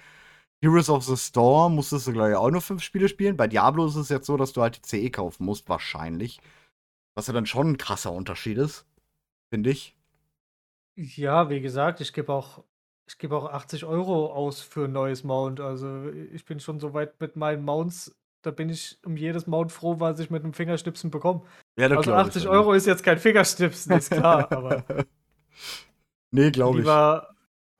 Heroes 0.62 0.90
of 0.90 1.04
the 1.04 1.16
Storm 1.16 1.74
musstest 1.76 2.06
du, 2.06 2.12
glaube 2.12 2.30
ich, 2.30 2.36
auch 2.36 2.50
nur 2.50 2.60
fünf 2.60 2.82
Spiele 2.82 3.08
spielen. 3.08 3.36
Bei 3.36 3.48
Diablo 3.48 3.86
ist 3.86 3.96
es 3.96 4.08
jetzt 4.08 4.26
so, 4.26 4.36
dass 4.36 4.52
du 4.52 4.62
halt 4.62 4.78
die 4.78 4.82
CE 4.88 5.10
kaufen 5.10 5.44
musst, 5.46 5.68
wahrscheinlich. 5.68 6.40
Was 7.16 7.26
ja 7.26 7.32
dann 7.32 7.46
schon 7.46 7.70
ein 7.72 7.78
krasser 7.78 8.12
Unterschied 8.12 8.58
ist, 8.58 8.86
finde 9.52 9.70
ich. 9.70 9.96
Ja, 10.96 11.48
wie 11.50 11.60
gesagt, 11.60 12.00
ich 12.00 12.12
gebe 12.12 12.32
auch, 12.32 12.64
ich 13.08 13.18
gebe 13.18 13.36
auch 13.36 13.46
80 13.50 13.84
Euro 13.84 14.32
aus 14.32 14.60
für 14.60 14.84
ein 14.84 14.92
neues 14.92 15.24
Mount. 15.24 15.60
Also 15.60 16.08
ich 16.10 16.44
bin 16.44 16.60
schon 16.60 16.78
so 16.80 16.92
weit 16.94 17.20
mit 17.20 17.36
meinen 17.36 17.64
Mounts, 17.64 18.14
da 18.42 18.50
bin 18.50 18.68
ich 18.68 18.98
um 19.04 19.16
jedes 19.16 19.46
Mount 19.46 19.72
froh, 19.72 20.00
was 20.00 20.18
ich 20.18 20.30
mit 20.30 20.42
einem 20.44 20.54
Fingerschnipsen 20.54 21.10
bekomme. 21.10 21.42
Ja, 21.78 21.88
Also 21.88 22.12
glaub 22.12 22.20
ich 22.20 22.26
80 22.28 22.42
dann. 22.44 22.52
Euro 22.52 22.72
ist 22.72 22.86
jetzt 22.86 23.02
kein 23.02 23.18
Fingerschnipsen, 23.18 23.92
ist 23.96 24.10
klar, 24.10 24.50
aber 24.52 24.84
nee, 26.30 26.50
glaube 26.50 26.80
ich. 26.80 26.86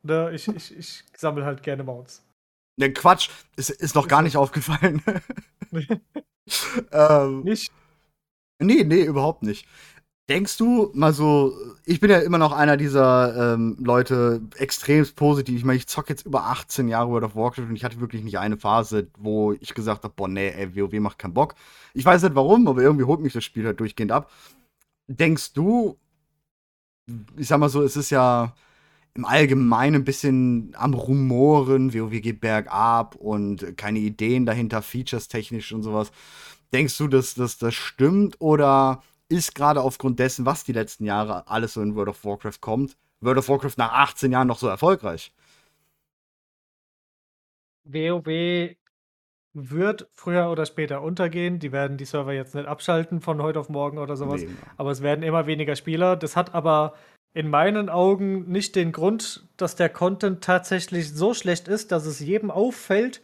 ne, 0.02 0.30
ich, 0.32 0.48
ich, 0.48 0.76
ich 0.76 1.04
sammle 1.16 1.44
halt 1.44 1.62
gerne 1.62 1.82
Mounts. 1.82 2.24
Ne, 2.76 2.92
Quatsch, 2.92 3.30
ist, 3.56 3.70
ist 3.70 3.94
noch 3.94 4.08
gar 4.08 4.22
nicht 4.22 4.36
aufgefallen. 4.36 5.02
ähm, 6.92 7.42
Nicht? 7.42 7.72
nee, 8.58 8.84
nee, 8.84 9.02
überhaupt 9.02 9.42
nicht. 9.42 9.66
Denkst 10.30 10.58
du 10.58 10.92
mal 10.94 11.12
so, 11.12 11.56
ich 11.84 11.98
bin 11.98 12.08
ja 12.08 12.20
immer 12.20 12.38
noch 12.38 12.52
einer 12.52 12.76
dieser 12.76 13.54
ähm, 13.54 13.76
Leute, 13.80 14.40
extremst 14.54 15.16
positiv. 15.16 15.56
Ich 15.58 15.64
meine, 15.64 15.78
ich 15.78 15.88
zocke 15.88 16.10
jetzt 16.10 16.24
über 16.24 16.44
18 16.44 16.86
Jahre 16.86 17.10
World 17.10 17.24
of 17.24 17.34
Warcraft 17.34 17.64
und 17.64 17.74
ich 17.74 17.82
hatte 17.82 18.00
wirklich 18.00 18.22
nicht 18.22 18.38
eine 18.38 18.56
Phase, 18.56 19.08
wo 19.18 19.54
ich 19.54 19.74
gesagt 19.74 20.04
habe, 20.04 20.14
boah, 20.16 20.28
nee, 20.28 20.50
ey, 20.50 20.76
WoW 20.76 20.92
macht 21.00 21.18
keinen 21.18 21.34
Bock. 21.34 21.56
Ich 21.94 22.04
weiß 22.04 22.22
nicht 22.22 22.36
warum, 22.36 22.68
aber 22.68 22.80
irgendwie 22.80 23.06
holt 23.06 23.18
mich 23.18 23.32
das 23.32 23.42
Spiel 23.42 23.66
halt 23.66 23.80
durchgehend 23.80 24.12
ab. 24.12 24.30
Denkst 25.08 25.52
du, 25.54 25.98
ich 27.36 27.48
sag 27.48 27.58
mal 27.58 27.68
so, 27.68 27.82
es 27.82 27.96
ist 27.96 28.10
ja 28.10 28.54
im 29.14 29.24
Allgemeinen 29.24 29.96
ein 29.96 30.04
bisschen 30.04 30.76
am 30.76 30.94
Rumoren, 30.94 31.92
WoW 31.92 32.20
geht 32.20 32.40
bergab 32.40 33.16
und 33.16 33.76
keine 33.76 33.98
Ideen 33.98 34.46
dahinter, 34.46 34.80
Features 34.80 35.26
technisch 35.26 35.72
und 35.72 35.82
sowas. 35.82 36.12
Denkst 36.72 36.96
du, 36.98 37.08
dass, 37.08 37.34
dass 37.34 37.58
das 37.58 37.74
stimmt 37.74 38.36
oder 38.40 39.02
ist 39.30 39.54
gerade 39.54 39.80
aufgrund 39.80 40.18
dessen, 40.18 40.44
was 40.44 40.64
die 40.64 40.72
letzten 40.72 41.04
Jahre 41.04 41.48
alles 41.48 41.74
so 41.74 41.82
in 41.82 41.94
World 41.94 42.10
of 42.10 42.24
Warcraft 42.24 42.60
kommt, 42.60 42.96
World 43.20 43.38
of 43.38 43.48
Warcraft 43.48 43.74
nach 43.76 43.92
18 43.92 44.32
Jahren 44.32 44.48
noch 44.48 44.58
so 44.58 44.66
erfolgreich? 44.66 45.32
WoW 47.84 48.76
wird 49.52 50.08
früher 50.12 50.50
oder 50.50 50.64
später 50.66 51.02
untergehen. 51.02 51.58
Die 51.58 51.72
werden 51.72 51.96
die 51.96 52.04
Server 52.04 52.32
jetzt 52.32 52.54
nicht 52.54 52.66
abschalten 52.66 53.20
von 53.20 53.42
heute 53.42 53.58
auf 53.58 53.68
morgen 53.68 53.98
oder 53.98 54.16
sowas. 54.16 54.42
Nee. 54.42 54.50
Aber 54.76 54.90
es 54.90 55.02
werden 55.02 55.22
immer 55.22 55.46
weniger 55.46 55.76
Spieler. 55.76 56.16
Das 56.16 56.36
hat 56.36 56.54
aber 56.54 56.94
in 57.32 57.50
meinen 57.50 57.88
Augen 57.88 58.50
nicht 58.50 58.76
den 58.76 58.92
Grund, 58.92 59.48
dass 59.56 59.76
der 59.76 59.88
Content 59.88 60.42
tatsächlich 60.42 61.12
so 61.12 61.34
schlecht 61.34 61.68
ist, 61.68 61.92
dass 61.92 62.06
es 62.06 62.20
jedem 62.20 62.50
auffällt, 62.50 63.22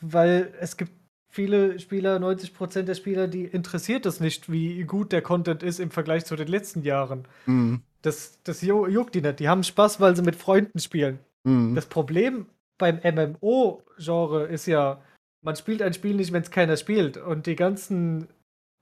weil 0.00 0.52
es 0.60 0.76
gibt 0.76 0.92
viele 1.36 1.78
Spieler, 1.78 2.16
90% 2.18 2.82
der 2.82 2.94
Spieler, 2.94 3.28
die 3.28 3.44
interessiert 3.44 4.06
es 4.06 4.18
nicht, 4.18 4.50
wie 4.50 4.82
gut 4.84 5.12
der 5.12 5.22
Content 5.22 5.62
ist 5.62 5.78
im 5.78 5.90
Vergleich 5.90 6.24
zu 6.24 6.34
den 6.34 6.48
letzten 6.48 6.82
Jahren. 6.82 7.28
Mhm. 7.46 7.82
Das, 8.02 8.40
das 8.42 8.62
ju- 8.62 8.88
juckt 8.88 9.14
die 9.14 9.20
nicht. 9.20 9.38
Die 9.38 9.48
haben 9.48 9.62
Spaß, 9.62 10.00
weil 10.00 10.16
sie 10.16 10.22
mit 10.22 10.36
Freunden 10.36 10.80
spielen. 10.80 11.20
Mhm. 11.44 11.74
Das 11.74 11.86
Problem 11.86 12.46
beim 12.78 12.98
MMO-Genre 13.04 14.46
ist 14.46 14.66
ja, 14.66 15.02
man 15.42 15.56
spielt 15.56 15.82
ein 15.82 15.94
Spiel 15.94 16.16
nicht, 16.16 16.32
wenn 16.32 16.42
es 16.42 16.50
keiner 16.50 16.76
spielt. 16.76 17.16
Und 17.16 17.46
die 17.46 17.56
ganzen 17.56 18.28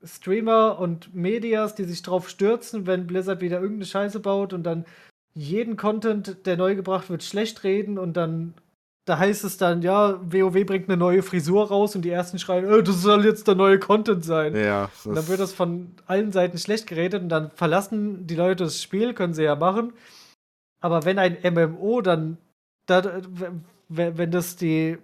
Streamer 0.02 0.78
und 0.78 1.14
Medias, 1.14 1.74
die 1.74 1.84
sich 1.84 2.02
drauf 2.02 2.28
stürzen, 2.28 2.86
wenn 2.86 3.06
Blizzard 3.06 3.40
wieder 3.40 3.60
irgendeine 3.60 3.86
Scheiße 3.86 4.20
baut 4.20 4.52
und 4.52 4.62
dann 4.62 4.84
jeden 5.34 5.76
Content, 5.76 6.46
der 6.46 6.56
neu 6.56 6.76
gebracht 6.76 7.10
wird, 7.10 7.24
schlecht 7.24 7.64
reden 7.64 7.98
und 7.98 8.16
dann 8.16 8.54
da 9.04 9.18
heißt 9.18 9.44
es 9.44 9.58
dann, 9.58 9.82
ja, 9.82 10.18
WoW 10.22 10.64
bringt 10.64 10.88
eine 10.88 10.96
neue 10.96 11.22
Frisur 11.22 11.68
raus 11.68 11.94
und 11.94 12.02
die 12.02 12.10
ersten 12.10 12.38
schreien, 12.38 12.64
äh, 12.64 12.82
das 12.82 13.02
soll 13.02 13.24
jetzt 13.24 13.46
der 13.46 13.54
neue 13.54 13.78
Content 13.78 14.24
sein. 14.24 14.56
ja, 14.56 14.90
Und 15.04 15.14
dann 15.14 15.28
wird 15.28 15.40
das 15.40 15.52
von 15.52 15.94
allen 16.06 16.32
Seiten 16.32 16.58
schlecht 16.58 16.86
geredet 16.86 17.22
und 17.22 17.28
dann 17.28 17.50
verlassen 17.50 18.26
die 18.26 18.36
Leute 18.36 18.64
das 18.64 18.82
Spiel, 18.82 19.12
können 19.14 19.34
sie 19.34 19.44
ja 19.44 19.56
machen. 19.56 19.92
Aber 20.80 21.04
wenn 21.04 21.18
ein 21.18 21.38
MMO 21.42 22.00
dann, 22.00 22.38
da, 22.86 23.22
wenn 23.88 24.18
wenn 24.18 24.30
das 24.30 24.56
die 24.56 24.98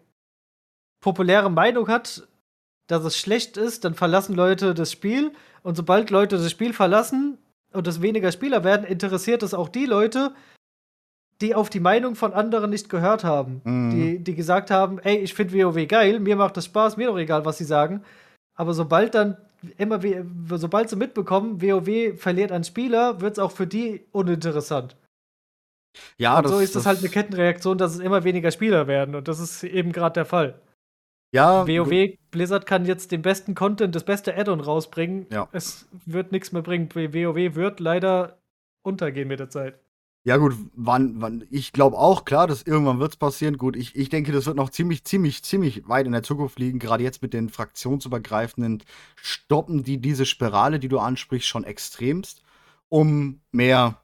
populäre 1.01 1.51
Meinung 1.51 1.89
hat, 1.89 2.27
dass 2.87 3.05
es 3.05 3.17
schlecht 3.17 3.57
ist, 3.57 3.85
dann 3.85 3.95
verlassen 3.95 4.35
Leute 4.35 4.75
das 4.75 4.93
Spiel. 4.93 5.33
Und 5.63 5.77
sobald 5.77 6.11
Leute 6.11 6.37
das 6.39 6.51
Spiel 6.51 6.73
verlassen 6.73 7.39
und 7.73 7.87
es 7.87 8.03
weniger 8.03 8.33
Spieler 8.33 8.65
werden, 8.65 8.85
interessiert 8.87 9.43
es 9.43 9.55
auch 9.55 9.69
die 9.69 9.87
Leute, 9.87 10.35
die 11.41 11.55
auf 11.55 11.71
die 11.71 11.81
Meinung 11.81 12.15
von 12.15 12.33
anderen 12.33 12.71
nicht 12.71 12.89
gehört 12.89 13.25
haben. 13.25 13.61
Mhm. 13.65 13.91
Die, 13.91 14.19
die 14.19 14.35
gesagt 14.35 14.71
haben, 14.71 14.99
ey, 14.99 15.17
ich 15.17 15.35
finde 15.35 15.55
WoW 15.55 15.87
geil, 15.89 16.21
mir 16.21 16.37
macht 16.37 16.57
das 16.57 16.67
Spaß, 16.67 16.97
mir 16.97 17.09
doch 17.09 17.19
egal, 17.19 17.45
was 17.45 17.59
sie 17.59 17.65
sagen. 17.65 18.03
Aber 18.55 18.75
sobald 18.75 19.15
dann 19.15 19.37
immer, 19.79 20.01
sobald 20.59 20.91
sie 20.91 20.97
mitbekommen, 20.97 21.63
WoW 21.63 22.19
verliert 22.19 22.53
an 22.53 22.65
Spieler, 22.65 23.21
wird 23.21 23.33
es 23.33 23.39
auch 23.39 23.53
für 23.53 23.67
die 23.67 24.05
uninteressant. 24.13 24.97
ja, 26.19 26.39
und 26.39 26.49
so 26.49 26.59
ist 26.59 26.77
das 26.77 26.87
halt 26.87 26.99
eine 26.99 27.09
Kettenreaktion, 27.09 27.79
dass 27.79 27.95
es 27.95 28.01
immer 28.01 28.25
weniger 28.25 28.51
Spieler 28.51 28.87
werden. 28.87 29.15
Und 29.15 29.29
das 29.29 29.41
ist 29.41 29.65
eben 29.65 29.93
gerade 29.93 30.15
der 30.15 30.27
Fall. 30.27 30.61
Ja, 31.33 31.67
WoW, 31.67 32.17
Blizzard 32.33 32.67
kann 32.67 32.85
jetzt 32.85 33.13
den 33.13 33.23
besten 33.23 33.55
Content, 33.55 33.95
das 33.95 34.05
beste 34.05 34.37
Add-on 34.37 34.61
rausbringen. 34.61 35.27
Ja. 35.31 35.49
Es 35.53 35.89
wird 36.05 36.33
nichts 36.33 36.53
mehr 36.53 36.63
bringen. 36.63 36.89
WoW 36.93 37.55
wird 37.55 37.79
leider 37.79 38.39
untergehen 38.83 39.29
mit 39.29 39.39
der 39.39 39.49
Zeit. 39.49 39.79
Ja, 40.23 40.37
gut, 40.37 40.55
wann, 40.75 41.21
wann, 41.23 41.47
ich 41.51 41.73
glaube 41.73 41.97
auch, 41.97 42.27
klar, 42.27 42.47
dass 42.47 42.63
irgendwann 42.63 42.99
wird 43.01 43.13
es 43.13 43.17
passieren. 43.17 43.57
Gut, 43.57 43.75
ich, 43.75 43.97
ich 43.97 44.11
denke, 44.11 44.33
das 44.33 44.45
wird 44.45 44.57
noch 44.57 44.69
ziemlich, 44.69 45.05
ziemlich, 45.05 45.43
ziemlich 45.43 45.89
weit 45.89 46.05
in 46.05 46.13
der 46.13 46.23
Zukunft 46.23 46.59
liegen. 46.59 46.79
Gerade 46.79 47.03
jetzt 47.03 47.23
mit 47.23 47.33
den 47.33 47.49
fraktionsübergreifenden 47.49 48.83
stoppen 49.17 49.83
die 49.83 49.99
diese 49.99 50.27
Spirale, 50.27 50.79
die 50.79 50.89
du 50.89 50.99
ansprichst, 50.99 51.49
schon 51.49 51.65
extremst, 51.65 52.43
um 52.91 53.41
mehr 53.51 53.99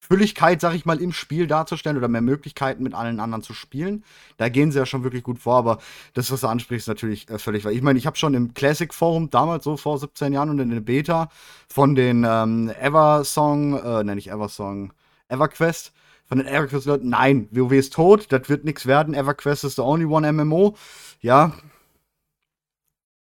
Fülligkeit, 0.00 0.60
sag 0.60 0.74
ich 0.74 0.84
mal, 0.84 1.00
im 1.00 1.12
Spiel 1.12 1.46
darzustellen 1.46 1.96
oder 1.96 2.08
mehr 2.08 2.20
Möglichkeiten 2.20 2.82
mit 2.82 2.92
allen 2.92 3.18
anderen 3.18 3.42
zu 3.42 3.54
spielen. 3.54 4.04
Da 4.36 4.50
gehen 4.50 4.70
sie 4.70 4.78
ja 4.78 4.84
schon 4.84 5.04
wirklich 5.04 5.22
gut 5.22 5.38
vor, 5.38 5.56
aber 5.56 5.78
das, 6.12 6.30
was 6.30 6.42
du 6.42 6.48
ansprichst, 6.48 6.84
ist 6.84 6.88
natürlich 6.88 7.30
äh, 7.30 7.38
völlig 7.38 7.64
weil 7.64 7.74
Ich 7.74 7.82
meine, 7.82 7.98
ich 7.98 8.06
habe 8.06 8.18
schon 8.18 8.34
im 8.34 8.52
Classic 8.52 8.92
Forum 8.92 9.30
damals 9.30 9.64
so 9.64 9.78
vor 9.78 9.98
17 9.98 10.34
Jahren 10.34 10.50
und 10.50 10.58
in 10.58 10.70
der 10.70 10.80
Beta 10.80 11.30
von 11.68 11.94
den 11.94 12.26
ähm, 12.28 12.70
Eversong, 12.78 13.78
äh, 13.78 14.04
nenne 14.04 14.18
ich 14.18 14.28
Eversong, 14.28 14.92
EverQuest, 15.32 15.92
von 16.24 16.38
den 16.38 16.46
EverQuest-Leuten, 16.46 17.08
nein, 17.08 17.48
WoW 17.50 17.72
ist 17.72 17.92
tot, 17.94 18.26
das 18.30 18.48
wird 18.48 18.64
nichts 18.64 18.86
werden, 18.86 19.14
EverQuest 19.14 19.64
ist 19.64 19.76
the 19.76 19.82
only 19.82 20.06
one 20.06 20.30
MMO. 20.32 20.76
Ja, 21.20 21.52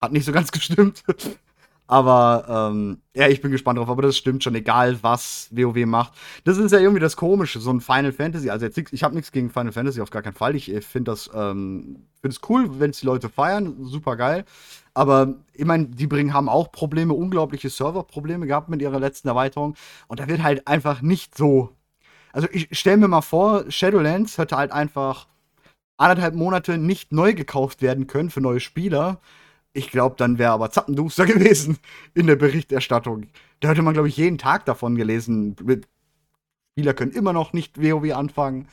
hat 0.01 0.11
nicht 0.11 0.25
so 0.25 0.31
ganz 0.31 0.51
gestimmt. 0.51 1.03
Aber 1.89 2.69
ähm, 2.73 3.01
ja, 3.15 3.29
ich 3.29 3.41
bin 3.41 3.51
gespannt 3.51 3.79
drauf. 3.79 3.89
Aber 3.89 4.01
das 4.01 4.17
stimmt 4.17 4.43
schon, 4.43 4.55
egal 4.55 5.01
was 5.01 5.47
WoW 5.51 5.85
macht. 5.85 6.13
Das 6.43 6.57
ist 6.57 6.73
ja 6.73 6.79
irgendwie 6.79 6.99
das 6.99 7.15
Komische, 7.15 7.59
so 7.61 7.71
ein 7.71 7.79
Final 7.79 8.11
Fantasy. 8.11 8.49
Also 8.49 8.65
jetzt 8.65 8.77
ich 8.77 9.03
habe 9.03 9.15
nichts 9.15 9.31
gegen 9.31 9.49
Final 9.49 9.71
Fantasy 9.71 10.01
auf 10.01 10.09
gar 10.09 10.21
keinen 10.21 10.33
Fall. 10.33 10.55
Ich 10.55 10.65
finde 10.85 11.11
das, 11.11 11.29
ähm, 11.33 12.07
find 12.21 12.33
es 12.33 12.41
cool, 12.49 12.79
wenn 12.79 12.89
es 12.89 12.99
die 12.99 13.05
Leute 13.05 13.29
feiern. 13.29 13.85
Super 13.85 14.17
geil. 14.17 14.43
Aber 14.93 15.35
ich 15.53 15.63
meine, 15.63 15.85
die 15.85 16.07
bringen, 16.07 16.33
haben 16.33 16.49
auch 16.49 16.71
Probleme, 16.73 17.13
unglaubliche 17.13 17.69
Serverprobleme 17.69 18.47
gehabt 18.47 18.67
mit 18.67 18.81
ihrer 18.81 18.99
letzten 18.99 19.29
Erweiterung. 19.29 19.75
Und 20.07 20.19
da 20.19 20.27
wird 20.27 20.43
halt 20.43 20.67
einfach 20.67 21.01
nicht 21.01 21.37
so 21.37 21.69
also 22.33 22.47
ich 22.51 22.67
stelle 22.77 22.97
mir 22.97 23.07
mal 23.07 23.21
vor, 23.21 23.69
Shadowlands 23.69 24.37
hätte 24.37 24.57
halt 24.57 24.71
einfach 24.71 25.27
anderthalb 25.97 26.35
Monate 26.35 26.77
nicht 26.77 27.11
neu 27.11 27.33
gekauft 27.33 27.81
werden 27.81 28.07
können 28.07 28.29
für 28.29 28.41
neue 28.41 28.59
Spieler. 28.59 29.19
Ich 29.73 29.89
glaube, 29.89 30.15
dann 30.17 30.37
wäre 30.37 30.51
aber 30.51 30.71
Zappenduster 30.71 31.25
gewesen 31.27 31.77
in 32.13 32.27
der 32.27 32.35
Berichterstattung. 32.35 33.27
Da 33.59 33.69
hätte 33.69 33.81
man, 33.81 33.93
glaube 33.93 34.07
ich, 34.07 34.17
jeden 34.17 34.37
Tag 34.37 34.65
davon 34.65 34.95
gelesen. 34.95 35.55
Spieler 36.73 36.93
können 36.93 37.11
immer 37.11 37.33
noch 37.33 37.53
nicht 37.53 37.81
WoW 37.81 38.13
anfangen. 38.13 38.67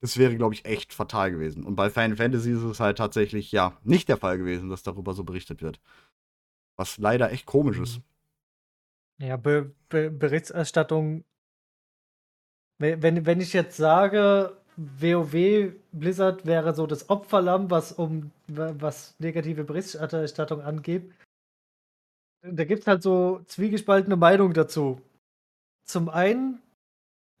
Das 0.00 0.18
wäre, 0.18 0.36
glaube 0.36 0.54
ich, 0.54 0.66
echt 0.66 0.92
fatal 0.92 1.30
gewesen. 1.30 1.64
Und 1.64 1.74
bei 1.74 1.88
Final 1.88 2.16
Fantasy 2.16 2.52
ist 2.52 2.62
es 2.62 2.80
halt 2.80 2.98
tatsächlich, 2.98 3.50
ja, 3.50 3.76
nicht 3.82 4.08
der 4.08 4.18
Fall 4.18 4.36
gewesen, 4.36 4.68
dass 4.68 4.82
darüber 4.82 5.14
so 5.14 5.24
berichtet 5.24 5.62
wird. 5.62 5.80
Was 6.76 6.98
leider 6.98 7.32
echt 7.32 7.46
komisch 7.46 7.78
ist. 7.78 8.00
Ja, 9.18 9.38
Be 9.38 9.74
Be 9.88 10.10
Berichterstattung 10.10 11.24
wenn, 12.78 13.26
wenn 13.26 13.40
ich 13.40 13.52
jetzt 13.52 13.76
sage, 13.76 14.56
WoW 14.76 15.72
Blizzard 15.92 16.44
wäre 16.44 16.74
so 16.74 16.86
das 16.86 17.08
Opferlamm, 17.08 17.70
was 17.70 17.92
um 17.92 18.30
was 18.48 19.14
negative 19.18 19.64
Berichterstattung 19.64 20.60
angeht, 20.60 21.10
da 22.42 22.64
gibt 22.64 22.82
es 22.82 22.86
halt 22.86 23.02
so 23.02 23.40
zwiegespaltene 23.46 24.16
Meinungen 24.16 24.54
dazu. 24.54 25.00
Zum 25.84 26.08
einen 26.08 26.60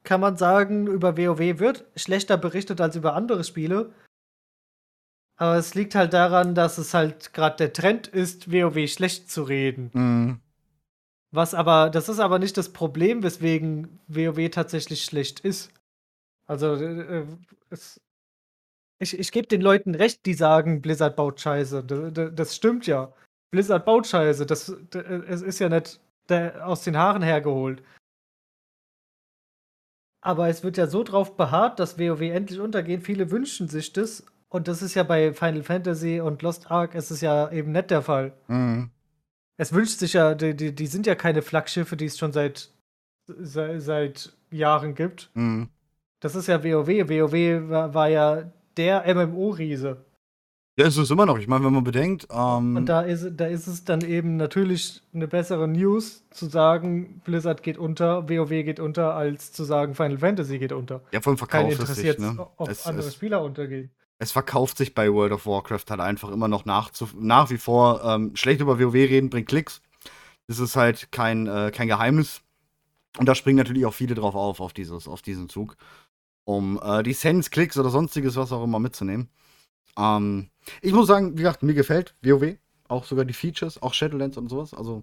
kann 0.02 0.20
man 0.20 0.36
sagen, 0.36 0.86
über 0.86 1.16
WoW 1.16 1.58
wird 1.58 1.84
schlechter 1.96 2.38
berichtet 2.38 2.80
als 2.80 2.96
über 2.96 3.14
andere 3.14 3.44
Spiele. 3.44 3.92
Aber 5.38 5.56
es 5.56 5.74
liegt 5.74 5.94
halt 5.94 6.14
daran, 6.14 6.54
dass 6.54 6.78
es 6.78 6.94
halt 6.94 7.34
gerade 7.34 7.56
der 7.56 7.72
Trend 7.72 8.06
ist, 8.06 8.50
WoW 8.50 8.88
schlecht 8.88 9.30
zu 9.30 9.42
reden. 9.42 9.90
Mhm. 9.92 10.40
Was 11.36 11.52
aber, 11.52 11.90
das 11.90 12.08
ist 12.08 12.18
aber 12.18 12.38
nicht 12.38 12.56
das 12.56 12.72
Problem, 12.72 13.22
weswegen 13.22 14.00
WoW 14.08 14.48
tatsächlich 14.48 15.04
schlecht 15.04 15.40
ist. 15.40 15.70
Also, 16.46 16.76
äh, 16.76 17.20
äh 17.20 17.26
es, 17.68 18.00
ich, 18.98 19.18
ich 19.18 19.30
gebe 19.32 19.46
den 19.46 19.60
Leuten 19.60 19.94
recht, 19.94 20.24
die 20.24 20.32
sagen, 20.32 20.80
Blizzard 20.80 21.14
baut 21.14 21.38
Scheiße. 21.38 21.84
Das, 21.84 22.32
das 22.34 22.56
stimmt 22.56 22.86
ja. 22.86 23.12
Blizzard 23.50 23.84
baut 23.84 24.06
Scheiße. 24.06 24.46
Das, 24.46 24.74
das, 24.88 25.04
es 25.04 25.42
ist 25.42 25.58
ja 25.58 25.68
nicht 25.68 26.00
der, 26.30 26.66
aus 26.66 26.84
den 26.84 26.96
Haaren 26.96 27.22
hergeholt. 27.22 27.82
Aber 30.22 30.48
es 30.48 30.64
wird 30.64 30.78
ja 30.78 30.86
so 30.86 31.02
drauf 31.02 31.36
beharrt, 31.36 31.78
dass 31.78 31.98
WoW 31.98 32.22
endlich 32.22 32.60
untergehen. 32.60 33.02
Viele 33.02 33.30
wünschen 33.30 33.68
sich 33.68 33.92
das. 33.92 34.24
Und 34.48 34.68
das 34.68 34.80
ist 34.80 34.94
ja 34.94 35.02
bei 35.02 35.34
Final 35.34 35.62
Fantasy 35.62 36.18
und 36.18 36.40
Lost 36.40 36.70
Ark 36.70 36.94
ist 36.94 37.10
es 37.10 37.20
ja 37.20 37.52
eben 37.52 37.72
nicht 37.72 37.90
der 37.90 38.00
Fall. 38.00 38.32
Mhm. 38.48 38.90
Es 39.56 39.72
wünscht 39.72 39.98
sich 39.98 40.12
ja, 40.12 40.34
die, 40.34 40.54
die, 40.54 40.74
die 40.74 40.86
sind 40.86 41.06
ja 41.06 41.14
keine 41.14 41.42
Flaggschiffe, 41.42 41.96
die 41.96 42.06
es 42.06 42.18
schon 42.18 42.32
seit, 42.32 42.70
seit, 43.26 43.80
seit 43.80 44.32
Jahren 44.50 44.94
gibt. 44.94 45.30
Mhm. 45.34 45.68
Das 46.20 46.34
ist 46.34 46.46
ja 46.46 46.62
WoW. 46.62 46.88
WoW 46.88 47.70
war, 47.70 47.94
war 47.94 48.08
ja 48.08 48.52
der 48.76 49.04
MMO-Riese. 49.14 50.04
Ja, 50.78 50.86
ist 50.86 50.98
es 50.98 51.10
immer 51.10 51.24
noch. 51.24 51.38
Ich 51.38 51.48
meine, 51.48 51.64
wenn 51.64 51.72
man 51.72 51.84
bedenkt. 51.84 52.28
Ähm 52.30 52.76
und 52.76 52.86
da 52.86 53.00
ist, 53.00 53.32
da 53.36 53.46
ist 53.46 53.66
es 53.66 53.84
dann 53.84 54.02
eben 54.02 54.36
natürlich 54.36 55.02
eine 55.14 55.26
bessere 55.26 55.66
News 55.66 56.28
zu 56.30 56.46
sagen, 56.46 57.22
Blizzard 57.24 57.62
geht 57.62 57.78
unter, 57.78 58.28
WoW 58.28 58.50
geht 58.50 58.78
unter, 58.78 59.14
als 59.14 59.52
zu 59.52 59.64
sagen, 59.64 59.94
Final 59.94 60.18
Fantasy 60.18 60.58
geht 60.58 60.72
unter. 60.72 61.00
Ja, 61.12 61.22
vor 61.22 61.30
allem 61.30 61.38
verkauft 61.38 61.80
es 61.80 61.94
sich, 61.96 62.18
ne? 62.18 62.46
ob 62.58 62.68
es, 62.68 62.86
andere 62.86 63.08
es, 63.08 63.14
Spieler 63.14 63.42
untergehen 63.42 63.90
es 64.18 64.32
verkauft 64.32 64.78
sich 64.78 64.94
bei 64.94 65.12
World 65.12 65.32
of 65.32 65.46
Warcraft 65.46 65.84
halt 65.90 66.00
einfach 66.00 66.30
immer 66.30 66.48
noch 66.48 66.64
nach, 66.64 66.90
nach 67.18 67.50
wie 67.50 67.58
vor. 67.58 68.02
Ähm, 68.04 68.34
schlecht 68.34 68.60
über 68.60 68.78
WoW 68.80 68.94
reden 68.94 69.30
bringt 69.30 69.48
Klicks. 69.48 69.82
Das 70.46 70.58
ist 70.58 70.76
halt 70.76 71.12
kein, 71.12 71.46
äh, 71.46 71.70
kein 71.74 71.88
Geheimnis. 71.88 72.40
Und 73.18 73.26
da 73.26 73.34
springen 73.34 73.58
natürlich 73.58 73.86
auch 73.86 73.94
viele 73.94 74.14
drauf 74.14 74.34
auf, 74.34 74.60
auf, 74.60 74.72
dieses, 74.72 75.08
auf 75.08 75.22
diesen 75.22 75.48
Zug. 75.48 75.76
Um 76.44 76.80
äh, 76.82 77.02
die 77.02 77.14
Cents, 77.14 77.50
Klicks 77.50 77.76
oder 77.76 77.90
sonstiges, 77.90 78.36
was 78.36 78.52
auch 78.52 78.64
immer 78.64 78.78
mitzunehmen. 78.78 79.28
Ähm, 79.98 80.50
ich 80.80 80.92
muss 80.92 81.08
sagen, 81.08 81.32
wie 81.32 81.42
gesagt, 81.42 81.62
mir 81.62 81.74
gefällt 81.74 82.14
WoW. 82.22 82.56
Auch 82.88 83.04
sogar 83.04 83.24
die 83.24 83.34
Features, 83.34 83.82
auch 83.82 83.94
Shadowlands 83.94 84.36
und 84.36 84.48
sowas. 84.48 84.72
Also, 84.72 85.02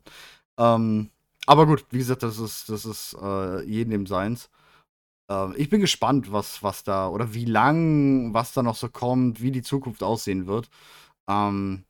ähm, 0.58 1.10
aber 1.46 1.66
gut, 1.66 1.86
wie 1.90 1.98
gesagt, 1.98 2.24
das 2.24 2.40
ist, 2.40 2.70
das 2.70 2.86
ist 2.86 3.16
äh, 3.22 3.64
jeden 3.64 3.92
im 3.92 4.08
Seins. 4.08 4.50
Ähm, 5.30 5.54
ich 5.58 5.70
bin 5.70 5.82
gespannt, 5.82 6.32
was, 6.32 6.64
was 6.64 6.84
da 6.84 7.08
oder 7.10 7.34
wie 7.34 7.46
lang, 7.46 8.34
was 8.34 8.54
da 8.54 8.64
noch 8.64 8.76
so 8.76 8.90
kommt, 8.90 9.42
wie 9.42 9.52
die 9.52 9.62
Zukunft 9.62 10.04
aussehen 10.04 10.48
wird. 10.48 10.70
Ähm, 11.28 11.86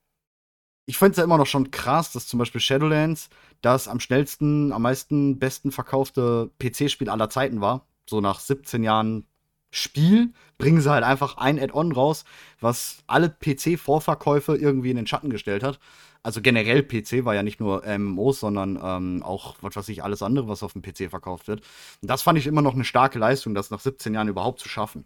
ich 0.85 0.97
finde 0.97 1.11
es 1.11 1.17
ja 1.17 1.23
immer 1.23 1.37
noch 1.37 1.47
schon 1.47 1.71
krass, 1.71 2.11
dass 2.11 2.27
zum 2.27 2.39
Beispiel 2.39 2.61
Shadowlands 2.61 3.29
das 3.61 3.87
am 3.87 3.99
schnellsten, 3.99 4.73
am 4.73 4.81
meisten, 4.81 5.39
besten 5.39 5.71
verkaufte 5.71 6.51
PC-Spiel 6.59 7.09
aller 7.09 7.29
Zeiten 7.29 7.61
war. 7.61 7.87
So 8.09 8.19
nach 8.21 8.39
17 8.39 8.83
Jahren 8.83 9.25
Spiel 9.71 10.33
bringen 10.57 10.81
sie 10.81 10.91
halt 10.91 11.03
einfach 11.03 11.37
ein 11.37 11.59
Add-on 11.59 11.93
raus, 11.93 12.25
was 12.59 13.03
alle 13.07 13.29
PC-Vorverkäufe 13.29 14.55
irgendwie 14.55 14.91
in 14.91 14.97
den 14.97 15.07
Schatten 15.07 15.29
gestellt 15.29 15.63
hat 15.63 15.79
also 16.23 16.41
generell 16.41 16.83
PC 16.83 17.25
war 17.25 17.35
ja 17.35 17.43
nicht 17.43 17.59
nur 17.59 17.83
MMOs, 17.85 18.39
sondern 18.39 18.79
ähm, 18.81 19.23
auch, 19.23 19.57
was 19.61 19.75
weiß 19.75 19.89
ich, 19.89 20.03
alles 20.03 20.23
andere, 20.23 20.47
was 20.47 20.63
auf 20.63 20.71
dem 20.71 20.81
PC 20.81 21.09
verkauft 21.09 21.49
wird. 21.49 21.61
Und 22.01 22.09
das 22.09 22.21
fand 22.21 22.39
ich 22.39 22.47
immer 22.47 22.61
noch 22.61 22.73
eine 22.73 22.85
starke 22.85 23.19
Leistung, 23.19 23.53
das 23.53 23.69
nach 23.69 23.81
17 23.81 24.13
Jahren 24.13 24.29
überhaupt 24.29 24.59
zu 24.59 24.69
schaffen. 24.69 25.05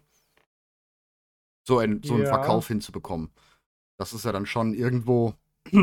So, 1.66 1.80
ein, 1.80 2.00
so 2.04 2.14
einen 2.14 2.22
ja. 2.22 2.28
Verkauf 2.28 2.68
hinzubekommen. 2.68 3.30
Das 3.98 4.12
ist 4.12 4.24
ja 4.24 4.32
dann 4.32 4.46
schon 4.46 4.72
irgendwo. 4.74 5.34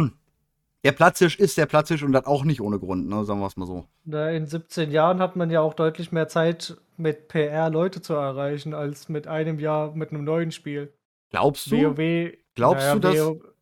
Der 0.84 0.92
Platzhisch 0.92 1.40
ist 1.40 1.58
der 1.58 1.66
Platzhisch 1.66 2.04
und 2.04 2.12
das 2.12 2.28
auch 2.28 2.44
nicht 2.44 2.62
ohne 2.62 2.78
Grund, 2.78 3.10
ne? 3.10 3.26
sagen 3.26 3.40
wir 3.40 3.48
es 3.48 3.58
mal 3.58 3.66
so. 3.66 3.88
In 4.06 4.46
17 4.46 4.92
Jahren 4.92 5.18
hat 5.18 5.36
man 5.36 5.50
ja 5.50 5.62
auch 5.62 5.74
deutlich 5.74 6.12
mehr 6.12 6.28
Zeit, 6.28 6.78
mit 6.96 7.28
PR 7.28 7.72
Leute 7.72 8.02
zu 8.02 8.14
erreichen, 8.14 8.76
als 8.76 9.10
mit 9.10 9.26
einem 9.26 9.58
Jahr 9.58 9.96
mit 9.96 10.12
einem 10.12 10.24
neuen 10.24 10.52
Spiel. 10.52 10.94
Glaubst 11.32 11.72
du? 11.72 11.78
WoW, 11.78 12.38
glaubst 12.54 12.86
naja, 12.86 12.94
du, 12.94 13.00
dass. 13.00 13.18
WoW, 13.18 13.55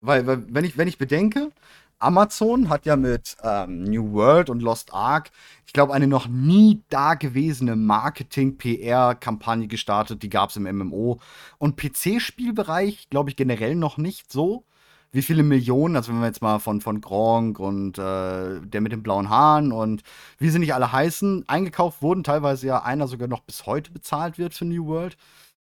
weil, 0.00 0.26
weil, 0.26 0.44
wenn, 0.48 0.64
ich, 0.64 0.76
wenn 0.78 0.88
ich 0.88 0.98
bedenke, 0.98 1.50
Amazon 1.98 2.68
hat 2.68 2.86
ja 2.86 2.96
mit 2.96 3.36
ähm, 3.42 3.82
New 3.84 4.12
World 4.12 4.50
und 4.50 4.62
Lost 4.62 4.94
Ark, 4.94 5.30
ich 5.66 5.72
glaube, 5.72 5.92
eine 5.94 6.06
noch 6.06 6.28
nie 6.28 6.82
dagewesene 6.90 7.74
Marketing-PR-Kampagne 7.76 9.66
gestartet. 9.66 10.22
Die 10.22 10.30
gab 10.30 10.50
es 10.50 10.56
im 10.56 10.64
MMO. 10.64 11.18
Und 11.58 11.76
PC-Spielbereich, 11.76 13.08
glaube 13.10 13.30
ich, 13.30 13.36
generell 13.36 13.74
noch 13.74 13.98
nicht 13.98 14.30
so. 14.30 14.64
Wie 15.10 15.22
viele 15.22 15.42
Millionen, 15.42 15.96
also 15.96 16.12
wenn 16.12 16.20
wir 16.20 16.26
jetzt 16.26 16.42
mal 16.42 16.58
von, 16.58 16.82
von 16.82 17.00
Gronk 17.00 17.58
und 17.58 17.98
äh, 17.98 18.60
der 18.60 18.80
mit 18.82 18.92
den 18.92 19.02
blauen 19.02 19.30
Haaren 19.30 19.72
und 19.72 20.02
wie 20.38 20.50
sie 20.50 20.58
nicht 20.58 20.74
alle 20.74 20.92
heißen, 20.92 21.48
eingekauft 21.48 22.02
wurden, 22.02 22.24
teilweise 22.24 22.66
ja 22.66 22.82
einer 22.82 23.08
sogar 23.08 23.26
noch 23.26 23.40
bis 23.40 23.64
heute 23.64 23.90
bezahlt 23.90 24.38
wird 24.38 24.52
für 24.52 24.66
New 24.66 24.86
World. 24.86 25.16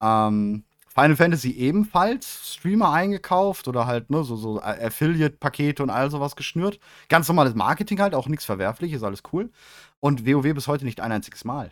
Ähm, 0.01 0.63
Final 0.93 1.15
Fantasy 1.15 1.51
ebenfalls 1.51 2.53
Streamer 2.53 2.91
eingekauft 2.91 3.67
oder 3.67 3.85
halt 3.85 4.09
ne, 4.09 4.23
so, 4.23 4.35
so 4.35 4.61
Affiliate-Pakete 4.61 5.83
und 5.83 5.89
all 5.89 6.09
sowas 6.11 6.35
geschnürt. 6.35 6.79
Ganz 7.07 7.27
normales 7.27 7.55
Marketing 7.55 7.99
halt, 7.99 8.15
auch 8.15 8.27
nichts 8.27 8.45
Verwerfliches, 8.45 9.03
alles 9.03 9.23
cool. 9.31 9.51
Und 9.99 10.25
WoW 10.25 10.53
bis 10.53 10.67
heute 10.67 10.85
nicht 10.85 10.99
ein 10.99 11.11
einziges 11.11 11.45
Mal. 11.45 11.71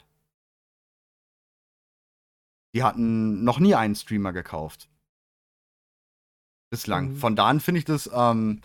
Die 2.76 2.84
hatten 2.84 3.44
noch 3.44 3.60
nie 3.60 3.76
einen 3.76 3.96
Streamer 3.96 4.34
gekauft. 4.34 4.88
Bislang. 6.70 7.10
Mhm. 7.10 7.18
Von 7.18 7.36
da 7.36 7.48
an 7.48 7.60
finde 7.60 7.80
ich 7.80 7.86
das, 7.86 8.10
ähm, 8.14 8.62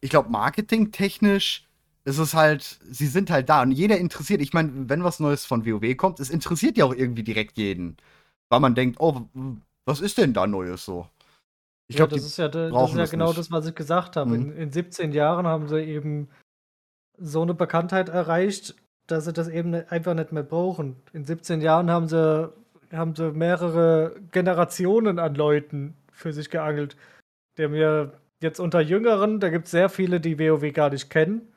ich 0.00 0.10
glaube, 0.10 0.30
marketingtechnisch 0.30 1.68
es 2.08 2.18
ist 2.18 2.32
halt, 2.32 2.78
sie 2.90 3.06
sind 3.06 3.30
halt 3.30 3.50
da 3.50 3.60
und 3.62 3.72
jeder 3.72 3.98
interessiert. 3.98 4.40
Ich 4.40 4.54
meine, 4.54 4.88
wenn 4.88 5.04
was 5.04 5.20
Neues 5.20 5.44
von 5.44 5.66
WoW 5.66 5.94
kommt, 5.96 6.20
es 6.20 6.30
interessiert 6.30 6.78
ja 6.78 6.86
auch 6.86 6.94
irgendwie 6.94 7.22
direkt 7.22 7.58
jeden. 7.58 7.98
Weil 8.48 8.60
man 8.60 8.74
denkt, 8.74 8.98
oh, 8.98 9.28
was 9.88 10.00
ist 10.00 10.18
denn 10.18 10.34
da 10.34 10.46
Neues 10.46 10.84
so? 10.84 11.08
Ich 11.90 11.96
glaube, 11.96 12.12
ja, 12.12 12.16
das 12.18 12.26
ist 12.26 12.36
ja, 12.36 12.48
das 12.48 12.90
ist 12.90 12.96
ja 12.98 13.06
genau 13.06 13.28
nicht. 13.28 13.38
das, 13.38 13.50
was 13.50 13.66
ich 13.66 13.74
gesagt 13.74 14.16
habe. 14.16 14.30
Mhm. 14.30 14.52
In, 14.52 14.56
in 14.56 14.72
17 14.72 15.12
Jahren 15.12 15.46
haben 15.46 15.66
sie 15.66 15.80
eben 15.80 16.28
so 17.16 17.40
eine 17.40 17.54
Bekanntheit 17.54 18.10
erreicht, 18.10 18.76
dass 19.06 19.24
sie 19.24 19.32
das 19.32 19.48
eben 19.48 19.74
einfach 19.74 20.12
nicht 20.12 20.30
mehr 20.30 20.42
brauchen. 20.42 20.96
In 21.14 21.24
17 21.24 21.62
Jahren 21.62 21.90
haben 21.90 22.06
sie, 22.06 22.52
haben 22.92 23.16
sie 23.16 23.32
mehrere 23.32 24.16
Generationen 24.30 25.18
an 25.18 25.34
Leuten 25.34 25.96
für 26.12 26.34
sich 26.34 26.50
geangelt. 26.50 26.96
Der 27.56 27.70
mir 27.70 28.12
jetzt 28.40 28.60
unter 28.60 28.80
Jüngeren, 28.80 29.40
da 29.40 29.48
gibt 29.48 29.64
es 29.64 29.70
sehr 29.70 29.88
viele, 29.88 30.20
die 30.20 30.38
WoW 30.38 30.72
gar 30.74 30.90
nicht 30.90 31.08
kennen. 31.08 31.50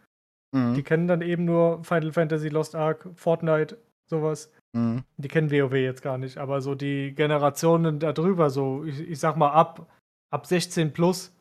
Mhm. 0.53 0.73
Die 0.75 0.83
kennen 0.83 1.07
dann 1.07 1.21
eben 1.21 1.43
nur 1.43 1.83
Final 1.83 2.13
Fantasy, 2.13 2.47
Lost 2.47 2.75
Ark, 2.75 3.09
Fortnite, 3.15 3.77
sowas. 4.09 4.51
Mhm. 4.73 5.03
Die 5.17 5.27
kennen 5.27 5.51
WoW 5.51 5.73
jetzt 5.73 6.01
gar 6.01 6.17
nicht, 6.17 6.37
aber 6.37 6.61
so 6.61 6.75
die 6.75 7.13
Generationen 7.13 7.99
darüber, 7.99 8.49
so 8.49 8.83
ich, 8.85 8.99
ich 9.01 9.19
sag 9.19 9.35
mal 9.37 9.51
ab, 9.51 9.89
ab 10.29 10.45
16 10.45 10.93
plus, 10.93 11.33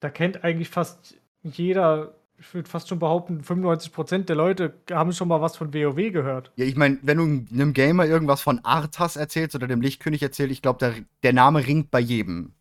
da 0.00 0.10
kennt 0.10 0.44
eigentlich 0.44 0.68
fast 0.68 1.16
jeder 1.42 2.14
ich 2.38 2.52
würde 2.52 2.68
fast 2.68 2.88
schon 2.88 2.98
behaupten, 2.98 3.42
95% 3.42 4.24
der 4.24 4.36
Leute 4.36 4.74
haben 4.90 5.12
schon 5.12 5.28
mal 5.28 5.40
was 5.40 5.56
von 5.56 5.72
WoW 5.72 6.12
gehört. 6.12 6.52
Ja, 6.56 6.64
ich 6.64 6.76
meine, 6.76 6.98
wenn 7.02 7.18
du 7.18 7.54
einem 7.54 7.72
Gamer 7.72 8.06
irgendwas 8.06 8.42
von 8.42 8.64
Arthas 8.64 9.16
erzählst 9.16 9.54
oder 9.54 9.66
dem 9.66 9.80
Lichtkönig 9.80 10.22
erzählst, 10.22 10.52
ich 10.52 10.62
glaube, 10.62 10.78
der, 10.78 10.94
der 11.22 11.32
Name 11.32 11.66
ringt 11.66 11.90
bei 11.90 12.00
jedem. 12.00 12.52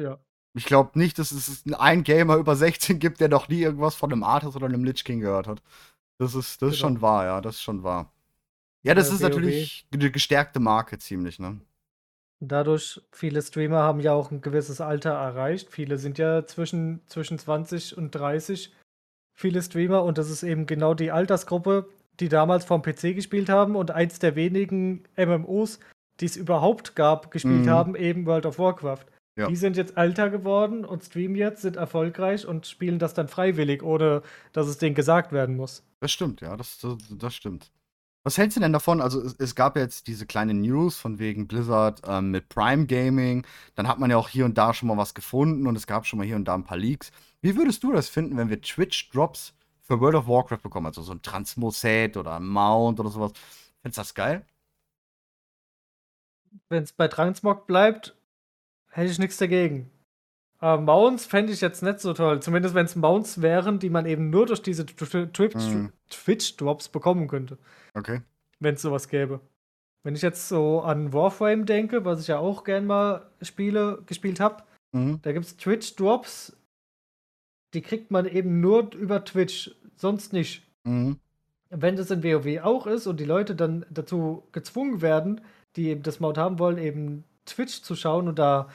Ja. 0.00 0.18
Ich 0.54 0.64
glaube 0.64 0.98
nicht, 0.98 1.18
dass 1.18 1.30
es 1.30 1.64
einen 1.78 2.02
Gamer 2.02 2.36
über 2.36 2.56
16 2.56 2.98
gibt, 2.98 3.20
der 3.20 3.28
noch 3.28 3.48
nie 3.48 3.60
irgendwas 3.60 3.94
von 3.94 4.12
einem 4.12 4.24
Arthas 4.24 4.56
oder 4.56 4.66
einem 4.66 4.84
Lich 4.84 5.04
King 5.04 5.20
gehört 5.20 5.46
hat. 5.46 5.62
Das 6.18 6.34
ist, 6.34 6.54
das 6.54 6.58
genau. 6.60 6.72
ist 6.72 6.78
schon 6.78 7.00
wahr, 7.00 7.24
ja, 7.24 7.40
das 7.40 7.56
ist 7.56 7.62
schon 7.62 7.84
wahr. 7.84 8.12
Ja, 8.88 8.94
das 8.94 9.08
ja, 9.08 9.14
ist 9.14 9.22
WoW. 9.22 9.28
natürlich 9.28 9.86
eine 9.92 10.10
gestärkte 10.10 10.60
Marke 10.60 10.98
ziemlich, 10.98 11.38
ne? 11.38 11.60
Dadurch, 12.40 13.00
viele 13.10 13.42
Streamer 13.42 13.78
haben 13.78 14.00
ja 14.00 14.12
auch 14.12 14.30
ein 14.30 14.40
gewisses 14.40 14.80
Alter 14.80 15.10
erreicht. 15.10 15.70
Viele 15.70 15.98
sind 15.98 16.18
ja 16.18 16.46
zwischen, 16.46 17.02
zwischen 17.06 17.38
20 17.38 17.98
und 17.98 18.12
30 18.12 18.72
viele 19.38 19.62
Streamer 19.62 20.02
und 20.02 20.18
das 20.18 20.30
ist 20.30 20.42
eben 20.42 20.66
genau 20.66 20.94
die 20.94 21.12
Altersgruppe, 21.12 21.88
die 22.18 22.28
damals 22.28 22.64
vom 22.64 22.82
PC 22.82 23.14
gespielt 23.14 23.48
haben 23.48 23.76
und 23.76 23.92
eins 23.92 24.18
der 24.18 24.34
wenigen 24.34 25.04
MMOs, 25.16 25.78
die 26.18 26.24
es 26.26 26.36
überhaupt 26.36 26.96
gab, 26.96 27.30
gespielt 27.30 27.66
mhm. 27.66 27.70
haben, 27.70 27.94
eben 27.94 28.26
World 28.26 28.46
of 28.46 28.58
Warcraft. 28.58 29.06
Ja. 29.38 29.46
Die 29.46 29.54
sind 29.54 29.76
jetzt 29.76 29.96
älter 29.96 30.30
geworden 30.30 30.84
und 30.84 31.04
streamen 31.04 31.36
jetzt, 31.36 31.62
sind 31.62 31.76
erfolgreich 31.76 32.46
und 32.46 32.66
spielen 32.66 32.98
das 32.98 33.14
dann 33.14 33.28
freiwillig, 33.28 33.84
ohne 33.84 34.22
dass 34.52 34.66
es 34.66 34.78
denen 34.78 34.96
gesagt 34.96 35.30
werden 35.30 35.56
muss. 35.56 35.84
Das 36.00 36.10
stimmt, 36.10 36.40
ja, 36.40 36.56
das, 36.56 36.78
das, 36.78 36.96
das 37.08 37.34
stimmt. 37.34 37.70
Was 38.28 38.36
hältst 38.36 38.58
du 38.58 38.60
denn 38.60 38.74
davon? 38.74 39.00
Also, 39.00 39.22
es, 39.22 39.36
es, 39.38 39.54
gab 39.54 39.74
jetzt 39.74 40.06
diese 40.06 40.26
kleine 40.26 40.52
News 40.52 40.98
von 40.98 41.18
wegen 41.18 41.48
Blizzard 41.48 42.02
ähm, 42.06 42.30
mit 42.30 42.50
Prime 42.50 42.84
Gaming. 42.84 43.46
Dann 43.74 43.88
hat 43.88 43.98
man 43.98 44.10
ja 44.10 44.18
auch 44.18 44.28
hier 44.28 44.44
und 44.44 44.58
da 44.58 44.74
schon 44.74 44.86
mal 44.86 44.98
was 44.98 45.14
gefunden 45.14 45.66
und 45.66 45.76
es 45.76 45.86
gab 45.86 46.04
schon 46.04 46.18
mal 46.18 46.26
hier 46.26 46.36
und 46.36 46.44
da 46.44 46.54
ein 46.54 46.62
paar 46.62 46.76
Leaks. 46.76 47.10
Wie 47.40 47.56
würdest 47.56 47.82
du 47.84 47.90
das 47.90 48.10
finden, 48.10 48.36
wenn 48.36 48.50
wir 48.50 48.60
Twitch-Drops 48.60 49.54
für 49.80 49.98
World 50.00 50.14
of 50.14 50.28
Warcraft 50.28 50.58
bekommen? 50.58 50.84
Also 50.84 51.00
so 51.00 51.12
ein 51.12 51.22
Transmoset 51.22 52.18
oder 52.18 52.36
ein 52.36 52.46
Mount 52.46 53.00
oder 53.00 53.08
sowas. 53.08 53.32
Findest 53.80 53.96
du 53.96 54.00
das 54.02 54.12
geil? 54.14 54.44
Wenn 56.68 56.82
es 56.82 56.92
bei 56.92 57.08
Transmog 57.08 57.66
bleibt, 57.66 58.14
hätte 58.90 59.10
ich 59.10 59.18
nichts 59.18 59.38
dagegen. 59.38 59.90
Aber 60.60 60.82
Mounts 60.82 61.24
fände 61.24 61.52
ich 61.52 61.60
jetzt 61.60 61.82
nicht 61.82 62.00
so 62.00 62.12
toll. 62.12 62.40
Zumindest 62.40 62.74
wenn 62.74 62.86
es 62.86 62.96
Mounts 62.96 63.42
wären, 63.42 63.78
die 63.78 63.90
man 63.90 64.06
eben 64.06 64.30
nur 64.30 64.46
durch 64.46 64.62
diese 64.62 64.84
mhm. 64.84 65.92
Twitch-Drops 66.10 66.88
bekommen 66.88 67.28
könnte. 67.28 67.58
Okay. 67.94 68.22
Wenn 68.58 68.74
es 68.74 68.82
sowas 68.82 69.08
gäbe. 69.08 69.40
Wenn 70.02 70.14
ich 70.14 70.22
jetzt 70.22 70.48
so 70.48 70.80
an 70.80 71.12
Warframe 71.12 71.64
denke, 71.64 72.04
was 72.04 72.20
ich 72.20 72.28
ja 72.28 72.38
auch 72.38 72.64
gern 72.64 72.86
mal 72.86 73.30
spiele, 73.42 74.02
gespielt 74.06 74.40
habe, 74.40 74.64
mhm. 74.92 75.20
da 75.22 75.32
gibt 75.32 75.46
es 75.46 75.56
Twitch-Drops, 75.56 76.56
die 77.74 77.82
kriegt 77.82 78.10
man 78.10 78.26
eben 78.26 78.60
nur 78.60 78.92
über 78.94 79.24
Twitch, 79.24 79.76
sonst 79.96 80.32
nicht. 80.32 80.62
Mhm. 80.84 81.18
Wenn 81.70 81.96
das 81.96 82.10
in 82.10 82.24
WoW 82.24 82.64
auch 82.64 82.86
ist 82.86 83.06
und 83.06 83.20
die 83.20 83.24
Leute 83.24 83.54
dann 83.54 83.84
dazu 83.90 84.44
gezwungen 84.52 85.02
werden, 85.02 85.42
die 85.76 85.88
eben 85.88 86.02
das 86.02 86.18
Mount 86.18 86.38
haben 86.38 86.58
wollen, 86.58 86.78
eben 86.78 87.24
Twitch 87.44 87.82
zu 87.82 87.94
schauen 87.94 88.28
und 88.28 88.38
da 88.38 88.68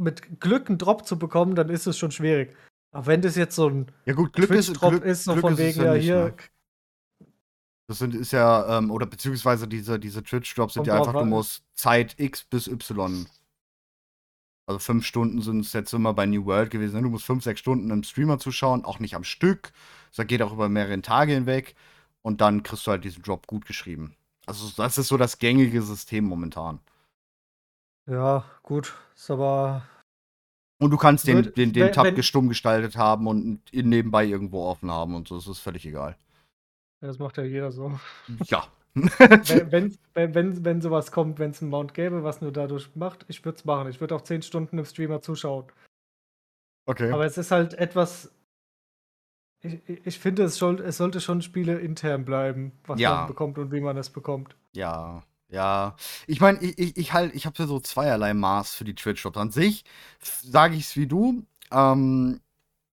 mit 0.00 0.40
Glück 0.40 0.68
einen 0.68 0.78
Drop 0.78 1.06
zu 1.06 1.18
bekommen, 1.18 1.54
dann 1.54 1.68
ist 1.68 1.86
es 1.86 1.98
schon 1.98 2.10
schwierig. 2.10 2.56
Aber 2.92 3.06
wenn 3.06 3.22
das 3.22 3.36
jetzt 3.36 3.54
so 3.54 3.68
ein 3.68 3.86
ja 4.04 4.14
gut, 4.14 4.32
Glück 4.32 4.50
ist, 4.50 4.68
ist, 4.68 5.24
so 5.24 5.32
Glück 5.32 5.42
von 5.42 5.58
wegen, 5.58 5.82
ja, 5.82 5.94
hier. 5.94 6.24
Ne? 6.24 6.34
Das 7.86 7.98
sind, 7.98 8.14
ist 8.14 8.32
ja, 8.32 8.78
ähm, 8.78 8.90
oder 8.90 9.06
beziehungsweise 9.06 9.66
diese, 9.66 9.98
diese 9.98 10.22
Twitch-Drops 10.22 10.74
sind 10.74 10.86
ja 10.86 10.96
einfach, 10.98 11.12
du 11.12 11.24
musst 11.24 11.64
Zeit 11.74 12.14
X 12.18 12.44
bis 12.44 12.66
Y 12.68 13.26
also 14.70 14.78
fünf 14.78 15.04
Stunden 15.04 15.42
sind 15.42 15.64
es 15.64 15.72
jetzt 15.72 15.92
immer 15.92 16.14
bei 16.14 16.26
New 16.26 16.46
World 16.46 16.70
gewesen. 16.70 16.94
Ne? 16.94 17.02
Du 17.02 17.10
musst 17.10 17.24
fünf, 17.24 17.42
sechs 17.42 17.58
Stunden 17.58 17.90
im 17.90 18.04
Streamer 18.04 18.38
zuschauen, 18.38 18.84
auch 18.84 19.00
nicht 19.00 19.16
am 19.16 19.24
Stück. 19.24 19.72
Das 20.14 20.24
geht 20.28 20.42
auch 20.42 20.52
über 20.52 20.68
mehrere 20.68 21.02
Tage 21.02 21.32
hinweg. 21.32 21.74
Und 22.22 22.40
dann 22.40 22.62
kriegst 22.62 22.86
du 22.86 22.92
halt 22.92 23.02
diesen 23.02 23.24
Drop 23.24 23.48
gut 23.48 23.66
geschrieben. 23.66 24.14
Also 24.46 24.70
das 24.76 24.96
ist 24.96 25.08
so 25.08 25.16
das 25.16 25.40
gängige 25.40 25.82
System 25.82 26.24
momentan. 26.24 26.78
Ja, 28.10 28.44
gut. 28.62 28.94
Ist 29.14 29.30
aber. 29.30 29.82
Und 30.78 30.90
du 30.90 30.96
kannst 30.96 31.26
den, 31.26 31.52
den, 31.54 31.72
den 31.72 31.92
Tab 31.92 32.22
stumm 32.24 32.48
gestaltet 32.48 32.96
haben 32.96 33.26
und 33.26 33.60
nebenbei 33.72 34.24
irgendwo 34.24 34.64
offen 34.64 34.90
haben 34.90 35.14
und 35.14 35.28
so. 35.28 35.36
Das 35.36 35.46
ist 35.46 35.60
völlig 35.60 35.86
egal. 35.86 36.16
Ja, 37.00 37.08
das 37.08 37.18
macht 37.18 37.36
ja 37.36 37.44
jeder 37.44 37.70
so. 37.70 37.98
Ja, 38.44 38.66
wenn, 38.94 39.96
wenn, 40.14 40.34
wenn, 40.34 40.64
wenn 40.64 40.80
sowas 40.80 41.12
kommt, 41.12 41.38
wenn 41.38 41.52
es 41.52 41.62
einen 41.62 41.70
Mount 41.70 41.94
gäbe, 41.94 42.24
was 42.24 42.40
nur 42.40 42.52
dadurch 42.52 42.94
macht, 42.96 43.24
ich 43.28 43.44
würde 43.44 43.58
es 43.58 43.64
machen. 43.64 43.88
Ich 43.88 44.00
würde 44.00 44.16
auch 44.16 44.22
10 44.22 44.42
Stunden 44.42 44.78
im 44.78 44.84
Streamer 44.84 45.22
zuschauen. 45.22 45.66
Okay. 46.86 47.12
Aber 47.12 47.24
es 47.24 47.38
ist 47.38 47.52
halt 47.52 47.74
etwas. 47.74 48.32
Ich, 49.62 49.78
ich 49.86 50.18
finde, 50.18 50.42
es, 50.44 50.56
soll, 50.56 50.80
es 50.80 50.96
sollte 50.96 51.20
schon 51.20 51.42
Spiele 51.42 51.78
intern 51.78 52.24
bleiben, 52.24 52.72
was 52.84 52.98
ja. 52.98 53.14
man 53.14 53.26
bekommt 53.28 53.58
und 53.58 53.70
wie 53.70 53.80
man 53.80 53.96
es 53.96 54.10
bekommt. 54.10 54.56
Ja, 54.72 55.22
ja. 55.50 55.96
Ich 56.26 56.40
meine, 56.40 56.58
ich, 56.60 56.78
ich, 56.78 56.96
ich 56.96 57.12
halt, 57.12 57.34
ich 57.34 57.46
habe 57.46 57.66
so 57.66 57.80
zweierlei 57.80 58.34
Maß 58.34 58.74
für 58.74 58.84
die 58.84 58.94
Twitch-Shops. 58.94 59.36
An 59.38 59.50
sich 59.50 59.84
sage 60.20 60.76
ich 60.76 60.82
es 60.84 60.96
wie 60.96 61.06
du. 61.06 61.44
Ähm, 61.70 62.40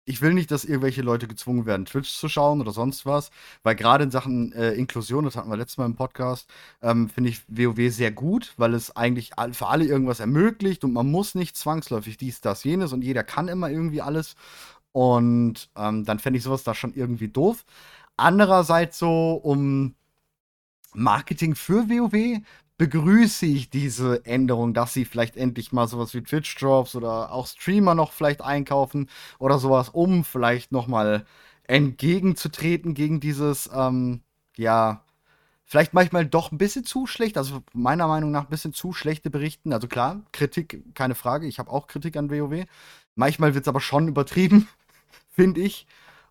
ich 0.07 0.21
will 0.21 0.33
nicht, 0.33 0.51
dass 0.51 0.63
irgendwelche 0.63 1.01
Leute 1.01 1.27
gezwungen 1.27 1.65
werden, 1.65 1.85
Twitch 1.85 2.09
zu 2.09 2.29
schauen 2.29 2.61
oder 2.61 2.71
sonst 2.71 3.05
was, 3.05 3.29
weil 3.63 3.75
gerade 3.75 4.05
in 4.05 4.11
Sachen 4.11 4.53
äh, 4.53 4.71
Inklusion, 4.71 5.25
das 5.25 5.35
hatten 5.35 5.49
wir 5.49 5.57
letztes 5.57 5.77
Mal 5.77 5.85
im 5.85 5.95
Podcast, 5.97 6.49
ähm, 6.81 7.09
finde 7.09 7.29
ich 7.29 7.41
WoW 7.49 7.91
sehr 7.93 8.11
gut, 8.11 8.53
weil 8.55 8.73
es 8.73 8.95
eigentlich 8.95 9.31
für 9.51 9.67
alle 9.67 9.83
irgendwas 9.83 10.21
ermöglicht 10.21 10.85
und 10.85 10.93
man 10.93 11.11
muss 11.11 11.35
nicht 11.35 11.57
zwangsläufig 11.57 12.15
dies, 12.15 12.39
das, 12.39 12.63
jenes 12.63 12.93
und 12.93 13.03
jeder 13.03 13.25
kann 13.25 13.49
immer 13.49 13.69
irgendwie 13.69 14.01
alles. 14.01 14.35
Und 14.93 15.69
ähm, 15.75 16.05
dann 16.05 16.19
fände 16.19 16.37
ich 16.37 16.43
sowas 16.43 16.63
da 16.63 16.73
schon 16.73 16.93
irgendwie 16.95 17.27
doof. 17.27 17.65
Andererseits 18.15 18.97
so, 18.97 19.33
um 19.33 19.96
Marketing 20.93 21.55
für 21.55 21.89
WoW 21.89 22.41
begrüße 22.77 23.45
ich 23.45 23.69
diese 23.69 24.25
Änderung, 24.25 24.73
dass 24.73 24.93
sie 24.93 25.05
vielleicht 25.05 25.35
endlich 25.35 25.71
mal 25.71 25.87
sowas 25.87 26.13
wie 26.13 26.21
Twitch-Drops 26.21 26.95
oder 26.95 27.31
auch 27.31 27.47
Streamer 27.47 27.95
noch 27.95 28.11
vielleicht 28.11 28.41
einkaufen 28.41 29.09
oder 29.39 29.57
sowas, 29.57 29.89
um 29.89 30.23
vielleicht 30.23 30.71
nochmal 30.71 31.25
entgegenzutreten 31.63 32.93
gegen 32.93 33.19
dieses, 33.19 33.69
ähm, 33.73 34.21
ja, 34.55 35.03
vielleicht 35.65 35.93
manchmal 35.93 36.25
doch 36.25 36.51
ein 36.51 36.57
bisschen 36.57 36.85
zu 36.85 37.07
schlecht, 37.07 37.37
also 37.37 37.61
meiner 37.73 38.07
Meinung 38.07 38.31
nach 38.31 38.43
ein 38.43 38.49
bisschen 38.49 38.73
zu 38.73 38.93
schlechte 38.93 39.29
Berichten. 39.29 39.73
Also 39.73 39.87
klar, 39.87 40.21
Kritik, 40.31 40.95
keine 40.95 41.15
Frage, 41.15 41.47
ich 41.47 41.59
habe 41.59 41.71
auch 41.71 41.87
Kritik 41.87 42.15
an 42.15 42.29
WoW. 42.29 42.65
Manchmal 43.15 43.53
wird 43.53 43.65
es 43.65 43.67
aber 43.67 43.81
schon 43.81 44.07
übertrieben, 44.07 44.67
finde 45.31 45.61
ich. 45.61 45.87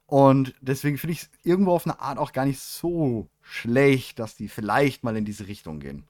Und 0.07 0.55
deswegen 0.61 0.99
finde 0.99 1.13
ich 1.13 1.23
es 1.23 1.31
irgendwo 1.43 1.73
auf 1.73 1.87
eine 1.87 2.01
Art 2.01 2.19
auch 2.19 2.33
gar 2.33 2.47
nicht 2.47 2.61
so 2.61 3.29
schlecht, 3.47 4.18
dass 4.18 4.36
die 4.36 4.49
vielleicht 4.49 5.05
mal 5.05 5.16
in 5.16 5.24
diese 5.24 5.47
Richtung 5.47 5.80
gehen. 5.80 6.05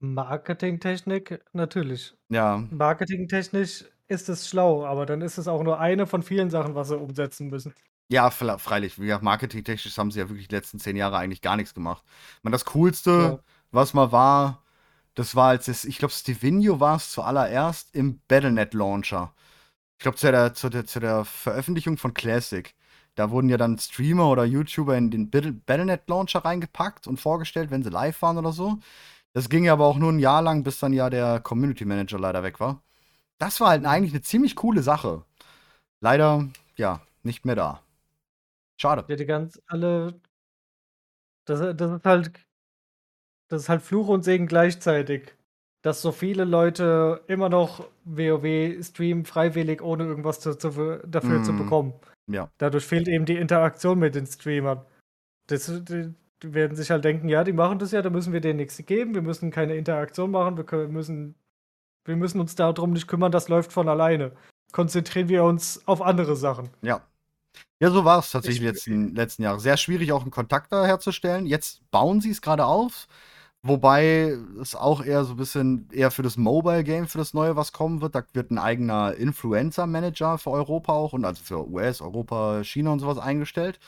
Marketingtechnik, 0.00 1.40
natürlich. 1.52 2.14
Ja. 2.28 2.64
Marketingtechnisch 2.70 3.84
ist 4.06 4.28
es 4.28 4.48
schlau, 4.48 4.86
aber 4.86 5.06
dann 5.06 5.20
ist 5.22 5.38
es 5.38 5.48
auch 5.48 5.62
nur 5.62 5.80
eine 5.80 6.06
von 6.06 6.22
vielen 6.22 6.50
Sachen, 6.50 6.74
was 6.74 6.88
sie 6.88 6.96
umsetzen 6.96 7.48
müssen. 7.48 7.74
Ja, 8.08 8.30
freilich. 8.30 8.96
Ja, 8.98 9.18
marketingtechnisch 9.20 9.98
haben 9.98 10.10
sie 10.10 10.20
ja 10.20 10.28
wirklich 10.28 10.48
die 10.48 10.54
letzten 10.54 10.78
zehn 10.78 10.96
Jahre 10.96 11.18
eigentlich 11.18 11.42
gar 11.42 11.56
nichts 11.56 11.74
gemacht. 11.74 12.04
Man, 12.42 12.52
das 12.52 12.64
Coolste, 12.64 13.10
ja. 13.10 13.38
was 13.70 13.92
mal 13.92 14.12
war, 14.12 14.62
das 15.14 15.34
war 15.34 15.48
als 15.50 15.68
es, 15.68 15.84
ich 15.84 15.98
glaube, 15.98 16.14
Stevenio 16.14 16.80
war 16.80 16.96
es 16.96 17.10
zuallererst 17.10 17.94
im 17.94 18.20
Battlenet 18.28 18.72
Launcher. 18.72 19.34
Ich 19.98 20.02
glaube, 20.02 20.16
zu 20.16 20.30
der, 20.30 20.54
zu, 20.54 20.68
der, 20.70 20.86
zu 20.86 21.00
der 21.00 21.24
Veröffentlichung 21.24 21.98
von 21.98 22.14
Classic. 22.14 22.74
Da 23.18 23.30
wurden 23.32 23.48
ja 23.48 23.56
dann 23.56 23.78
Streamer 23.78 24.30
oder 24.30 24.44
YouTuber 24.44 24.96
in 24.96 25.10
den 25.10 25.28
Battlenet 25.30 26.08
Launcher 26.08 26.44
reingepackt 26.44 27.08
und 27.08 27.18
vorgestellt, 27.18 27.70
wenn 27.72 27.82
sie 27.82 27.90
live 27.90 28.22
waren 28.22 28.38
oder 28.38 28.52
so. 28.52 28.78
Das 29.32 29.48
ging 29.48 29.68
aber 29.68 29.86
auch 29.86 29.96
nur 29.96 30.12
ein 30.12 30.20
Jahr 30.20 30.40
lang, 30.40 30.62
bis 30.62 30.78
dann 30.78 30.92
ja 30.92 31.10
der 31.10 31.40
Community 31.40 31.84
Manager 31.84 32.18
leider 32.18 32.44
weg 32.44 32.60
war. 32.60 32.80
Das 33.38 33.60
war 33.60 33.70
halt 33.70 33.84
eigentlich 33.86 34.12
eine 34.12 34.22
ziemlich 34.22 34.54
coole 34.56 34.82
Sache. 34.82 35.24
Leider, 36.00 36.48
ja, 36.76 37.00
nicht 37.24 37.44
mehr 37.44 37.56
da. 37.56 37.82
Schade. 38.80 39.04
Die 39.08 39.26
ganz 39.26 39.60
alle 39.66 40.20
das 41.46 41.76
das 41.76 41.90
ist 41.92 42.04
halt 42.04 42.32
das 43.48 43.62
ist 43.62 43.68
halt 43.68 43.82
Fluch 43.82 44.08
und 44.08 44.22
Segen 44.24 44.46
gleichzeitig, 44.46 45.34
dass 45.82 46.02
so 46.02 46.12
viele 46.12 46.44
Leute 46.44 47.24
immer 47.28 47.48
noch 47.48 47.84
WoW 48.04 48.84
streamen 48.84 49.24
freiwillig, 49.24 49.82
ohne 49.82 50.04
irgendwas 50.04 50.40
zu 50.40 50.54
zu 50.56 51.00
dafür 51.06 51.42
zu 51.42 51.52
Mhm. 51.52 51.58
bekommen. 51.58 51.94
Ja. 52.28 52.50
Dadurch 52.58 52.84
fehlt 52.84 53.08
eben 53.08 53.24
die 53.24 53.36
Interaktion 53.36 53.98
mit 53.98 54.14
den 54.14 54.26
Streamern. 54.26 54.84
Das 55.48 55.66
die 55.84 56.14
die 56.42 56.54
werden 56.54 56.76
sich 56.76 56.90
halt 56.90 57.04
denken: 57.04 57.28
„Ja, 57.28 57.44
die 57.44 57.52
machen 57.54 57.78
das 57.80 57.92
ja, 57.92 58.02
da 58.02 58.10
müssen 58.10 58.32
wir 58.32 58.40
denen 58.42 58.58
nix 58.58 58.78
geben. 58.86 59.14
Wir 59.14 59.22
müssen 59.22 59.50
keine 59.52 59.76
Interaktion 59.76 60.30
machen. 60.32 60.56
Wir 60.58 60.64
kö 60.64 60.88
müssen 60.88 61.34
wir 62.06 62.16
müssen 62.16 62.40
uns 62.40 62.54
da 62.56 62.72
drum 62.72 62.92
nicht 62.92 63.08
kümmern, 63.08 63.32
das 63.32 63.48
läuft 63.50 63.72
von 63.72 63.88
alleine. 63.88 64.32
Konzentrieren 64.72 65.28
wir 65.30 65.44
uns 65.44 65.82
auf 65.88 66.02
andere 66.02 66.36
Sachen.“ 66.36 66.70
Ja. 66.82 67.02
Ja, 67.80 67.90
so 67.90 68.04
war 68.04 68.20
es 68.20 68.30
tatsächlich 68.32 68.62
Ich 68.62 68.66
letzten 68.74 69.14
letzten 69.16 69.42
Jahre. 69.44 69.60
Sehr 69.60 69.76
schwierig, 69.78 70.12
auch 70.12 70.24
'n 70.26 70.30
Kontakt 70.32 70.72
da 70.72 70.86
herzustellen. 70.86 71.46
Jetzt 71.46 71.82
bauen 71.92 72.20
sie's 72.22 72.42
grade 72.42 72.66
auf, 72.66 73.08
wobei 73.62 74.36
es 74.60 74.74
auch 74.76 75.04
eher 75.04 75.24
so 75.24 75.34
'n 75.34 75.36
bisschen 75.36 75.88
eher 75.92 76.10
für 76.10 76.22
das 76.22 76.36
Mobile 76.36 76.84
Game 76.84 77.06
für 77.08 77.18
das 77.18 77.34
Neue 77.34 77.56
was 77.56 77.72
kommen 77.72 78.00
wird. 78.02 78.14
Da 78.14 78.22
wird 78.34 78.50
'n 78.52 78.58
eigener 78.58 79.14
Influencer-Manager 79.14 80.38
für 80.38 80.50
Europa 80.50 80.92
auch 80.92 81.12
und 81.14 81.24
also 81.24 81.42
für 81.44 81.68
US, 81.68 82.00
Europa, 82.00 82.62
China 82.64 82.92
und 82.92 83.00
so 83.00 83.06
was 83.08 83.18
eingestellt. 83.18 83.78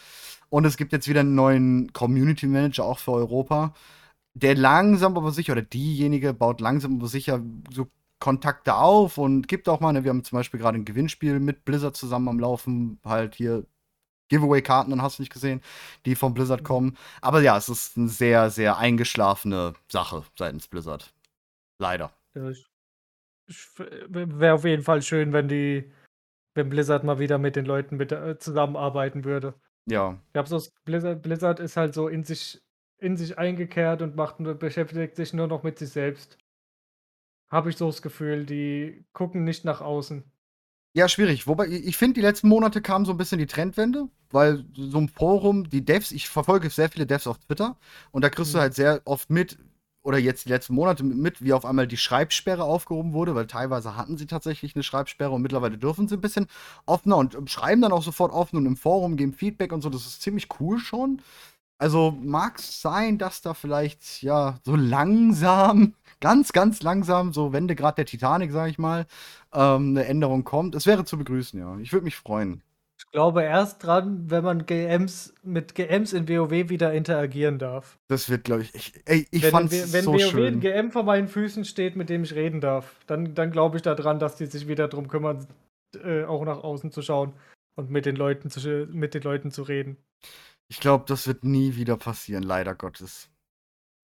Und 0.51 0.65
es 0.67 0.77
gibt 0.77 0.93
jetzt 0.93 1.09
wieder 1.09 1.21
'n 1.23 1.35
neuen 1.35 1.93
Community 1.93 2.47
Manager 2.47 2.85
auch 2.85 2.99
für 3.01 3.13
Europa, 3.13 3.75
der 4.35 4.57
langsam 4.57 5.17
aber 5.19 5.33
sicher 5.33 5.53
oder 5.55 5.63
diejenige 5.63 6.35
baut 6.35 6.61
langsam 6.63 6.97
aber 6.99 7.09
sicher 7.09 7.43
so 7.73 7.89
Kontakte 8.21 8.77
auf 8.77 9.19
und 9.19 9.49
gibt 9.49 9.69
auch 9.69 9.81
mal 9.81 9.93
ne, 9.95 10.05
wir 10.05 10.11
haben 10.11 10.25
zum 10.25 10.39
Beispiel 10.39 10.61
grade 10.61 10.79
'n 10.79 10.85
Gewinnspiel 10.87 11.41
mit 11.41 11.65
Blizzard 11.67 11.97
zusammen 11.97 12.29
am 12.29 12.41
Laufen, 12.41 13.01
halt 13.05 13.35
hier 13.37 13.67
Giveaway-Karten 14.31 14.93
und 14.93 15.03
hast 15.03 15.19
du 15.19 15.23
nicht 15.23 15.33
gesehen, 15.33 15.61
die 16.07 16.15
von 16.17 16.35
Blizzard 16.35 16.65
kommen. 16.65 16.97
Aber 17.21 17.43
ja, 17.43 17.57
es 17.59 17.69
ist 17.69 17.97
'ne 17.99 18.09
sehr, 18.09 18.51
sehr 18.51 18.79
eingeschlafene 18.79 19.75
Sache 19.89 20.25
seitens 20.39 20.69
Blizzard. 20.69 21.13
Leider. 21.79 22.13
Wäre 24.09 24.55
auf 24.55 24.65
jeden 24.65 24.83
Fall 24.83 25.03
schön, 25.03 25.33
wenn 25.33 25.49
die 25.49 25.91
wenn 26.55 26.69
Blizzard 26.71 27.05
mal 27.05 27.19
wieder 27.21 27.39
mit 27.39 27.57
den 27.57 27.67
Leuten 27.67 27.97
mit 27.97 28.13
äh, 28.13 28.39
zusammenarbeiten 28.39 29.25
würde. 29.25 29.55
Ja. 29.87 30.19
Ich 30.33 30.39
habe 30.39 30.49
so 30.49 30.57
das 30.57 30.71
Blizzard 30.85 31.23
Blizzard 31.23 31.61
ist 31.61 31.77
halt 31.77 31.95
so 31.95 32.09
in 32.09 32.25
sich 32.25 32.63
in 32.99 33.17
sich 33.17 33.39
eingekehrt 33.39 34.03
und 34.03 34.17
macht 34.17 34.39
beschäftigt 34.59 35.17
sich 35.17 35.33
nur 35.35 35.47
noch 35.49 35.63
mit 35.65 35.79
sich 35.79 35.91
selbst. 35.91 36.39
Habe 37.51 37.71
ich 37.71 37.77
so 37.77 37.87
das 37.87 38.01
Gefühl, 38.01 38.47
die 38.47 39.05
gucken 39.13 39.43
nicht 39.45 39.65
nach 39.65 39.81
außen. 39.81 40.25
Ja, 40.97 41.09
schwierig. 41.09 41.47
Wobei 41.47 41.69
ich 41.69 41.97
finde, 41.97 42.15
die 42.15 42.21
letzten 42.21 42.49
Monate 42.49 42.83
kam 42.83 43.05
so 43.07 43.13
'n 43.13 43.17
bisschen 43.17 43.39
die 43.39 43.47
Trendwende, 43.47 44.09
weil 44.31 44.65
so 44.75 44.99
'n 44.99 45.09
Forum 45.09 45.71
die 45.71 45.85
Devs 45.85 46.11
ich 46.11 46.29
verfolge 46.29 46.69
sehr 46.69 46.89
viele 46.91 47.07
Devs 47.07 47.29
auf 47.29 47.39
Twitter 47.39 47.77
und 48.11 48.23
da 48.25 48.29
kriegst 48.29 48.53
du 48.55 48.59
Mhm. 48.59 48.63
halt 48.63 48.75
sehr 48.75 49.01
oft 49.05 49.31
mit 49.31 49.57
oder 50.03 50.19
jetzt 50.19 50.47
die 50.47 50.49
letzten 50.49 50.75
Monate 50.75 51.05
mit, 51.05 51.45
wie 51.45 51.53
auf 51.53 51.65
einmal 51.67 51.87
die 51.87 51.97
Schreibsperre 51.99 52.65
aufgehoben 52.65 53.13
wurde, 53.13 53.35
weil 53.37 53.47
teilweise 53.47 53.97
hatten 53.97 54.17
sie 54.17 54.27
tatsächlich 54.27 54.75
'ne 54.75 54.83
Schreibsperre 54.83 55.31
und 55.31 55.43
mittlerweile 55.43 55.79
dürfen 55.79 56.09
sie 56.09 56.17
'n 56.17 56.21
bisschen 56.21 56.49
offener 56.87 57.19
und, 57.19 57.37
ähm, 57.37 57.47
schreiben 57.47 57.83
dann 57.83 57.93
auch 57.93 58.03
sofort 58.03 58.33
offen 58.33 58.57
und 58.57 58.67
im 58.67 58.77
Forum, 58.77 59.17
geben 59.17 59.33
Feedback 59.33 59.73
und 59.73 59.83
so. 59.83 59.91
Das 59.91 60.05
ist 60.07 60.23
ziemlich 60.23 60.49
cool 60.59 60.81
schon. 60.81 61.23
Also, 61.81 62.15
mag's 62.23 62.83
sein, 62.83 63.17
dass 63.17 63.41
da 63.41 63.55
vielleicht, 63.55 64.23
ja, 64.23 64.59
so 64.65 64.77
langsam, 64.77 65.95
ganz, 66.21 66.53
ganz 66.53 66.83
langsam, 66.83 67.33
so 67.33 67.55
Wendegrad 67.55 67.97
der 67.97 68.05
Titanic, 68.05 68.53
sage 68.53 68.71
ich 68.71 68.79
mal, 68.79 69.07
ähm, 69.55 69.95
'ne 69.95 70.05
Änderung 70.05 70.45
kommt. 70.45 70.75
Es 70.75 70.85
wäre 70.87 71.07
zu 71.07 71.17
begrüßen, 71.17 71.59
ja. 71.59 71.79
Ich 71.79 71.93
würde 71.95 72.05
mich 72.05 72.17
freuen. 72.17 72.63
Ich 72.99 73.11
glaube 73.13 73.43
erst 73.43 73.83
dran, 73.85 74.31
wenn 74.31 74.45
man 74.45 74.67
GMs 74.67 75.35
mit 75.43 75.75
GMs 75.75 76.13
in 76.13 76.29
WoW 76.29 76.69
wieder 76.69 76.93
interagieren 76.93 77.59
darf. 77.59 77.99
Das 78.09 78.29
wird, 78.29 78.45
glaube 78.45 78.63
ich 78.63 78.75
ich 78.75 78.93
ey, 79.07 79.27
ich 79.31 79.43
Wenn 79.43 79.51
fand's 79.51 79.93
wenn 79.93 80.05
so 80.05 80.13
WoW 80.13 80.21
schön. 80.21 80.61
GM 80.61 80.91
vor 80.91 81.03
meinen 81.05 81.29
Füßen 81.29 81.65
steht, 81.65 81.97
mit 81.97 82.11
dem 82.11 82.25
ich 82.25 82.35
reden 82.35 82.61
darf, 82.61 83.01
dann 83.07 83.35
dann 83.35 83.51
glaube 83.53 83.77
ich 83.79 83.83
da 83.83 83.95
dran, 83.95 84.19
dass 84.19 84.37
die 84.37 84.47
sich 84.47 84.69
wieder 84.69 84.87
drum 84.89 85.09
kümmern, 85.09 85.47
äh, 86.05 86.25
auch 86.25 86.45
nach 86.45 86.63
außen 86.63 86.91
zu 86.93 87.01
schauen 87.03 87.33
und 87.77 87.91
mit 87.91 88.05
den 88.07 88.17
Leuten 88.17 88.51
zu 88.51 88.87
mit 88.93 89.15
den 89.15 89.23
Leuten 89.23 89.51
zu 89.51 89.63
reden. 89.63 89.97
Ich 90.71 90.79
glaube, 90.79 91.05
das 91.09 91.27
wird 91.27 91.43
nie 91.43 91.75
wieder 91.75 91.97
passieren, 91.97 92.45
leider 92.45 92.77
Gottes. 92.77 93.29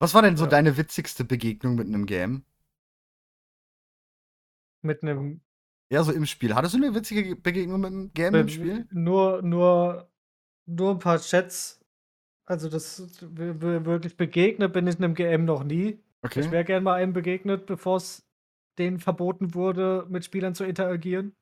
Was 0.01 0.15
war 0.15 0.23
denn 0.23 0.37
so 0.37 0.45
Ja. 0.45 0.49
deine 0.49 0.77
witzigste 0.77 1.25
Begegnung 1.25 1.77
mit 1.77 1.89
'nem 1.89 2.07
GM? 2.07 2.45
Mit 4.85 5.03
'nem 5.03 5.41
Ja, 5.91 6.03
so 6.03 6.11
im 6.13 6.27
Spiel. 6.27 6.55
Hattest 6.55 6.75
du 6.75 6.79
'ne 6.79 6.95
witzige 6.95 7.23
Ge 7.23 7.35
Begegnung 7.35 7.81
mit 7.81 7.93
'nem 7.93 8.13
GM 8.13 8.35
im 8.39 8.49
Spiel? 8.49 8.87
Nur 8.91 9.43
nur 9.43 10.11
nur 10.67 10.93
'n 10.93 10.99
paar 11.01 11.19
Chats. 11.21 11.81
Also, 12.47 12.69
das 12.71 13.01
wirklich 13.23 14.17
begegnet 14.19 14.73
bin 14.75 14.87
ich 14.89 14.99
'nem 15.01 15.15
GM 15.15 15.45
noch 15.47 15.65
nie. 15.65 16.01
Ich 16.35 16.51
Okay. 16.51 16.53
wäre 16.53 16.65
gern 16.65 16.85
mal 16.85 16.95
einem 16.97 17.13
begegnet, 17.15 17.67
bevor's 17.67 18.27
denen 18.79 19.01
verboten 19.01 19.55
wurde, 19.55 20.07
mit 20.11 20.25
Spielern 20.27 20.55
zu 20.57 20.65
interagieren. 20.65 21.35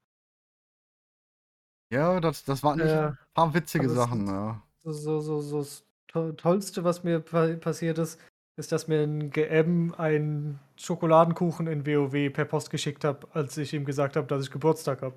Ja, 1.92 2.18
das 2.20 2.44
das 2.44 2.62
waren 2.62 2.80
echt 2.80 2.94
Ja. 2.94 3.14
'n 3.28 3.34
paar 3.34 3.52
witzige 3.54 3.90
es 3.90 3.90
Sachen, 3.90 4.26
ja. 4.26 4.62
So 4.92 5.20
so 5.20 5.40
so 5.40 5.58
das 5.60 5.84
To 6.08 6.32
Tollste, 6.32 6.84
was 6.84 7.02
mir 7.04 7.20
pa 7.20 7.48
passiert 7.56 7.98
ist, 7.98 8.20
ist, 8.56 8.70
dass 8.72 8.86
mir 8.88 9.02
'n 9.02 9.30
GM 9.30 9.94
einen 9.96 10.60
Schokoladenkuchen 10.76 11.66
in 11.66 11.86
WoW 11.86 12.30
per 12.30 12.44
Post 12.44 12.70
geschickt 12.70 13.04
hat, 13.04 13.34
als 13.34 13.56
ich 13.56 13.72
ihm 13.74 13.84
gesagt 13.84 14.16
habe, 14.16 14.26
dass 14.26 14.44
ich 14.44 14.50
Geburtstag 14.50 15.02
habe. 15.02 15.16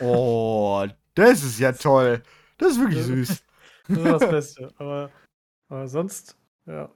Oh, 0.00 0.86
das 1.14 1.42
ist 1.44 1.58
ja 1.58 1.72
toll. 1.72 2.22
Das 2.58 2.72
ist 2.72 2.80
wirklich 2.80 3.02
süß. 3.02 3.42
das 3.92 4.04
war 4.04 4.12
das 4.12 4.28
Beste. 4.28 4.72
Aber 4.78 5.12
aber 5.68 5.88
sonst, 5.88 6.36
ja. 6.66 6.90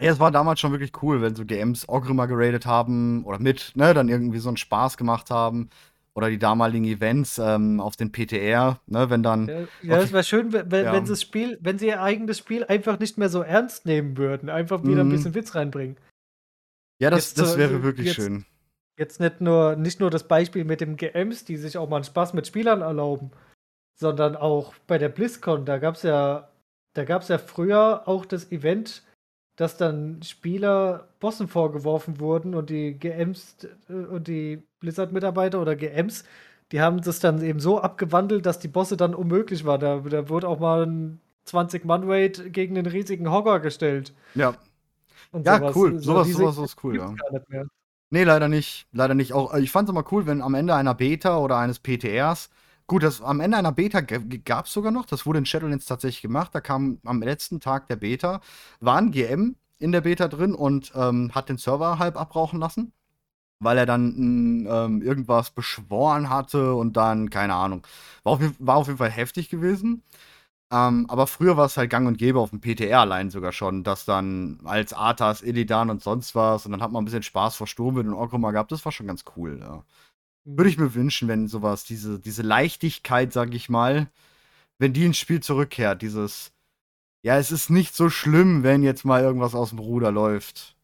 Ja, 0.00 0.10
es 0.10 0.18
war 0.18 0.30
damals 0.32 0.58
schon 0.60 0.72
wirklich 0.72 0.90
cool, 1.02 1.20
wenn 1.22 1.34
so 1.36 1.44
GMs 1.44 1.88
Orgrimmar 1.88 2.26
geradet 2.26 2.66
haben 2.66 3.24
oder 3.24 3.38
mit, 3.38 3.72
ne, 3.76 3.94
dann 3.94 4.08
irgendwie 4.08 4.38
so 4.38 4.48
'n 4.50 4.56
Spaß 4.56 4.96
gemacht 4.96 5.30
haben 5.30 5.68
oder 6.14 6.28
die 6.28 6.38
damaligen 6.38 6.84
Events, 6.84 7.38
ähm, 7.38 7.80
auf 7.80 7.96
den 7.96 8.12
PTR, 8.12 8.80
ne, 8.86 9.10
wenn 9.10 9.22
dann 9.22 9.48
Ja, 9.48 9.60
ja, 9.82 9.96
es 9.98 10.12
wäre 10.12 10.24
schön, 10.24 10.52
we 10.52 10.70
we 10.70 10.82
ja. 10.84 10.92
wenn 10.92 11.04
sie 11.06 11.12
das 11.12 11.22
Spiel 11.22 11.58
wenn 11.62 11.78
sie 11.78 11.86
ihr 11.88 12.02
eigenes 12.02 12.38
Spiel 12.38 12.64
einfach 12.64 12.98
nicht 12.98 13.18
mehr 13.18 13.28
so 13.28 13.42
ernst 13.42 13.86
nehmen 13.86 14.16
würden, 14.16 14.48
einfach 14.50 14.82
wieder 14.84 15.04
Mhm. 15.04 15.10
bisschen 15.10 15.34
Witz 15.34 15.54
reinbringen. 15.54 15.96
Ja, 17.00 17.10
das 17.10 17.26
Jetzt 17.30 17.38
das 17.38 17.52
so 17.54 17.58
wäre 17.58 17.82
wirklich 17.82 18.06
jetzt 18.08 18.16
schön. 18.16 18.44
jetzt 18.98 19.20
nicht 19.20 19.40
nur 19.40 19.74
nicht 19.76 20.00
nur 20.00 20.10
das 20.10 20.28
Beispiel 20.28 20.64
mit 20.64 20.80
den 20.80 20.96
GMs, 20.96 21.44
die 21.44 21.56
sich 21.56 21.78
auch 21.78 21.88
mal 21.88 21.98
'n 21.98 22.04
Spaß 22.04 22.34
mit 22.34 22.46
Spielern 22.46 22.82
erlauben, 22.82 23.30
sondern 23.98 24.36
auch 24.36 24.74
bei 24.86 24.98
der 24.98 25.08
BlizzCon, 25.08 25.64
da 25.64 25.78
gab's 25.78 26.02
ja 26.02 26.50
da 26.94 27.04
gab's 27.04 27.28
ja 27.28 27.38
früher 27.38 28.02
auch 28.06 28.26
das 28.26 28.52
Event, 28.52 29.02
dass 29.56 29.76
dann 29.78 30.22
Spieler 30.22 31.08
Bossen 31.20 31.48
vorgeworfen 31.48 32.20
wurden 32.20 32.54
und 32.54 32.68
die 32.70 32.92
GMs 32.98 33.56
äh, 33.88 33.92
und 33.94 34.28
die 34.28 34.62
Blizzard-Mitarbeiter 34.82 35.62
oder 35.62 35.76
GMs, 35.76 36.24
die 36.72 36.82
haben 36.82 37.02
das 37.02 37.20
dann 37.20 37.42
eben 37.42 37.60
so 37.60 37.80
abgewandelt, 37.80 38.46
dass 38.46 38.60
die 38.60 38.68
Bosse 38.68 38.98
dann 38.98 39.14
unmöglich 39.16 39.64
waren. 39.66 39.80
Da 39.80 40.00
da 40.00 40.28
wurde 40.30 40.48
auch 40.48 40.60
mal 40.60 40.84
'n 40.86 41.20
20-Mann-Raid 41.46 42.52
gegen 42.54 42.74
'nen 42.74 42.86
riesigen 42.86 43.30
Hogger 43.32 43.60
gestellt. 43.60 44.14
Ja. 44.36 44.54
Und 45.32 45.46
Ja, 45.46 45.58
so 45.58 45.60
was. 45.60 45.76
cool. 45.76 45.98
So 46.02 46.14
So 46.14 46.14
was 46.14 46.24
diese 46.24 46.44
so 46.46 46.46
was 46.46 46.58
ist 46.58 46.84
cool, 46.84 46.96
ja. 46.96 47.18
gar 47.18 47.32
nicht 47.32 47.48
mehr. 47.50 47.66
Ne, 48.10 48.24
leider 48.24 48.48
nicht. 48.48 48.86
Leider 48.92 49.14
nicht. 49.14 49.32
Auch 49.34 49.54
ich 49.54 49.70
fand's 49.70 49.90
immer 49.90 50.04
cool, 50.12 50.26
wenn 50.26 50.42
am 50.42 50.54
Ende 50.54 50.74
einer 50.74 50.94
Beta 50.94 51.38
oder 51.38 51.58
eines 51.58 51.80
PTRs 51.80 52.50
gut, 52.88 53.02
das 53.04 53.22
am 53.22 53.40
Ende 53.40 53.56
einer 53.58 53.72
Beta 53.72 54.00
g 54.02 54.18
g 54.20 54.38
gab's 54.38 54.72
sogar 54.72 54.92
noch, 54.92 55.06
das 55.06 55.26
wurde 55.26 55.38
in 55.40 55.46
Shadowlands 55.46 55.86
tatsächlich 55.86 56.22
gemacht. 56.22 56.54
Da 56.54 56.60
kam 56.60 57.00
am 57.04 57.22
letzten 57.22 57.60
Tag 57.60 57.88
der 57.88 57.96
Beta 57.96 58.40
war 58.80 58.98
'n 58.98 59.12
GM 59.12 59.56
in 59.78 59.92
der 59.92 60.02
Beta 60.02 60.28
drin 60.28 60.54
und, 60.54 60.92
ähm, 60.96 61.32
hat 61.34 61.48
den 61.50 61.58
Server 61.58 61.98
halb 61.98 62.16
abrauchen 62.20 62.60
lassen, 62.60 62.92
weil 63.62 63.78
er 63.78 63.86
dann 63.86 64.66
ähm, 64.70 65.02
irgendwas 65.02 65.50
beschworen 65.50 66.30
hatte 66.30 66.74
und 66.74 66.96
dann 66.96 67.30
keine 67.30 67.54
Ahnung. 67.54 67.86
War 68.24 68.34
auf 68.34 68.40
jeden 68.40 68.56
war 68.58 68.76
auf 68.76 68.86
jeden 68.88 68.98
Fall 68.98 69.10
heftig 69.10 69.48
gewesen. 69.50 70.02
Ähm, 70.72 71.06
aber 71.10 71.26
früher 71.26 71.56
war's 71.58 71.76
halt 71.76 71.90
gang 71.90 72.08
und 72.08 72.18
gäbe 72.18 72.40
aufm 72.40 72.60
PTR 72.60 73.00
allein 73.00 73.30
sogar 73.30 73.52
schon, 73.52 73.84
dass 73.84 74.04
dann 74.06 74.60
als 74.64 74.92
Arthas, 74.94 75.42
Illidan 75.42 75.90
und 75.90 76.02
sonst 76.02 76.34
was 76.34 76.66
und 76.66 76.72
dann 76.72 76.82
hat 76.82 76.92
man 76.92 77.02
'n 77.02 77.06
bisschen 77.06 77.22
Spaß 77.24 77.56
vor 77.56 77.66
Sturmwind 77.66 78.08
und 78.08 78.14
Orgrimmar 78.14 78.52
gehabt. 78.52 78.72
Das 78.72 78.84
war 78.84 78.92
schon 78.92 79.06
ganz 79.08 79.24
cool, 79.36 79.58
ja. 79.60 79.84
Würde 80.46 80.70
ich 80.70 80.78
Mhm. 80.78 80.84
mir 80.84 80.94
wünschen, 80.94 81.28
wenn 81.28 81.48
so 81.48 81.62
was 81.62 81.84
diese 81.84 82.20
diese 82.20 82.42
Leichtigkeit, 82.42 83.32
sage 83.32 83.56
ich 83.56 83.68
mal, 83.70 84.08
wenn 84.78 84.92
die 84.94 85.06
ins 85.06 85.18
Spiel 85.18 85.40
zurückkehrt, 85.42 86.02
dieses 86.02 86.52
ja, 87.24 87.38
es 87.38 87.52
ist 87.52 87.70
nicht 87.70 87.94
so 87.96 88.10
schlimm, 88.10 88.62
wenn 88.64 88.82
jetzt 88.84 89.04
mal 89.04 89.22
irgendwas 89.22 89.54
aus'm 89.54 89.78
Ruder 89.80 90.12
läuft. 90.12 90.76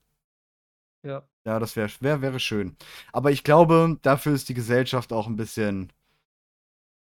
Ja. 1.04 1.28
Ja, 1.48 1.58
das 1.58 1.76
wäre 1.76 1.88
wär 2.00 2.20
wäre 2.20 2.40
schön. 2.40 2.76
Aber 3.10 3.30
ich 3.30 3.42
glaube, 3.42 3.96
dafür 4.02 4.34
ist 4.34 4.50
die 4.50 4.54
Gesellschaft 4.54 5.14
auch 5.14 5.26
'n 5.26 5.36
bisschen 5.36 5.90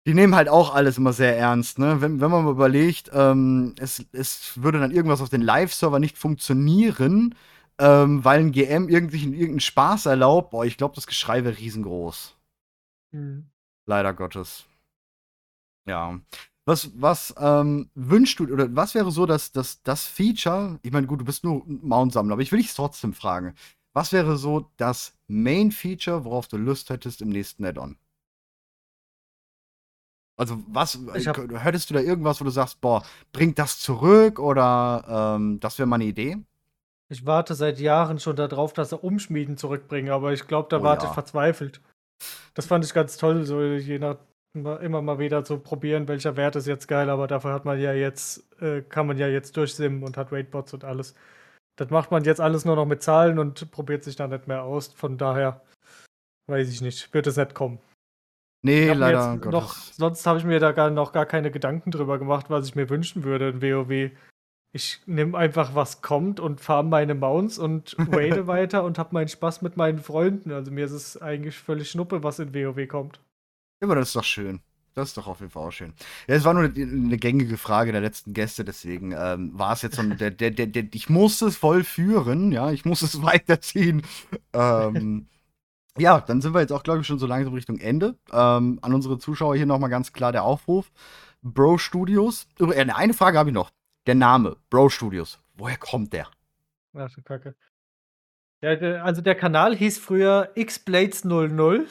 die 0.07 0.14
nehmen 0.14 0.35
halt 0.35 0.49
auch 0.49 0.74
alles 0.74 0.99
immer 0.99 1.12
sehr 1.12 1.37
ernst, 1.39 1.78
ne? 1.78 2.01
Wenn 2.01 2.20
wenn 2.20 2.30
man 2.30 2.45
mal 2.45 2.51
überlegt, 2.51 3.11
ähm, 3.14 3.74
es 3.78 4.05
es 4.12 4.61
würde 4.61 4.80
dann 4.80 4.91
irgendwas 4.91 5.20
auf 5.20 5.28
den 5.28 5.43
Live-Server 5.43 6.01
nicht 6.01 6.18
funktionieren, 6.18 7.37
ähm, 7.78 8.24
weil 8.24 8.41
'n 8.41 8.51
GM 8.51 8.89
irgend 8.89 9.12
sich 9.12 9.22
irgend 9.24 9.57
'n 9.59 9.61
Spaß 9.61 10.07
erlaubt, 10.07 10.51
boah, 10.51 10.64
ich 10.64 10.76
glaube, 10.76 10.97
das 10.97 11.07
Geschrei 11.07 11.45
wäre 11.45 11.57
riesengroß. 11.57 12.35
Mhm. 13.12 13.47
Leider 13.87 14.14
Gottes. 14.14 14.66
Ja. 15.87 16.20
Was, 16.64 16.91
was 16.95 17.35
ähm, 17.39 17.91
wünschst 17.95 18.39
du, 18.39 18.45
oder 18.45 18.74
was 18.76 18.95
wäre 18.95 19.11
so, 19.11 19.26
dass, 19.26 19.51
dass 19.51 19.83
das 19.83 20.07
Feature, 20.07 20.78
ich 20.83 20.93
meine, 20.93 21.09
gut, 21.09 21.20
du 21.20 21.24
bist 21.24 21.43
nur 21.43 21.64
Mount-Sammler, 21.66 22.35
aber 22.35 22.43
ich 22.43 22.53
will 22.53 22.61
dich 22.61 22.72
trotzdem 22.72 23.14
fragen. 23.14 23.55
Was 23.95 24.12
wäre 24.12 24.36
so 24.36 24.70
das 24.76 25.14
Main-Feature, 25.28 26.26
worauf 26.26 26.47
du 26.47 26.59
Lust 26.59 26.90
hättest 26.90 27.22
im 27.22 27.30
nächsten 27.30 27.64
Add-on? 27.64 27.97
Also, 30.36 30.62
was, 30.66 30.99
hab- 31.26 31.36
hättest 31.64 31.90
du 31.90 31.95
da 31.95 32.01
irgendwas, 32.01 32.40
wo 32.40 32.45
du 32.45 32.51
sagst, 32.51 32.80
boah, 32.80 33.05
bringt 33.32 33.59
das 33.59 33.78
zurück 33.78 34.38
oder 34.38 35.36
ähm, 35.36 35.61
das 35.61 35.78
wäre 35.78 35.86
mal 35.86 35.97
eine 35.97 36.05
Idee? 36.05 36.38
Ich 37.09 37.26
warte 37.26 37.55
seit 37.55 37.78
Jahren 37.78 38.18
schon 38.18 38.36
darauf, 38.36 38.72
dass 38.72 38.93
er 38.93 39.05
Umschmieden 39.05 39.57
zurückbringen, 39.57 40.11
aber 40.11 40.32
ich 40.32 40.47
glaube, 40.47 40.68
da 40.70 40.82
Oh 40.82 40.82
warte 40.82 41.07
ja. 41.07 41.07
ich 41.07 41.12
verzweifelt. 41.12 41.80
Das 42.55 42.66
fand 42.66 42.84
ich 42.84 42.95
ganz 42.95 43.16
toll, 43.18 43.45
so 43.45 43.62
je 43.62 43.99
nach 43.99 44.18
immer 44.55 44.80
immer 44.80 45.03
mal 45.03 45.18
wieder 45.20 45.45
zu 45.45 45.59
probieren, 45.61 46.09
welcher 46.09 46.36
Wert 46.36 46.57
ist 46.57 46.66
jetzt 46.66 46.88
geil, 46.88 47.11
aber 47.11 47.26
dafür 47.28 47.53
hat 47.55 47.64
man 47.66 47.80
ja 47.80 47.93
jetzt, 47.95 48.45
äh, 48.62 48.82
kann 48.82 49.07
man 49.07 49.18
ja 49.18 49.28
jetzt 49.28 49.57
durchsimmen 49.57 50.03
und 50.05 50.16
hat 50.16 50.32
Raidbots 50.32 50.74
und 50.74 50.84
alles. 50.84 51.14
Das 51.77 51.91
macht 51.91 52.11
man 52.11 52.25
jetzt 52.25 52.41
alles 52.41 52.64
nur 52.64 52.77
noch 52.77 52.87
mit 52.87 53.03
Zahlen 53.03 53.39
und 53.39 53.70
probiert 53.70 54.05
sich 54.05 54.16
da 54.16 54.29
nicht 54.29 54.47
mehr 54.47 54.62
aus. 54.62 54.89
Von 54.89 55.18
daher 55.18 55.62
weiß 56.49 56.68
ich 56.70 56.81
nicht, 56.81 57.12
wird 57.14 57.27
es 57.27 57.37
nicht 57.37 57.55
kommen. 57.55 57.79
Nee, 58.64 58.93
leider 58.93 59.37
noch, 59.37 59.75
sonst 59.75 60.25
habe 60.27 60.39
ich 60.39 60.45
mir 60.45 60.61
da 60.61 60.70
gar, 60.70 60.91
noch 60.91 61.12
gar 61.12 61.27
keine 61.27 61.51
Gedanken 61.51 61.91
drüber 61.91 62.18
gemacht, 62.18 62.47
was 62.49 62.68
ich 62.68 62.77
mir 62.77 62.89
wünschen 62.89 63.25
würde 63.25 63.49
in 63.49 63.62
WoW. 63.62 64.12
Ich 64.75 65.01
nehme 65.07 65.37
einfach, 65.37 65.75
was 65.75 66.01
kommt 66.01 66.39
und 66.39 66.61
farm 66.61 66.89
meine 66.89 67.14
Mounts 67.14 67.59
und 67.59 67.97
raide 68.12 68.47
weiter 68.47 68.85
und 68.85 68.99
habe 68.99 69.14
meinen 69.14 69.29
Spaß 69.29 69.62
mit 69.62 69.77
meinen 69.77 69.99
Freunden. 69.99 70.53
Also 70.53 70.70
mir 70.70 70.85
ist 70.85 70.93
es 70.93 71.20
eigentlich 71.20 71.59
völlig 71.59 71.91
schnuppe, 71.91 72.23
was 72.23 72.39
in 72.39 72.55
WoW 72.55 72.87
kommt. 72.87 73.20
Aber 73.83 73.97
das 73.97 74.09
ist 74.09 74.16
doch 74.16 74.25
schön. 74.25 74.61
Das 74.95 75.09
ist 75.09 75.16
doch 75.16 75.26
auf 75.26 75.40
jeden 75.40 75.51
Fall 75.51 75.66
auch 75.66 75.70
schön. 75.70 75.95
Ja, 76.26 76.34
es 76.34 76.45
war 76.45 76.55
nur 76.55 76.64
eine, 76.64 76.74
eine 76.74 77.16
gängige 77.16 77.57
Frage 77.57 77.93
der 77.93 78.01
letzten 78.01 78.34
Gäste, 78.34 78.64
deswegen 78.64 79.12
ähm, 79.12 79.51
war 79.55 79.72
es 79.72 79.82
jetzt 79.82 79.97
so 79.97 80.03
der, 80.03 80.30
der, 80.30 80.51
der, 80.51 80.66
der, 80.66 80.84
ich 80.93 81.09
muss 81.09 81.40
es 81.43 81.57
vollführen, 81.57 82.53
ja, 82.53 82.70
ich 82.70 82.84
muss 82.84 83.03
es 83.03 83.22
weiterziehen. 83.22 84.03
ähm, 84.53 85.28
ja, 85.99 86.20
dann 86.20 86.40
sind 86.40 86.55
wir 86.55 86.61
jetzt 86.61 86.72
auch, 86.72 86.82
glaube 86.82 87.01
ich, 87.01 87.07
schon 87.07 87.18
so 87.18 87.26
langsam 87.26 87.55
Richtung 87.55 87.78
Ende. 87.78 88.16
Ähm, 88.32 88.78
an 88.82 88.95
unsere 88.95 89.18
Zuschauer 89.18 89.57
hier 89.57 89.66
nochmal 89.66 89.90
ganz 89.90 90.12
klar 90.12 90.32
der 90.32 90.45
Aufruf. 90.45 90.90
Bro 91.43 91.78
Studios. 91.78 92.47
Eine 92.59 93.14
Frage 93.14 93.38
habe 93.38 93.51
ich 93.51 93.55
noch. 93.55 93.70
Der 94.07 94.14
Name, 94.14 94.57
Bro 94.70 94.88
Studios. 94.88 95.38
Woher 95.55 95.76
kommt 95.76 96.12
der? 96.12 96.28
Ach 96.95 97.11
Kacke. 97.24 97.55
Der, 98.63 98.77
der, 98.77 99.05
also 99.05 99.21
der 99.21 99.35
Kanal 99.35 99.75
hieß 99.75 99.99
früher 99.99 100.51
Xblades00. 100.57 101.87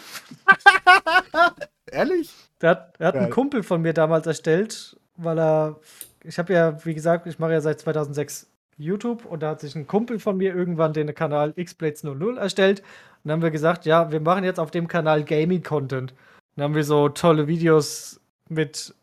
Ehrlich? 1.92 2.34
Der 2.62 2.70
hat, 2.70 3.00
der 3.00 3.08
hat 3.08 3.16
einen 3.16 3.30
Kumpel 3.30 3.62
von 3.64 3.82
mir 3.82 3.94
damals 3.94 4.26
erstellt, 4.26 4.98
weil 5.18 5.38
er, 5.38 5.80
ich 6.24 6.40
habe 6.40 6.54
ja, 6.54 6.86
wie 6.86 6.94
gesagt, 6.94 7.28
ich 7.28 7.40
mache 7.40 7.52
ja 7.52 7.62
seit 7.62 7.82
2006 7.82 8.48
YouTube 8.78 9.26
und 9.26 9.44
da 9.44 9.50
hat 9.50 9.60
sich 9.60 9.76
ein 9.76 9.86
Kumpel 9.86 10.20
von 10.20 10.38
mir 10.38 10.56
irgendwann 10.56 10.94
den 10.94 11.14
Kanal 11.14 11.54
Xblades00 11.58 12.38
erstellt. 12.38 12.80
Und 12.80 12.88
dann 13.26 13.34
haben 13.34 13.42
wir 13.42 13.52
gesagt, 13.52 13.86
ja, 13.86 14.12
wir 14.12 14.22
machen 14.22 14.46
jetzt 14.46 14.60
auf 14.60 14.72
dem 14.72 14.88
Kanal 14.88 15.24
Gaming-Content. 15.24 16.14
Dann 16.56 16.64
haben 16.64 16.76
wir 16.76 16.84
so 16.86 17.10
tolle 17.10 17.48
Videos 17.48 18.22
mit, 18.50 18.96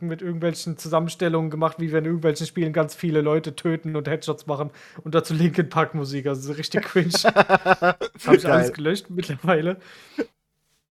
mit 0.00 0.22
irgendwelchen 0.22 0.76
Zusammenstellungen 0.76 1.50
gemacht, 1.50 1.80
wie 1.80 1.90
wir 1.90 1.98
in 1.98 2.04
irgendwelchen 2.04 2.46
Spielen 2.46 2.72
ganz 2.72 2.94
viele 2.94 3.20
Leute 3.20 3.56
töten 3.56 3.96
und 3.96 4.08
Headshots 4.08 4.46
machen 4.46 4.70
und 5.02 5.14
dazu 5.14 5.34
Linkin 5.34 5.68
Park 5.68 5.94
Musik, 5.94 6.26
also 6.26 6.40
so 6.40 6.52
richtig 6.52 6.82
cringe. 6.82 7.12
Habe 7.24 7.96
ich 8.36 8.42
Geil. 8.42 8.52
alles 8.52 8.72
gelöscht 8.72 9.10
mittlerweile. 9.10 9.78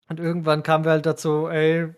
Und 0.09 0.19
irgendwann 0.19 0.63
kamen 0.63 0.85
wir 0.85 0.91
halt 0.91 1.05
dazu, 1.05 1.47
ey, 1.47 1.93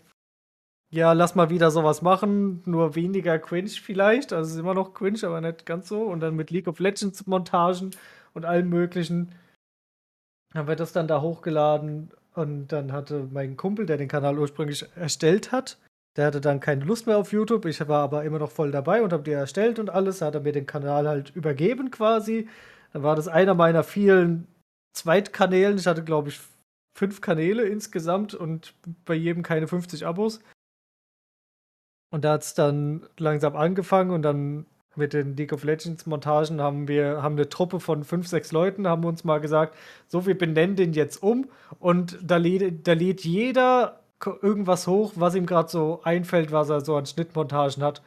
ja, 0.92 1.14
lass 1.14 1.36
mal 1.36 1.52
wieder 1.52 1.70
sowas 1.70 2.02
machen, 2.02 2.64
nur 2.66 2.96
weniger 2.96 3.38
cringe 3.38 3.70
vielleicht. 3.70 4.34
Also 4.34 4.48
es 4.48 4.54
ist 4.56 4.60
immer 4.60 4.74
noch 4.74 4.94
cringe, 4.94 5.20
aber 5.24 5.42
nicht 5.42 5.66
ganz 5.66 5.88
so. 5.88 6.02
Und 6.02 6.20
dann 6.22 6.36
mit 6.36 6.50
League 6.50 6.68
of 6.68 6.80
Legends 6.80 7.28
Montagen 7.28 7.92
und 8.34 8.46
allem 8.46 8.70
möglichen 8.70 9.36
haben 10.56 10.68
wir 10.68 10.76
das 10.76 10.92
dann 10.92 11.08
da 11.08 11.22
hochgeladen. 11.22 12.12
Und 12.34 12.70
dann 12.70 12.92
hatte 12.92 13.28
mein 13.32 13.58
Kumpel, 13.58 13.86
der 13.86 13.98
den 13.98 14.08
Kanal 14.08 14.40
ursprünglich 14.40 14.86
erstellt 14.96 15.52
hat, 15.52 15.78
der 16.16 16.26
hatte 16.26 16.42
dann 16.42 16.60
keine 16.60 16.86
Lust 16.86 17.08
mehr 17.08 17.18
auf 17.18 17.32
YouTube. 17.32 17.66
Ich 17.66 17.88
war 17.88 18.02
aber 18.04 18.24
immer 18.24 18.40
noch 18.40 18.52
voll 18.52 18.72
dabei 18.72 19.02
und 19.02 19.14
habe 19.14 19.24
die 19.24 19.32
erstellt 19.32 19.80
und 19.80 19.90
alles. 19.90 20.20
Da 20.20 20.28
hat 20.28 20.36
er 20.36 20.42
mir 20.42 20.52
den 20.52 20.66
Kanal 20.66 21.08
halt 21.08 21.36
übergeben 21.36 21.92
quasi. 21.92 22.48
Dann 22.94 23.04
war 23.04 23.16
das 23.16 23.28
einer 23.28 23.54
meiner 23.54 23.84
vielen 23.84 24.48
Zweitkanälen. 24.94 25.78
Ich 25.78 25.88
hatte, 25.88 26.04
glaube 26.04 26.30
ich, 26.30 26.40
fünf 26.94 27.22
Kanäle 27.22 27.64
insgesamt 27.64 28.34
und 28.34 28.74
bei 29.06 29.14
jedem 29.14 29.44
keine 29.44 29.68
50 29.68 30.06
Abos. 30.06 30.42
Und 32.12 32.26
da 32.26 32.34
hat 32.34 32.44
es 32.44 32.54
dann 32.56 33.08
langsam 33.18 33.56
angefangen 33.56 34.12
und 34.12 34.24
dann 34.24 34.66
mit 34.96 35.14
den 35.14 35.38
League 35.38 35.54
of 35.54 35.64
Legends 35.64 36.06
Montagen 36.06 36.60
haben 36.60 36.88
wir 36.88 37.22
haben 37.22 37.36
eine 37.36 37.48
Truppe 37.48 37.80
von 37.80 38.04
fünf, 38.04 38.28
sechs 38.28 38.52
Leuten, 38.52 38.88
haben 38.88 39.06
uns 39.06 39.24
mal 39.24 39.40
gesagt, 39.40 39.78
so 40.08 40.26
wir 40.26 40.38
benennen 40.38 40.76
den 40.76 40.94
jetzt 40.94 41.22
um 41.24 41.50
und 41.80 42.18
da 42.22 42.38
lädt, 42.38 42.88
da 42.88 42.94
lädt 42.94 43.24
jeder 43.24 43.99
irgendwas 44.42 44.88
hoch, 44.88 45.14
was 45.16 45.36
ihm 45.36 45.46
gerade 45.46 45.70
so 45.70 46.02
einfällt, 46.04 46.52
was 46.52 46.70
er 46.70 46.82
so 46.82 46.96
an 46.96 47.06
Schnittmontagen 47.06 47.84
hat. 47.84 48.02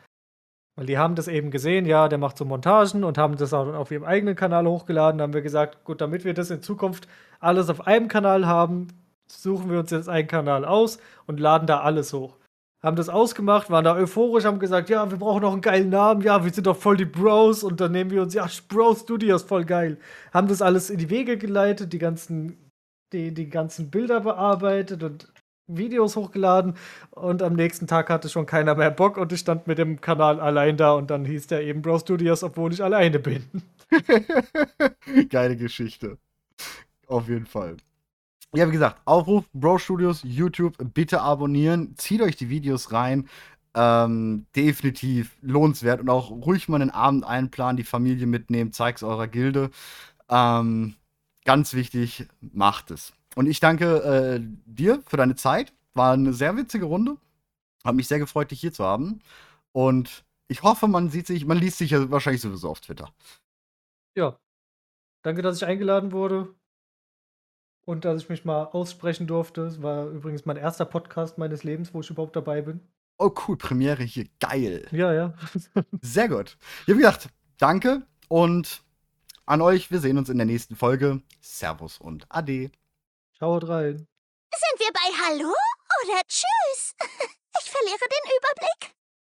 Weil 0.77 0.87
die 0.87 0.99
haben 0.99 1.15
das 1.15 1.29
eben 1.29 1.51
gesehen, 1.51 1.85
ja, 1.85 2.09
der 2.09 2.19
macht 2.19 2.39
so 2.39 2.45
Montagen 2.45 3.05
und 3.05 3.19
haben 3.19 3.37
das 3.37 3.53
auch 3.53 3.67
auf 3.75 3.91
ihrem 3.91 4.05
eigenen 4.05 4.37
Kanal 4.37 4.67
hochgeladen. 4.67 5.19
Da 5.19 5.25
haben 5.25 5.35
wir 5.35 5.43
gesagt, 5.43 5.85
gut, 5.85 6.01
damit 6.01 6.25
wir 6.25 6.33
das 6.33 6.51
in 6.51 6.63
Zukunft 6.63 7.09
alles 7.41 7.69
auf 7.69 7.87
einem 7.87 8.09
Kanal 8.09 8.47
haben, 8.47 8.89
suchen 9.27 9.71
wir 9.71 9.81
uns 9.81 9.91
jetzt 9.91 10.09
einen 10.09 10.29
Kanal 10.29 10.65
aus 10.65 10.99
und 11.27 11.41
laden 11.41 11.67
da 11.67 11.81
alles 11.81 12.13
hoch. 12.13 12.39
Haben 12.83 12.97
das 12.97 13.09
ausgemacht, 13.09 13.71
waren 13.71 13.85
da 13.85 13.95
euphorisch, 13.95 14.45
haben 14.45 14.59
gesagt, 14.59 14.91
ja, 14.91 15.09
wir 15.09 15.19
brauchen 15.19 15.43
noch 15.43 15.53
einen 15.53 15.61
geilen 15.61 15.91
Namen, 15.91 16.23
ja, 16.23 16.43
wir 16.43 16.53
sind 16.53 16.67
doch 16.67 16.77
voll 16.77 16.97
die 16.97 17.05
Bros 17.05 17.63
und 17.63 17.81
dann 17.81 17.93
nehmen 17.93 18.11
wir 18.11 18.23
uns, 18.23 18.35
ja, 18.35 18.49
Bro 18.69 18.97
Studios, 18.97 19.45
voll 19.45 19.65
geil. 19.65 19.99
Haben 20.33 20.49
das 20.49 20.63
alles 20.63 20.91
in 20.91 20.99
die 20.99 21.11
Wege 21.11 21.39
geleitet, 21.39 21.93
die 21.93 21.99
ganzen, 21.99 22.71
die, 23.13 23.33
die 23.33 23.49
ganzen 23.49 23.91
Bilder 23.91 24.21
bearbeitet 24.21 25.05
und 25.05 25.32
Videos 25.77 26.17
hochgeladen 26.17 26.75
und 27.11 27.43
am 27.43 27.55
nächsten 27.55 27.87
Tag 27.87 28.11
hatte 28.11 28.29
schon 28.29 28.47
keiner 28.47 28.75
mehr 28.75 28.91
Bock 28.91 29.17
und 29.17 29.33
ich 29.33 29.41
stand 29.41 29.67
mit 29.67 29.79
dem 29.79 30.01
Kanal 30.01 30.41
allein 30.41 30.77
da 30.77 30.93
und 30.93 31.11
dann 31.11 31.25
hieß 31.25 31.47
der 31.49 31.63
eben 31.63 31.83
Bro 31.83 32.01
Studios, 32.01 32.43
obwohl 32.43 32.73
ich 32.73 32.83
alleine 32.83 33.19
bin. 33.19 33.45
Geile 35.29 35.57
Geschichte. 35.57 36.19
Auf 37.07 37.29
jeden 37.29 37.47
Fall. 37.47 37.77
Ja, 38.55 38.69
wie 38.69 38.73
gesagt, 38.73 39.01
Aufruf, 39.07 39.47
Bro 39.53 39.79
Studios, 39.79 40.21
YouTube, 40.25 40.77
bitte 40.93 41.23
abonnieren, 41.23 41.95
zieht 41.97 42.21
euch 42.21 42.37
die 42.37 42.51
Videos 42.51 42.93
rein. 42.93 43.29
Ähm, 43.75 44.45
definitiv 44.55 45.35
lohnenswert 45.41 46.03
und 46.03 46.11
auch 46.11 46.31
ruhig 46.31 46.69
mal 46.69 46.83
einen 46.83 46.91
Abend 46.91 47.25
einplanen, 47.25 47.79
die 47.79 47.85
Familie 47.85 48.27
mitnehmen, 48.27 48.73
zeig's 48.73 49.03
eurer 49.03 49.29
Gilde. 49.29 49.71
Ähm, 50.29 50.95
ganz 51.47 51.73
wichtig, 51.73 52.27
macht 52.41 52.91
es. 52.91 53.15
Und 53.35 53.47
ich 53.47 53.61
danke 53.61 54.03
äh, 54.03 54.41
dir 54.67 55.03
für 55.07 55.17
deine 55.17 55.37
Zeit. 55.37 55.73
War 55.95 56.13
eine 56.13 56.33
sehr 56.33 56.57
witzige 56.57 56.85
Runde. 56.85 57.17
Hat 57.85 57.95
mich 57.95 58.09
sehr 58.09 58.19
gefreut, 58.19 58.51
dich 58.51 58.61
hier 58.61 58.73
zu 58.73 58.85
haben. 58.85 59.21
Und 59.73 60.25
ich 60.49 60.63
hoffe, 60.63 60.89
man 60.89 61.11
sieht 61.11 61.27
sich, 61.27 61.47
man 61.47 61.59
liest 61.59 61.79
sich 61.79 61.91
ja 61.91 62.11
wahrscheinlich 62.11 62.43
sowieso 62.43 62.69
auf 62.69 62.81
Twitter. 62.81 63.13
Ja. 64.17 64.39
Danke, 65.23 65.43
dass 65.43 65.57
ich 65.57 65.65
eingeladen 65.65 66.13
wurde 66.13 66.55
und 67.85 68.05
dass 68.05 68.23
ich 68.23 68.29
mich 68.29 68.45
mal 68.45 68.65
aussprechen 68.65 69.27
durfte. 69.27 69.63
Es 69.63 69.83
war 69.83 70.09
übrigens 70.09 70.45
mein 70.45 70.57
erster 70.57 70.85
Podcast 70.85 71.39
meines 71.39 71.65
Lebens, 71.65 71.95
wo 71.95 72.01
ich 72.01 72.11
überhaupt 72.11 72.37
dabei 72.37 72.63
bin. 72.63 72.81
Oh, 73.19 73.33
cool, 73.47 73.57
Premiere 73.57 74.03
hier, 74.03 74.27
geil. 74.41 74.87
Ja, 74.91 75.13
ja. 75.13 75.35
Sehr 76.01 76.29
gut. 76.29 76.59
Ja, 76.87 76.95
wie 76.95 76.99
gesagt, 76.99 77.29
danke 77.57 78.03
und 78.29 78.83
an 79.47 79.61
euch, 79.61 79.91
wir 79.91 80.01
sehen 80.01 80.19
uns 80.19 80.29
in 80.29 80.39
der 80.39 80.47
nächsten 80.47 80.77
Folge. 80.77 81.23
Servus 81.41 81.99
und 81.99 82.27
Ade. 82.29 82.71
Haut 83.43 83.69
rein. 83.69 84.07
Sind 84.55 84.79
wir 84.79 84.93
bei 84.93 85.11
Hallo 85.25 85.53
oder 86.05 86.21
Tschüss? 86.29 86.95
Ich 87.59 87.71
verliere 87.71 87.99
den 87.99 88.33
Überblick. 88.39 89.02